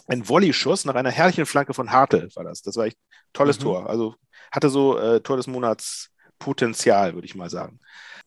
Ein 0.07 0.27
Volley-Schuss 0.27 0.85
nach 0.85 0.95
einer 0.95 1.11
herrlichen 1.11 1.45
Flanke 1.45 1.73
von 1.73 1.91
Hartl 1.91 2.29
war 2.35 2.43
das. 2.43 2.61
Das 2.61 2.75
war 2.75 2.85
echt 2.85 2.97
tolles 3.31 3.59
mhm. 3.59 3.63
Tor. 3.63 3.89
Also 3.89 4.15
hatte 4.51 4.69
so 4.69 4.97
äh, 4.97 5.21
Tor 5.21 5.37
des 5.37 5.47
Monats 5.47 6.09
Potenzial, 6.39 7.13
würde 7.13 7.25
ich 7.25 7.35
mal 7.35 7.49
sagen. 7.49 7.79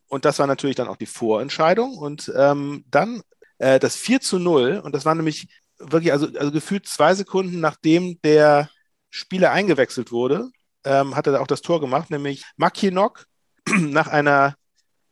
Und 0.08 0.24
das 0.24 0.38
war 0.38 0.46
natürlich 0.46 0.76
dann 0.76 0.88
auch 0.88 0.96
die 0.96 1.06
Vorentscheidung. 1.06 1.96
Und 1.98 2.32
ähm, 2.36 2.84
dann 2.90 3.22
äh, 3.58 3.78
das 3.78 3.96
4 3.96 4.20
zu 4.20 4.38
0, 4.38 4.80
und 4.84 4.94
das 4.94 5.04
war 5.04 5.14
nämlich 5.14 5.48
wirklich, 5.78 6.12
also, 6.12 6.28
also 6.38 6.52
gefühlt 6.52 6.86
zwei 6.86 7.14
Sekunden 7.14 7.60
nachdem 7.60 8.20
der 8.22 8.70
Spieler 9.10 9.50
eingewechselt 9.52 10.12
wurde, 10.12 10.50
ähm, 10.84 11.16
hat 11.16 11.26
er 11.26 11.40
auch 11.40 11.46
das 11.46 11.62
Tor 11.62 11.80
gemacht, 11.80 12.10
nämlich 12.10 12.44
Makinok 12.56 13.26
nach 13.68 14.08
einer, 14.08 14.54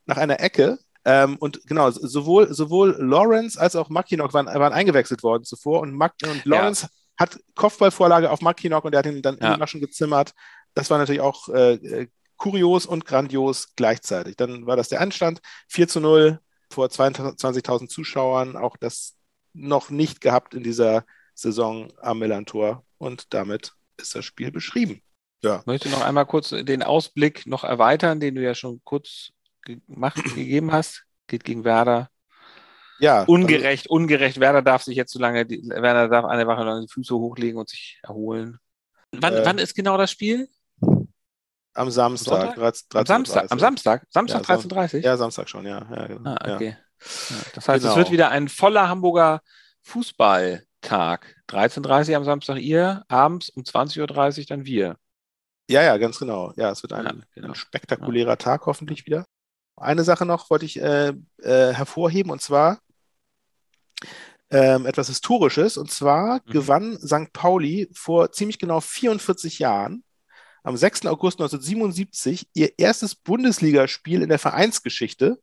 nach 0.07 0.17
einer 0.17 0.41
Ecke. 0.41 0.79
Ähm, 1.05 1.37
und 1.37 1.67
genau, 1.67 1.91
sowohl, 1.91 2.53
sowohl 2.55 2.97
Lawrence 2.99 3.61
als 3.61 3.77
auch 3.77 3.91
Makinok 3.91 4.33
waren, 4.33 4.47
waren 4.47 4.73
eingewechselt 4.73 5.23
worden 5.23 5.45
zuvor. 5.45 5.81
Und, 5.81 5.93
Mac 5.93 6.15
und 6.23 6.45
Lawrence 6.45 6.85
ja. 6.85 6.89
hat 7.19 7.39
Kopfballvorlage 7.55 8.31
auf 8.31 8.41
Makinok 8.41 8.85
und 8.85 8.93
der 8.93 9.01
hat 9.01 9.07
ihn 9.07 9.21
dann 9.21 9.37
ja. 9.39 9.49
in 9.49 9.55
die 9.55 9.59
Maschen 9.59 9.81
gezimmert. 9.81 10.33
Das 10.75 10.91
war 10.91 10.99
natürlich 10.99 11.21
auch 11.21 11.49
äh, 11.49 12.07
kurios 12.45 12.85
und 12.85 13.07
grandios 13.07 13.75
gleichzeitig. 13.75 14.37
Dann 14.37 14.67
war 14.67 14.77
das 14.77 14.91
der 14.91 15.01
Anstand 15.01 15.41
4 15.69 15.89
zu 15.89 16.01
0 16.01 16.41
vor 16.71 16.89
22.000 16.89 17.89
Zuschauern, 17.89 18.59
auch 18.59 18.77
das 18.77 19.17
noch 19.55 19.89
nicht 19.89 20.21
gehabt 20.21 20.53
in 20.53 20.63
dieser 20.63 21.07
Saison 21.35 21.91
am 22.03 22.19
Millantor 22.19 22.85
und 22.99 23.33
damit 23.33 23.73
ist 23.97 24.15
das 24.15 24.27
Spiel 24.27 24.53
beschrieben. 24.53 25.01
Ja. 25.43 25.61
Ich 25.61 25.67
möchte 25.67 25.89
noch 25.89 26.03
einmal 26.03 26.27
kurz 26.27 26.51
den 26.51 26.83
Ausblick 26.83 27.47
noch 27.47 27.65
erweitern, 27.65 28.21
den 28.21 28.35
du 28.35 28.43
ja 28.43 28.55
schon 28.55 28.83
kurz 28.85 29.31
gemacht, 29.63 30.23
gegeben 30.35 30.71
hast. 30.71 31.05
Geht 31.27 31.45
gegen 31.45 31.65
Werder. 31.65 32.11
Ja. 32.99 33.23
Ungerecht, 33.23 33.87
also, 33.87 33.95
ungerecht. 33.95 34.39
Werder 34.39 34.61
darf 34.61 34.83
sich 34.83 34.97
jetzt 34.97 35.15
so 35.15 35.19
lange, 35.19 35.49
Werder 35.49 36.09
darf 36.09 36.27
eine 36.27 36.47
Woche 36.47 36.63
lang 36.63 36.83
die 36.83 36.93
Füße 36.93 37.15
hochlegen 37.15 37.59
und 37.59 37.71
sich 37.71 38.01
erholen. 38.03 38.59
Wann, 39.13 39.35
äh, 39.35 39.45
wann 39.47 39.57
ist 39.57 39.75
genau 39.75 39.97
das 39.97 40.11
Spiel? 40.11 40.51
Am 41.75 41.91
Samstag. 41.91 42.55
13, 42.55 42.87
13 42.89 42.99
am 42.99 43.07
Samstag, 43.07 43.53
am 43.53 43.59
Samstag? 43.59 44.07
Samstag 44.11 44.49
ja, 44.49 44.55
13.30 44.55 44.99
Ja, 45.01 45.17
Samstag 45.17 45.49
schon, 45.49 45.67
ja. 45.67 45.87
ja, 45.91 46.07
genau. 46.07 46.31
ah, 46.31 46.55
okay. 46.55 46.77
Ja. 47.01 47.37
das 47.55 47.69
heißt, 47.69 47.83
genau. 47.83 47.93
es 47.93 47.99
wird 47.99 48.11
wieder 48.13 48.31
ein 48.31 48.49
voller 48.49 48.89
Hamburger 48.89 49.43
Fußballtag. 49.83 51.37
13.30 51.49 52.11
Uhr 52.11 52.17
am 52.17 52.25
Samstag 52.25 52.59
ihr, 52.59 53.05
abends 53.09 53.51
um 53.51 53.65
20.30 53.65 54.39
Uhr 54.41 54.47
dann 54.47 54.65
wir. 54.65 54.97
Ja, 55.69 55.83
ja, 55.83 55.97
ganz 55.97 56.19
genau. 56.19 56.53
Ja, 56.57 56.71
es 56.71 56.83
wird 56.83 56.93
ein, 56.93 57.25
genau. 57.35 57.49
ein 57.49 57.55
spektakulärer 57.55 58.39
Tag 58.39 58.67
hoffentlich 58.67 59.07
wieder. 59.07 59.27
Eine 59.77 60.05
Sache 60.05 60.25
noch 60.25 60.51
wollte 60.51 60.67
ich 60.67 60.81
äh, 60.81 61.09
äh, 61.09 61.73
hervorheben 61.73 62.31
und 62.31 62.41
zwar 62.41 62.79
ähm, 64.51 64.87
etwas 64.87 65.09
Historisches. 65.09 65.77
Und 65.77 65.91
zwar 65.91 66.41
mhm. 66.47 66.53
gewann 66.53 66.99
St. 66.99 67.33
Pauli 67.33 67.89
vor 67.93 68.31
ziemlich 68.31 68.59
genau 68.59 68.81
44 68.81 69.59
Jahren 69.59 70.05
am 70.65 70.77
6. 70.77 71.07
August 71.07 71.39
1977 71.41 72.49
ihr 72.55 72.79
erstes 72.79 73.15
Bundesligaspiel 73.15 74.23
in 74.23 74.31
der 74.31 74.39
Vereinsgeschichte 74.39 75.39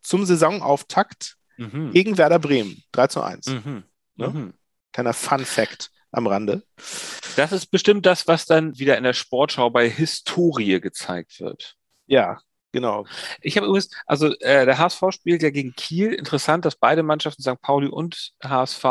zum 0.00 0.24
Saisonauftakt 0.24 1.36
mhm. 1.58 1.92
gegen 1.92 2.16
Werder 2.16 2.38
Bremen. 2.38 2.82
3 2.92 3.06
zu 3.08 3.22
1. 3.22 3.46
Mhm. 3.46 3.82
Ne? 4.16 4.28
Mhm. 4.28 4.54
Kleiner 4.92 5.12
Fun 5.12 5.44
Fact 5.44 5.90
am 6.12 6.26
Rande. 6.26 6.62
Das 7.36 7.52
ist 7.52 7.66
bestimmt 7.66 8.06
das, 8.06 8.26
was 8.26 8.46
dann 8.46 8.78
wieder 8.78 8.96
in 8.96 9.04
der 9.04 9.12
Sportschau 9.12 9.70
bei 9.70 9.88
Historie 9.88 10.80
gezeigt 10.80 11.40
wird. 11.40 11.76
Ja, 12.06 12.40
Genau. 12.72 13.04
Ich 13.40 13.56
habe 13.56 13.66
übrigens, 13.66 13.90
also 14.06 14.28
äh, 14.40 14.64
der 14.64 14.78
HSV 14.78 15.02
spielt 15.10 15.42
ja 15.42 15.50
gegen 15.50 15.72
Kiel. 15.74 16.12
Interessant, 16.12 16.64
dass 16.64 16.76
beide 16.76 17.02
Mannschaften, 17.02 17.42
St. 17.42 17.60
Pauli 17.60 17.88
und 17.88 18.32
HSV, 18.42 18.84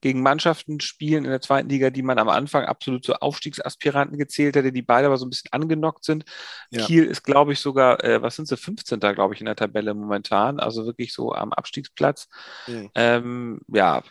gegen 0.00 0.22
Mannschaften 0.22 0.80
spielen 0.80 1.24
in 1.24 1.30
der 1.30 1.42
zweiten 1.42 1.68
Liga, 1.68 1.90
die 1.90 2.02
man 2.02 2.18
am 2.18 2.30
Anfang 2.30 2.64
absolut 2.64 3.04
zu 3.04 3.14
Aufstiegsaspiranten 3.20 4.18
gezählt 4.18 4.56
hätte, 4.56 4.72
die 4.72 4.82
beide 4.82 5.06
aber 5.06 5.18
so 5.18 5.26
ein 5.26 5.30
bisschen 5.30 5.52
angenockt 5.52 6.04
sind. 6.04 6.24
Ja. 6.70 6.86
Kiel 6.86 7.04
ist, 7.04 7.22
glaube 7.22 7.52
ich, 7.52 7.60
sogar, 7.60 8.02
äh, 8.02 8.22
was 8.22 8.36
sind 8.36 8.48
sie, 8.48 8.56
15. 8.56 8.98
glaube 9.00 9.34
ich, 9.34 9.40
in 9.40 9.46
der 9.46 9.56
Tabelle 9.56 9.92
momentan, 9.92 10.58
also 10.58 10.86
wirklich 10.86 11.12
so 11.12 11.34
am 11.34 11.52
Abstiegsplatz. 11.52 12.28
Mhm. 12.66 12.90
Ähm, 12.94 13.60
ja, 13.68 14.02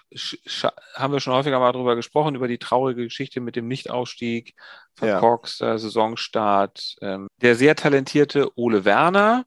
haben 0.93 1.13
wir 1.13 1.19
schon 1.19 1.33
häufiger 1.33 1.59
mal 1.59 1.71
drüber 1.71 1.95
gesprochen, 1.95 2.35
über 2.35 2.47
die 2.47 2.59
traurige 2.59 3.03
Geschichte 3.03 3.41
mit 3.41 3.55
dem 3.55 3.67
Nichtausstieg 3.67 4.53
verkorkster 4.99 5.69
ja. 5.69 5.77
Saisonstart. 5.77 6.95
Ähm, 7.01 7.27
der 7.41 7.55
sehr 7.55 7.75
talentierte 7.75 8.51
Ole 8.57 8.85
Werner 8.85 9.45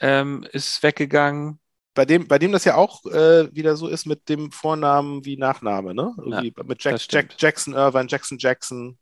ähm, 0.00 0.46
ist 0.52 0.82
weggegangen. 0.82 1.58
Bei 1.94 2.04
dem, 2.04 2.28
bei 2.28 2.38
dem 2.38 2.52
das 2.52 2.64
ja 2.64 2.74
auch 2.74 3.04
äh, 3.06 3.54
wieder 3.54 3.76
so 3.76 3.88
ist 3.88 4.04
mit 4.06 4.28
dem 4.28 4.52
Vornamen 4.52 5.24
wie 5.24 5.38
Nachname, 5.38 5.94
ne? 5.94 6.14
Ja, 6.26 6.42
mit 6.42 6.84
Jack, 6.84 7.00
Jack, 7.08 7.34
Jackson 7.38 7.72
Irvine, 7.72 8.06
Jackson 8.08 8.36
Jackson, 8.38 8.98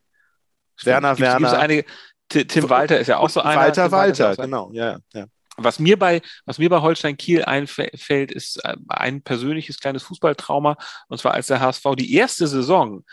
Stimmt. 0.77 0.87
Werner 0.87 1.09
gibt's, 1.17 1.21
Werner. 1.21 1.39
Gibt's 1.39 1.55
einige, 1.55 1.85
Tim 2.29 2.71
Walter 2.71 2.99
ist 2.99 3.09
ja 3.09 3.19
auch 3.19 3.29
so 3.29 3.41
einer. 3.41 3.61
Walter, 3.61 3.91
Walter, 3.91 4.37
genau, 4.37 4.71
ja, 4.73 4.99
ja. 5.13 5.27
Was 5.57 5.79
mir 5.79 5.99
bei, 5.99 6.21
was 6.47 6.59
mir 6.59 6.69
bei 6.69 6.81
Holstein 6.81 7.17
Kiel 7.17 7.45
einfällt, 7.45 8.33
ist 8.33 8.65
äh, 8.65 8.77
ein 8.89 9.23
persönliches 9.23 9.79
kleines 9.79 10.03
Fußballtrauma. 10.05 10.77
Und 11.09 11.19
zwar 11.19 11.35
als 11.35 11.47
der 11.47 11.61
HSV 11.61 11.85
die 11.97 12.15
erste 12.15 12.49
Saison 12.49 13.05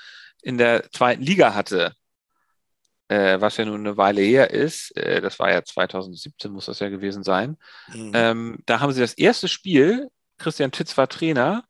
in 0.41 0.57
der 0.57 0.89
zweiten 0.91 1.21
Liga 1.21 1.53
hatte, 1.53 1.93
äh, 3.11 3.41
was 3.41 3.57
ja 3.57 3.65
nun 3.65 3.81
eine 3.81 3.97
Weile 3.97 4.21
her 4.21 4.51
ist. 4.51 4.95
Äh, 4.95 5.19
das 5.21 5.37
war 5.39 5.51
ja 5.51 5.63
2017, 5.63 6.51
muss 6.51 6.65
das 6.67 6.79
ja 6.79 6.89
gewesen 6.89 7.23
sein. 7.23 7.57
Mhm. 7.93 8.11
Ähm, 8.13 8.57
da 8.65 8.79
haben 8.79 8.93
sie 8.93 9.01
das 9.01 9.13
erste 9.13 9.47
Spiel, 9.47 10.09
Christian 10.37 10.71
Titz 10.71 10.97
war 10.97 11.07
Trainer, 11.09 11.63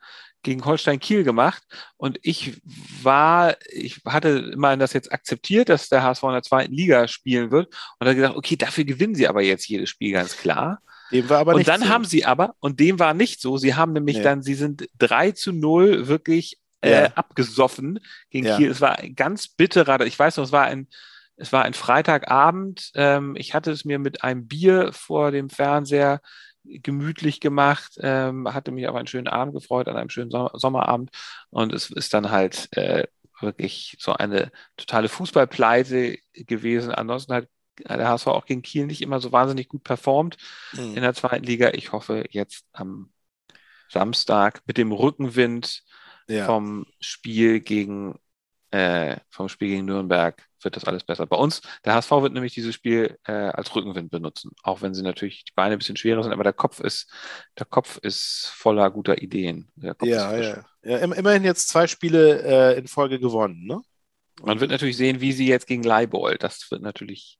gegen 0.43 0.65
Holstein 0.65 0.99
Kiel 0.99 1.23
gemacht 1.23 1.61
und 1.97 2.17
ich 2.23 2.59
war, 3.03 3.55
ich 3.69 4.01
hatte 4.05 4.49
immerhin 4.53 4.79
das 4.79 4.91
jetzt 4.93 5.11
akzeptiert, 5.11 5.69
dass 5.69 5.87
der 5.87 6.01
HSV 6.01 6.23
in 6.23 6.31
der 6.31 6.41
zweiten 6.41 6.73
Liga 6.73 7.07
spielen 7.07 7.51
wird 7.51 7.67
und 7.99 8.07
habe 8.07 8.15
gedacht, 8.15 8.35
okay, 8.35 8.55
dafür 8.55 8.83
gewinnen 8.83 9.13
sie 9.13 9.27
aber 9.27 9.41
jetzt 9.43 9.67
jedes 9.67 9.89
Spiel 9.91 10.13
ganz 10.13 10.35
klar. 10.37 10.81
Dem 11.11 11.29
war 11.29 11.39
aber 11.39 11.51
und 11.51 11.57
nicht 11.59 11.67
dann 11.67 11.81
so. 11.81 11.89
haben 11.89 12.05
sie 12.05 12.25
aber, 12.25 12.55
und 12.59 12.79
dem 12.79 12.97
war 12.97 13.13
nicht 13.13 13.39
so, 13.39 13.57
sie 13.57 13.75
haben 13.75 13.93
nämlich 13.93 14.17
Nee. 14.17 14.23
dann, 14.23 14.41
sie 14.41 14.55
sind 14.55 14.87
3 14.97 15.31
zu 15.33 15.51
0 15.51 16.07
wirklich 16.07 16.57
äh, 16.81 17.03
Ja. 17.03 17.11
abgesoffen 17.13 17.99
gegen 18.31 18.47
Ja. 18.47 18.57
Kiel. 18.57 18.71
Es 18.71 18.81
war 18.81 18.97
ein 18.97 19.13
ganz 19.13 19.47
bitterer, 19.47 20.01
ich 20.07 20.17
weiß 20.17 20.37
noch, 20.37 20.45
es 20.45 20.51
war 20.51 20.63
ein, 20.65 20.87
es 21.37 21.51
war 21.53 21.63
ein 21.63 21.73
Freitagabend. 21.73 22.91
Ähm, 22.95 23.35
ich 23.37 23.53
hatte 23.53 23.71
es 23.71 23.85
mir 23.85 23.99
mit 23.99 24.23
einem 24.23 24.47
Bier 24.47 24.91
vor 24.93 25.31
dem 25.31 25.49
Fernseher 25.49 26.21
gemütlich 26.63 27.39
gemacht, 27.39 27.93
ähm, 28.01 28.53
hatte 28.53 28.71
mich 28.71 28.87
auf 28.87 28.95
einen 28.95 29.07
schönen 29.07 29.27
Abend 29.27 29.53
gefreut, 29.55 29.87
an 29.87 29.97
einem 29.97 30.09
schönen 30.09 30.29
Sommer 30.29 30.51
Sommerabend. 30.53 31.09
Und 31.49 31.73
es 31.73 31.89
ist 31.89 32.13
dann 32.13 32.29
halt 32.31 32.69
äh, 32.77 33.07
wirklich 33.39 33.97
so 33.99 34.13
eine 34.13 34.51
totale 34.77 35.09
Fußballpleite 35.09 36.17
gewesen. 36.33 36.91
Ansonsten 36.91 37.33
hat 37.33 37.47
der 37.79 38.07
HSV 38.07 38.27
auch 38.27 38.45
gegen 38.45 38.61
Kiel 38.61 38.85
nicht 38.85 39.01
immer 39.01 39.19
so 39.19 39.31
wahnsinnig 39.31 39.67
gut 39.69 39.83
performt 39.83 40.37
Mhm. 40.73 40.95
in 40.95 41.01
der 41.01 41.13
zweiten 41.15 41.45
Liga. 41.45 41.71
Ich 41.73 41.91
hoffe 41.91 42.25
jetzt 42.29 42.65
am 42.73 43.11
Samstag 43.89 44.61
mit 44.67 44.77
dem 44.77 44.91
Rückenwind 44.91 45.83
ja. 46.27 46.45
vom 46.45 46.85
Spiel 46.99 47.59
gegen 47.59 48.19
äh, 48.71 49.17
vom 49.29 49.49
Spiel 49.49 49.69
gegen 49.69 49.85
Nürnberg 49.85 50.47
wird 50.63 50.75
das 50.75 50.85
alles 50.85 51.03
besser. 51.03 51.25
Bei 51.27 51.37
uns, 51.37 51.61
der 51.85 51.93
HSV 51.95 52.11
wird 52.11 52.33
nämlich 52.33 52.53
dieses 52.53 52.73
Spiel 52.75 53.17
äh, 53.25 53.31
als 53.31 53.75
Rückenwind 53.75 54.11
benutzen, 54.11 54.51
auch 54.63 54.81
wenn 54.81 54.93
sie 54.93 55.03
natürlich 55.03 55.45
die 55.45 55.51
Beine 55.55 55.73
ein 55.73 55.79
bisschen 55.79 55.97
schwerer 55.97 56.23
sind, 56.23 56.31
aber 56.33 56.43
der 56.43 56.53
Kopf 56.53 56.79
ist, 56.79 57.09
der 57.59 57.65
Kopf 57.65 57.97
ist 57.97 58.51
voller 58.53 58.89
guter 58.91 59.21
Ideen. 59.21 59.69
Ja, 59.75 59.93
ja. 60.03 60.63
ja. 60.83 60.97
im- 60.97 61.13
Immerhin 61.13 61.43
jetzt 61.43 61.69
zwei 61.69 61.87
Spiele 61.87 62.41
äh, 62.73 62.77
in 62.79 62.87
Folge 62.87 63.19
gewonnen, 63.19 63.65
ne? 63.65 63.81
Man 64.43 64.59
wird 64.59 64.71
natürlich 64.71 64.97
sehen, 64.97 65.21
wie 65.21 65.33
sie 65.33 65.47
jetzt 65.47 65.67
gegen 65.67 65.83
Leibold, 65.83 66.41
das 66.41 66.65
wird 66.71 66.81
natürlich, 66.81 67.37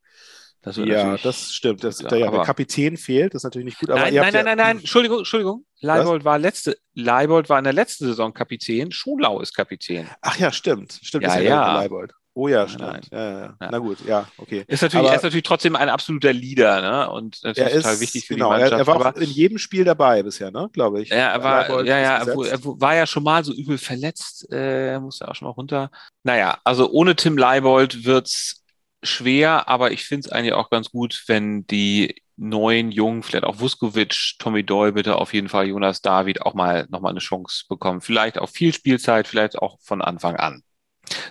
das 0.62 0.75
Ja, 0.77 1.17
das 1.17 1.51
stimmt. 1.51 1.84
Das, 1.84 1.99
Ja, 2.01 2.10
der, 2.10 2.19
der 2.19 2.27
aber- 2.27 2.43
Kapitän 2.43 2.97
fehlt, 2.97 3.34
das 3.34 3.39
ist 3.39 3.43
natürlich 3.45 3.65
nicht 3.65 3.79
gut. 3.79 3.89
Aber 3.89 4.01
nein, 4.01 4.13
nein, 4.13 4.34
nein, 4.34 4.45
nein, 4.45 4.57
nein, 4.57 4.77
Entschuldigung, 4.79 5.19
Entschuldigung. 5.19 5.65
Leibold 5.79 6.23
war 6.25 6.38
letzte, 6.38 6.77
Leibold 6.93 7.49
war 7.49 7.57
in 7.57 7.63
der 7.63 7.73
letzten 7.73 8.05
Saison 8.05 8.34
Kapitän, 8.34 8.91
Schonlau 8.91 9.39
ist 9.39 9.55
Kapitän. 9.55 10.07
Ach 10.21 10.38
ja, 10.38 10.51
stimmt. 10.51 10.99
Stimmt, 11.01 11.23
Ja, 11.23 11.34
ist 11.36 11.43
ja. 11.43 11.49
ja. 11.49 11.73
Leibold. 11.73 12.12
Oh 12.34 12.48
ja, 12.48 12.65
stimmt. 12.67 13.10
Ja, 13.12 13.32
ja, 13.32 13.39
ja. 13.41 13.56
Na 13.60 13.78
gut, 13.80 13.98
ja, 14.06 14.26
okay. 14.38 14.63
Ist 14.67 14.82
natürlich, 14.82 15.04
Aber- 15.06 15.10
er 15.10 15.15
ist 15.17 15.24
natürlich 15.24 15.44
trotzdem 15.44 15.76
ein 15.76 15.89
absoluter 15.89 16.32
Leader, 16.32 16.82
ne? 16.82 17.12
Und 17.12 17.44
natürlich 17.44 17.74
Er 17.74 17.78
total 17.82 17.94
ist, 17.96 18.00
wichtig 18.02 18.26
für 18.28 18.36
genau, 18.36 18.54
die 18.54 18.60
Mannschaft. 18.62 18.72
er, 18.74 18.80
er 18.80 18.88
war 18.88 19.06
aber 19.06 19.22
in 19.22 19.30
jedem 19.30 19.58
Spiel 19.58 19.84
dabei 19.84 20.24
bisher, 20.24 20.50
ne? 20.50 20.70
Glaube 20.72 21.02
ich. 21.02 21.10
ja, 21.10 21.15
er 21.34 21.44
war, 21.44 21.70
ja, 21.84 22.20
ist 22.20 22.28
ja, 22.28 22.34
er, 22.34 22.52
er 22.52 22.63
war 22.63 22.96
ja 22.96 23.06
schon 23.06 23.24
mal 23.24 23.44
so 23.44 23.54
übel 23.54 23.78
verletzt, 23.78 24.48
äh, 24.50 24.98
musste 25.00 25.28
auch 25.28 25.36
schon 25.36 25.48
mal 25.48 25.54
runter. 25.54 25.91
Naja, 26.24 26.58
also 26.63 26.89
ohne 26.89 27.17
Tim 27.17 27.38
Leibold 27.38 28.06
wird's 28.06 28.63
schwer, 29.04 29.67
aber 29.67 29.91
ich 29.91 30.06
finde 30.06 30.28
es 30.28 30.32
eigentlich 30.32 30.54
auch 30.54 30.70
ganz 30.70 30.89
gut, 30.91 31.24
wenn 31.28 31.65
die 31.67 32.15
neuen 32.38 32.91
Jungen, 32.91 33.24
vielleicht 33.24 33.44
auch 33.44 33.60
Vuskovic, 33.60 34.36
Tommy 34.39 34.63
Doyle 34.63 34.94
bitte 34.94 35.17
auf 35.17 35.34
jeden 35.34 35.50
Fall, 35.50 35.67
Jonas 35.67 36.02
David 36.02 36.41
auch 36.44 36.54
mal 36.54 36.88
nochmal 36.89 37.12
eine 37.12 37.20
Chance 37.20 37.65
bekommen. 37.67 38.00
Vielleicht 38.02 38.39
auch 38.39 38.50
viel 38.50 38.74
Spielzeit, 38.74 39.28
vielleicht 39.28 39.58
auch 39.58 39.78
von 39.82 40.02
Anfang 40.02 40.38
an. 40.38 40.63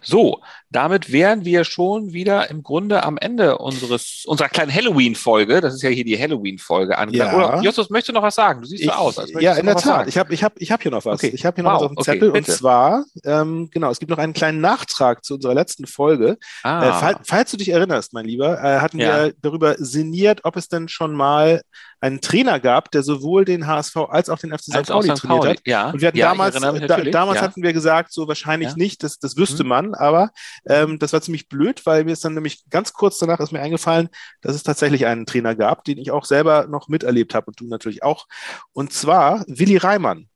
So, 0.02 0.42
damit 0.70 1.10
wären 1.12 1.44
wir 1.44 1.64
schon 1.64 2.12
wieder 2.12 2.48
im 2.48 2.62
Grunde 2.62 3.02
am 3.02 3.18
Ende 3.18 3.58
unseres, 3.58 4.22
unserer 4.26 4.48
kleinen 4.48 4.72
Halloween-Folge. 4.72 5.60
Das 5.60 5.74
ist 5.74 5.82
ja 5.82 5.90
hier 5.90 6.04
die 6.04 6.18
Halloween-Folge 6.18 6.96
angesagt. 6.96 7.32
Ja. 7.32 7.36
Oder 7.54 7.62
Justus, 7.62 7.90
möchtest 7.90 8.10
du 8.10 8.12
noch 8.12 8.22
was 8.22 8.36
sagen? 8.36 8.62
Du 8.62 8.68
siehst 8.68 8.84
so 8.84 8.90
Ich- 8.90 8.96
aus. 8.96 9.18
Als 9.18 9.32
ja, 9.40 9.54
in 9.54 9.66
der 9.66 9.76
Tat. 9.76 10.06
Ich 10.08 10.16
habe 10.16 10.32
ich 10.32 10.44
hab, 10.44 10.52
ich 10.60 10.70
hab 10.70 10.82
hier 10.82 10.90
noch 10.92 11.04
was. 11.04 11.14
Okay. 11.14 11.32
Ich 11.34 11.44
habe 11.44 11.56
hier 11.56 11.64
noch 11.64 11.72
Wow, 11.72 11.80
was 11.80 11.82
auf 11.82 11.88
dem 11.90 11.98
okay, 11.98 12.04
Zettel. 12.12 12.30
bitte. 12.32 12.50
Und 12.52 12.56
zwar, 12.58 13.04
ähm, 13.24 13.68
genau, 13.72 13.90
es 13.90 13.98
gibt 13.98 14.10
noch 14.10 14.18
einen 14.18 14.32
kleinen 14.32 14.60
Nachtrag 14.60 15.24
zu 15.24 15.34
unserer 15.34 15.54
letzten 15.54 15.86
Folge. 15.86 16.38
Äh, 16.64 16.68
Ah, 16.68 16.92
fall, 17.00 17.16
falls 17.24 17.50
du 17.50 17.56
dich 17.56 17.70
erinnerst, 17.70 18.12
mein 18.12 18.24
Lieber, 18.24 18.58
äh, 18.62 18.78
hatten 18.80 18.98
Ja. 19.00 19.24
wir 19.24 19.34
darüber 19.42 19.74
sinniert, 19.78 20.40
ob 20.44 20.56
es 20.56 20.68
denn 20.68 20.88
schon 20.88 21.14
mal 21.14 21.62
einen 22.00 22.20
Trainer 22.20 22.60
gab, 22.60 22.90
der 22.90 23.02
sowohl 23.02 23.44
den 23.44 23.66
HSV 23.66 23.96
als 24.08 24.28
auch 24.30 24.38
den 24.38 24.50
FC 24.52 24.62
St. 24.64 24.76
als 24.76 24.88
Pauli 24.88 25.10
St. 25.14 25.22
trainiert 25.22 25.40
Pauli. 25.42 25.50
hat. 25.56 25.60
Ja, 25.66 25.90
Und 25.90 26.00
wir 26.00 26.08
hatten 26.08 26.16
ja, 26.18 26.28
damals, 26.30 26.54
da, 26.58 26.72
damals 26.72 27.36
ja. 27.38 27.42
hatten 27.42 27.62
wir 27.62 27.72
gesagt, 27.72 28.12
so 28.12 28.26
wahrscheinlich 28.28 28.70
Ja. 28.70 28.74
nicht, 28.76 29.02
das, 29.02 29.18
das 29.18 29.36
wüsste 29.36 29.62
Mhm. 29.64 29.68
man, 29.68 29.94
aber 29.94 30.30
ähm, 30.66 30.98
das 30.98 31.12
war 31.12 31.20
ziemlich 31.20 31.48
blöd, 31.48 31.84
weil 31.84 32.04
mir 32.04 32.12
ist 32.12 32.24
dann 32.24 32.34
nämlich 32.34 32.64
ganz 32.70 32.92
kurz 32.92 33.18
danach 33.18 33.40
ist 33.40 33.52
mir 33.52 33.60
eingefallen, 33.60 34.08
dass 34.40 34.54
es 34.54 34.62
tatsächlich 34.62 35.06
einen 35.06 35.26
Trainer 35.26 35.54
gab, 35.54 35.84
den 35.84 35.98
ich 35.98 36.10
auch 36.10 36.24
selber 36.24 36.66
noch 36.68 36.88
miterlebt 36.88 37.34
habe 37.34 37.46
und 37.48 37.60
du 37.60 37.66
natürlich 37.68 38.02
auch. 38.02 38.26
Und 38.72 38.92
zwar 38.92 39.44
Willi 39.46 39.76
Reimann. 39.76 40.28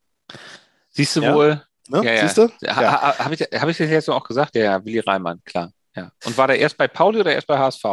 Siehst 0.91 1.17
du 1.17 1.23
Ja. 1.23 1.35
wohl, 1.35 1.63
Ne? 1.89 2.03
Ja, 2.03 2.13
ja. 2.15 2.21
Siehst 2.23 2.39
du? 2.39 2.49
ha, 2.67 2.77
ha, 2.77 3.19
habe 3.19 3.35
ich, 3.35 3.41
hab 3.43 3.69
ich 3.69 3.77
das 3.77 3.91
jetzt 3.91 4.09
auch 4.09 4.25
gesagt? 4.25 4.55
Ja, 4.57 4.63
ja, 4.65 4.85
Willi 4.87 5.01
Reimann, 5.01 5.43
klar. 5.45 5.71
Ja. 5.95 6.11
Und 6.25 6.37
war 6.39 6.47
der 6.47 6.59
erst 6.59 6.79
bei 6.79 6.89
Pauli 6.89 7.21
oder 7.21 7.35
erst 7.35 7.47
bei 7.47 7.59
HSV? 7.59 7.85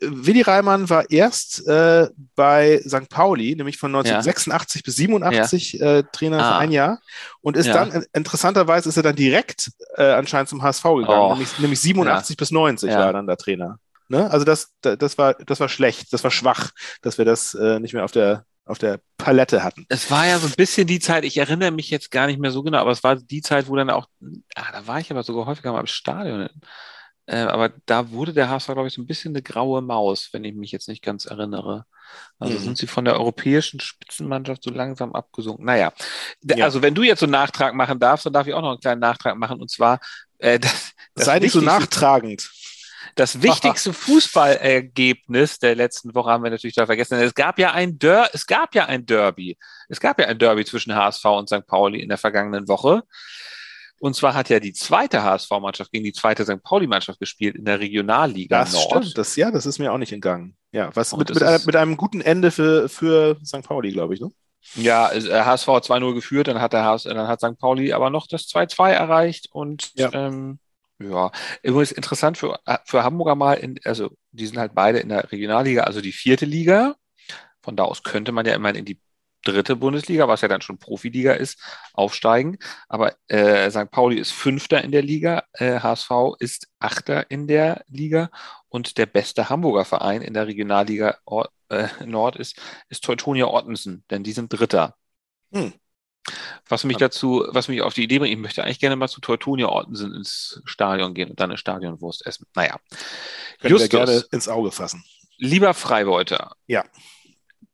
Willi 0.00 0.42
Reimann 0.42 0.88
war 0.90 1.10
erst 1.10 1.66
äh, 1.66 2.08
bei 2.34 2.80
St. 2.86 3.08
Pauli, 3.08 3.54
nämlich 3.56 3.78
von 3.78 3.94
1986 3.94 4.82
bis 4.82 4.96
87 4.96 5.80
äh, 5.80 6.02
Trainer 6.12 6.38
für 6.38 6.44
Ah. 6.44 6.58
ein 6.58 6.72
Jahr 6.72 7.00
und 7.40 7.56
ist 7.56 7.66
Ja. 7.66 7.74
dann, 7.74 7.90
äh, 7.92 8.04
interessanterweise 8.12 8.88
ist 8.88 8.96
er 8.96 9.02
dann 9.02 9.16
direkt 9.16 9.70
äh, 9.96 10.12
anscheinend 10.12 10.48
zum 10.48 10.62
HSV 10.62 10.82
gegangen, 10.82 11.08
Oh. 11.22 11.30
nämlich, 11.32 11.58
nämlich 11.58 11.80
87 11.80 12.36
bis 12.36 12.50
90 12.50 12.90
Ja. 12.90 12.98
war 12.98 13.06
er 13.06 13.12
dann 13.14 13.26
der 13.26 13.36
Trainer. 13.36 13.78
Ne? 14.08 14.30
Also 14.30 14.44
das, 14.44 14.70
da- 14.80 14.96
das, 14.96 15.18
war, 15.18 15.34
das 15.34 15.60
war 15.60 15.68
schlecht, 15.68 16.12
das 16.12 16.24
war 16.24 16.30
schwach, 16.30 16.70
dass 17.02 17.18
wir 17.18 17.24
das 17.24 17.54
äh, 17.54 17.78
nicht 17.80 17.94
mehr 17.94 18.04
auf 18.04 18.12
der, 18.12 18.44
auf 18.66 18.78
der 18.78 19.00
Palette 19.18 19.62
hatten. 19.62 19.86
Es 19.88 20.10
war 20.10 20.26
ja 20.26 20.38
so 20.38 20.46
ein 20.46 20.54
bisschen 20.56 20.86
die 20.86 20.98
Zeit, 21.00 21.24
ich 21.24 21.36
erinnere 21.38 21.70
mich 21.70 21.90
jetzt 21.90 22.10
gar 22.10 22.26
nicht 22.26 22.40
mehr 22.40 22.50
so 22.50 22.62
genau, 22.62 22.78
aber 22.78 22.90
es 22.90 23.02
war 23.04 23.16
die 23.16 23.40
Zeit, 23.42 23.68
wo 23.68 23.76
dann 23.76 23.90
auch, 23.90 24.06
ah, 24.56 24.72
da 24.72 24.86
war 24.86 24.98
ich 25.00 25.10
aber 25.10 25.22
sogar 25.22 25.46
häufiger 25.46 25.72
mal 25.72 25.80
im 25.80 25.86
Stadion. 25.86 26.48
Äh, 27.30 27.42
aber 27.42 27.70
da 27.86 28.10
wurde 28.10 28.32
der 28.32 28.48
HSV, 28.50 28.66
glaube 28.66 28.88
ich, 28.88 28.94
so 28.94 29.00
ein 29.02 29.06
bisschen 29.06 29.30
eine 29.32 29.42
graue 29.42 29.82
Maus, 29.82 30.30
wenn 30.32 30.42
ich 30.42 30.52
mich 30.54 30.72
jetzt 30.72 30.88
nicht 30.88 31.00
ganz 31.02 31.26
erinnere. 31.26 31.86
Also 32.40 32.54
Mhm. 32.58 32.64
sind 32.64 32.78
sie 32.78 32.88
von 32.88 33.04
der 33.04 33.14
europäischen 33.14 33.78
Spitzenmannschaft 33.78 34.64
so 34.64 34.70
langsam 34.70 35.12
abgesunken. 35.14 35.64
Naja, 35.64 35.92
Ja. 36.42 36.64
also 36.64 36.82
wenn 36.82 36.94
du 36.96 37.04
jetzt 37.04 37.20
so 37.20 37.26
einen 37.26 37.32
Nachtrag 37.32 37.74
machen 37.74 38.00
darfst, 38.00 38.26
dann 38.26 38.32
darf 38.32 38.48
ich 38.48 38.54
auch 38.54 38.62
noch 38.62 38.70
einen 38.70 38.80
kleinen 38.80 39.00
Nachtrag 39.00 39.36
machen. 39.36 39.60
Und 39.60 39.70
zwar, 39.70 40.00
äh, 40.38 40.58
das, 40.58 40.90
das 41.14 41.26
Sei 41.26 41.38
nicht 41.38 41.52
so 41.52 41.60
nachtragend. 41.60 42.50
Das 43.14 43.42
wichtigste 43.42 43.92
Fußballergebnis 43.92 45.58
der 45.60 45.76
letzten 45.76 46.14
Woche 46.14 46.30
haben 46.30 46.42
wir 46.44 46.50
natürlich 46.50 46.74
da 46.74 46.86
vergessen. 46.86 47.18
Es 47.18 47.34
gab 47.34 47.58
ja 47.60 47.72
ein 47.72 47.98
Der 47.98 48.30
es 48.32 48.46
gab 48.46 48.74
ja 48.74 48.86
ein 48.86 49.06
Derby. 49.06 49.56
Es 49.88 50.00
gab 50.00 50.20
ja 50.20 50.26
ein 50.26 50.38
Derby 50.38 50.64
zwischen 50.64 50.94
HSV 50.94 51.24
und 51.26 51.48
St. 51.48 51.66
Pauli 51.66 52.00
in 52.00 52.08
der 52.08 52.18
vergangenen 52.18 52.66
Woche. 52.68 53.02
Und 54.00 54.16
zwar 54.16 54.34
hat 54.34 54.48
ja 54.48 54.58
die 54.60 54.72
zweite 54.72 55.22
HSV-Mannschaft 55.22 55.92
gegen 55.92 56.04
die 56.04 56.12
zweite 56.12 56.44
St. 56.44 56.62
Pauli-Mannschaft 56.62 57.20
gespielt 57.20 57.54
in 57.54 57.64
der 57.66 57.78
Regionalliga 57.80 58.60
Das 58.60 58.72
Nord. 58.72 59.04
stimmt, 59.04 59.18
das, 59.18 59.36
ja, 59.36 59.50
das 59.50 59.66
ist 59.66 59.78
mir 59.78 59.92
auch 59.92 59.98
nicht 59.98 60.12
entgangen. 60.12 60.56
Ja, 60.72 60.90
was 60.96 61.12
Und 61.12 61.18
mit, 61.20 61.34
mit, 61.34 61.42
einem, 61.42 61.64
mit 61.66 61.76
einem 61.76 61.96
guten 61.96 62.20
Ende 62.22 62.50
für, 62.50 62.88
für 62.88 63.36
St. 63.44 63.62
Pauli, 63.62 63.92
glaube 63.92 64.14
ich, 64.14 64.20
ne? 64.20 64.30
Ja, 64.74 65.10
es- 65.12 65.26
äh, 65.26 65.42
HSV 65.42 65.66
hat 65.68 65.84
2-0 65.84 66.14
geführt, 66.14 66.48
dann 66.48 66.60
hat 66.60 66.72
der 66.72 66.84
HS, 66.84 67.04
dann 67.04 67.28
hat 67.28 67.40
St. 67.40 67.58
Pauli 67.58 67.92
aber 67.92 68.10
noch 68.10 68.26
das 68.26 68.46
2-2 68.48 68.90
erreicht 68.90 69.48
und 69.52 69.90
Ja. 69.94 70.10
ähm, 70.12 70.58
ja, 70.98 71.30
übrigens 71.62 71.92
interessant 71.92 72.36
für, 72.38 72.58
für 72.84 73.02
Hamburger 73.04 73.34
mal, 73.34 73.54
in, 73.54 73.78
also 73.84 74.10
die 74.32 74.46
sind 74.46 74.58
halt 74.58 74.74
beide 74.74 74.98
in 74.98 75.08
der 75.10 75.30
Regionalliga, 75.32 75.84
also 75.84 76.00
die 76.00 76.12
vierte 76.12 76.44
Liga. 76.46 76.94
Von 77.62 77.76
da 77.76 77.84
aus 77.84 78.02
könnte 78.02 78.32
man 78.32 78.46
ja 78.46 78.54
immerhin 78.54 78.76
in 78.80 78.84
die 78.86 78.98
dritte 79.44 79.76
Bundesliga, 79.76 80.28
was 80.28 80.40
ja 80.40 80.48
dann 80.48 80.60
schon 80.60 80.78
Profiliga 80.78 81.32
ist, 81.32 81.58
aufsteigen. 81.92 82.58
Aber 82.88 83.14
äh, 83.28 83.70
St. 83.70 83.90
Pauli 83.90 84.18
ist 84.18 84.32
Fünfter 84.32 84.82
in 84.82 84.92
der 84.92 85.02
Liga, 85.02 85.44
äh, 85.54 85.80
HSV 85.80 86.10
ist 86.38 86.68
Achter 86.78 87.30
in 87.30 87.46
der 87.46 87.84
Liga 87.88 88.30
und 88.68 88.98
der 88.98 89.06
beste 89.06 89.48
Hamburger 89.48 89.84
Verein 89.84 90.22
in 90.22 90.34
der 90.34 90.46
Regionalliga 90.46 91.18
Or 91.24 91.50
äh, 91.68 91.88
Nord 92.04 92.36
ist, 92.36 92.56
ist 92.88 93.04
Teutonia 93.04 93.46
Ottensen, 93.46 94.04
denn 94.10 94.22
die 94.22 94.32
sind 94.32 94.52
Dritter. 94.52 94.94
Hm. 95.52 95.72
Was 96.68 96.84
mich 96.84 96.96
dazu, 96.96 97.44
was 97.48 97.68
mich 97.68 97.82
auf 97.82 97.94
die 97.94 98.04
Idee 98.04 98.18
bringt, 98.18 98.32
ich 98.32 98.38
möchte 98.38 98.62
eigentlich 98.62 98.78
gerne 98.78 98.94
mal 98.94 99.08
zu 99.08 99.20
Teutonia 99.20 99.68
Ottensen 99.68 100.14
ins 100.14 100.60
Stadion 100.64 101.14
gehen 101.14 101.30
und 101.30 101.40
dann 101.40 101.50
eine 101.50 101.58
Stadionwurst 101.58 102.24
essen. 102.26 102.46
Naja. 102.54 102.76
Können 103.58 103.62
wir 103.62 103.70
Justus, 103.70 103.88
gerne 103.88 104.24
ins 104.30 104.48
Auge 104.48 104.70
fassen. 104.70 105.02
lieber 105.38 105.74
Freibeuter. 105.74 106.54
Ja. 106.66 106.84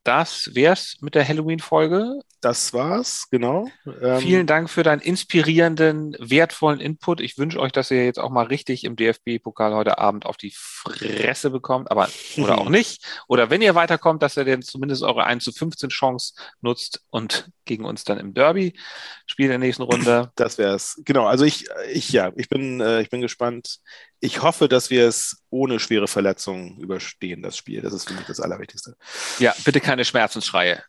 Das 0.07 0.51
wär's 0.53 0.95
mit 1.01 1.15
der 1.15 1.27
Halloween-Folge. 1.27 2.21
Das 2.39 2.71
war's, 2.71 3.27
genau. 3.29 3.67
Ähm, 4.01 4.19
Vielen 4.19 4.47
Dank 4.47 4.69
für 4.69 4.83
deinen 4.83 5.01
inspirierenden, 5.01 6.15
wertvollen 6.19 6.79
Input. 6.79 7.19
Ich 7.19 7.37
wünsche 7.37 7.59
euch, 7.59 7.73
dass 7.73 7.91
ihr 7.91 8.05
jetzt 8.05 8.19
auch 8.19 8.29
mal 8.29 8.45
richtig 8.45 8.85
im 8.85 8.95
DFB-Pokal 8.95 9.73
heute 9.73 9.97
Abend 9.97 10.25
auf 10.25 10.37
die 10.37 10.53
Fresse 10.55 11.49
bekommt, 11.49 11.91
aber 11.91 12.07
oder 12.37 12.57
auch 12.57 12.69
nicht. 12.69 13.03
Oder 13.27 13.49
wenn 13.49 13.61
ihr 13.61 13.75
weiterkommt, 13.75 14.23
dass 14.23 14.37
ihr 14.37 14.45
denn 14.45 14.61
zumindest 14.61 15.03
eure 15.03 15.25
1 15.25 15.43
zu 15.43 15.51
15 15.51 15.89
Chance 15.89 16.35
nutzt 16.61 17.01
und 17.09 17.49
gegen 17.65 17.83
uns 17.83 18.05
dann 18.05 18.17
im 18.17 18.33
Derby 18.33 18.79
spielt 19.25 19.47
in 19.47 19.59
der 19.59 19.67
nächsten 19.67 19.83
Runde. 19.83 20.31
Das 20.35 20.57
wär's. 20.57 21.01
Genau, 21.03 21.25
also 21.25 21.43
ich, 21.43 21.65
ich 21.91 22.13
ja, 22.13 22.31
ich 22.37 22.47
bin, 22.47 22.79
äh, 22.79 23.01
ich 23.01 23.09
bin 23.09 23.19
gespannt. 23.19 23.79
Ich 24.19 24.41
hoffe, 24.41 24.67
dass 24.67 24.89
wir 24.89 25.07
es 25.07 25.43
ohne 25.49 25.79
schwere 25.79 26.07
Verletzungen 26.07 26.77
überstehen, 26.79 27.43
das 27.43 27.55
Spiel. 27.55 27.81
Das 27.81 27.93
ist 27.93 28.07
für 28.07 28.13
mich 28.15 28.25
das 28.25 28.39
Allerwichtigste. 28.39 28.95
Ja, 29.39 29.53
bitte 29.63 29.79
keine 29.79 30.05
Schmerzensschreie. 30.05 30.83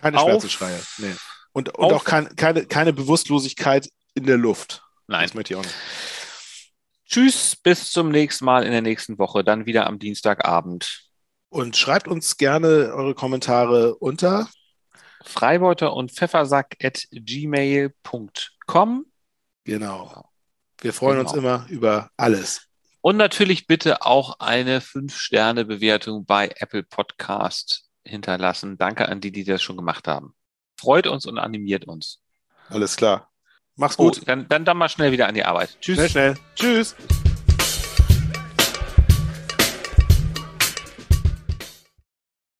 Keine 0.00 0.18
auf, 0.18 0.28
Schmerzensschreie. 0.28 0.80
Nee. 0.98 1.14
Und, 1.52 1.74
und 1.74 1.92
auch 1.92 2.04
kein, 2.04 2.36
keine, 2.36 2.66
keine 2.66 2.92
Bewusstlosigkeit 2.92 3.88
in 4.14 4.26
der 4.26 4.36
Luft. 4.36 4.82
Nein. 5.06 5.22
Das 5.22 5.34
möchte 5.34 5.54
ich 5.54 5.58
auch 5.58 5.64
nicht. 5.64 5.74
Tschüss, 7.06 7.56
bis 7.56 7.90
zum 7.90 8.10
nächsten 8.10 8.44
Mal 8.44 8.64
in 8.64 8.72
der 8.72 8.82
nächsten 8.82 9.18
Woche, 9.18 9.42
dann 9.42 9.64
wieder 9.64 9.86
am 9.86 9.98
Dienstagabend. 9.98 11.08
Und 11.48 11.74
schreibt 11.76 12.06
uns 12.06 12.36
gerne 12.36 12.92
eure 12.94 13.14
Kommentare 13.14 13.94
unter 13.94 14.46
Freibeuter 15.24 15.94
und 15.94 16.12
Pfeffersack 16.12 16.76
at 16.82 17.06
gmail.com. 17.10 19.06
Genau. 19.64 20.28
Wir 20.80 20.92
freuen 20.92 21.18
genau. 21.18 21.30
uns 21.30 21.38
immer 21.38 21.66
über 21.68 22.10
alles. 22.16 22.68
Und 23.00 23.16
natürlich 23.16 23.66
bitte 23.66 24.02
auch 24.02 24.38
eine 24.40 24.80
5-Sterne-Bewertung 24.80 26.24
bei 26.24 26.50
Apple 26.56 26.82
Podcast 26.82 27.84
hinterlassen. 28.04 28.78
Danke 28.78 29.08
an 29.08 29.20
die, 29.20 29.32
die 29.32 29.44
das 29.44 29.62
schon 29.62 29.76
gemacht 29.76 30.08
haben. 30.08 30.34
Freut 30.76 31.06
uns 31.06 31.26
und 31.26 31.38
animiert 31.38 31.86
uns. 31.86 32.20
Alles 32.68 32.96
klar. 32.96 33.30
Mach's 33.76 33.96
gut. 33.96 34.18
Oh, 34.20 34.24
dann, 34.26 34.48
dann, 34.48 34.64
dann 34.64 34.76
mal 34.76 34.88
schnell 34.88 35.12
wieder 35.12 35.28
an 35.28 35.34
die 35.34 35.44
Arbeit. 35.44 35.78
Tschüss. 35.80 35.96
Schnell, 35.96 36.08
schnell. 36.10 36.34
Tschüss. 36.56 36.96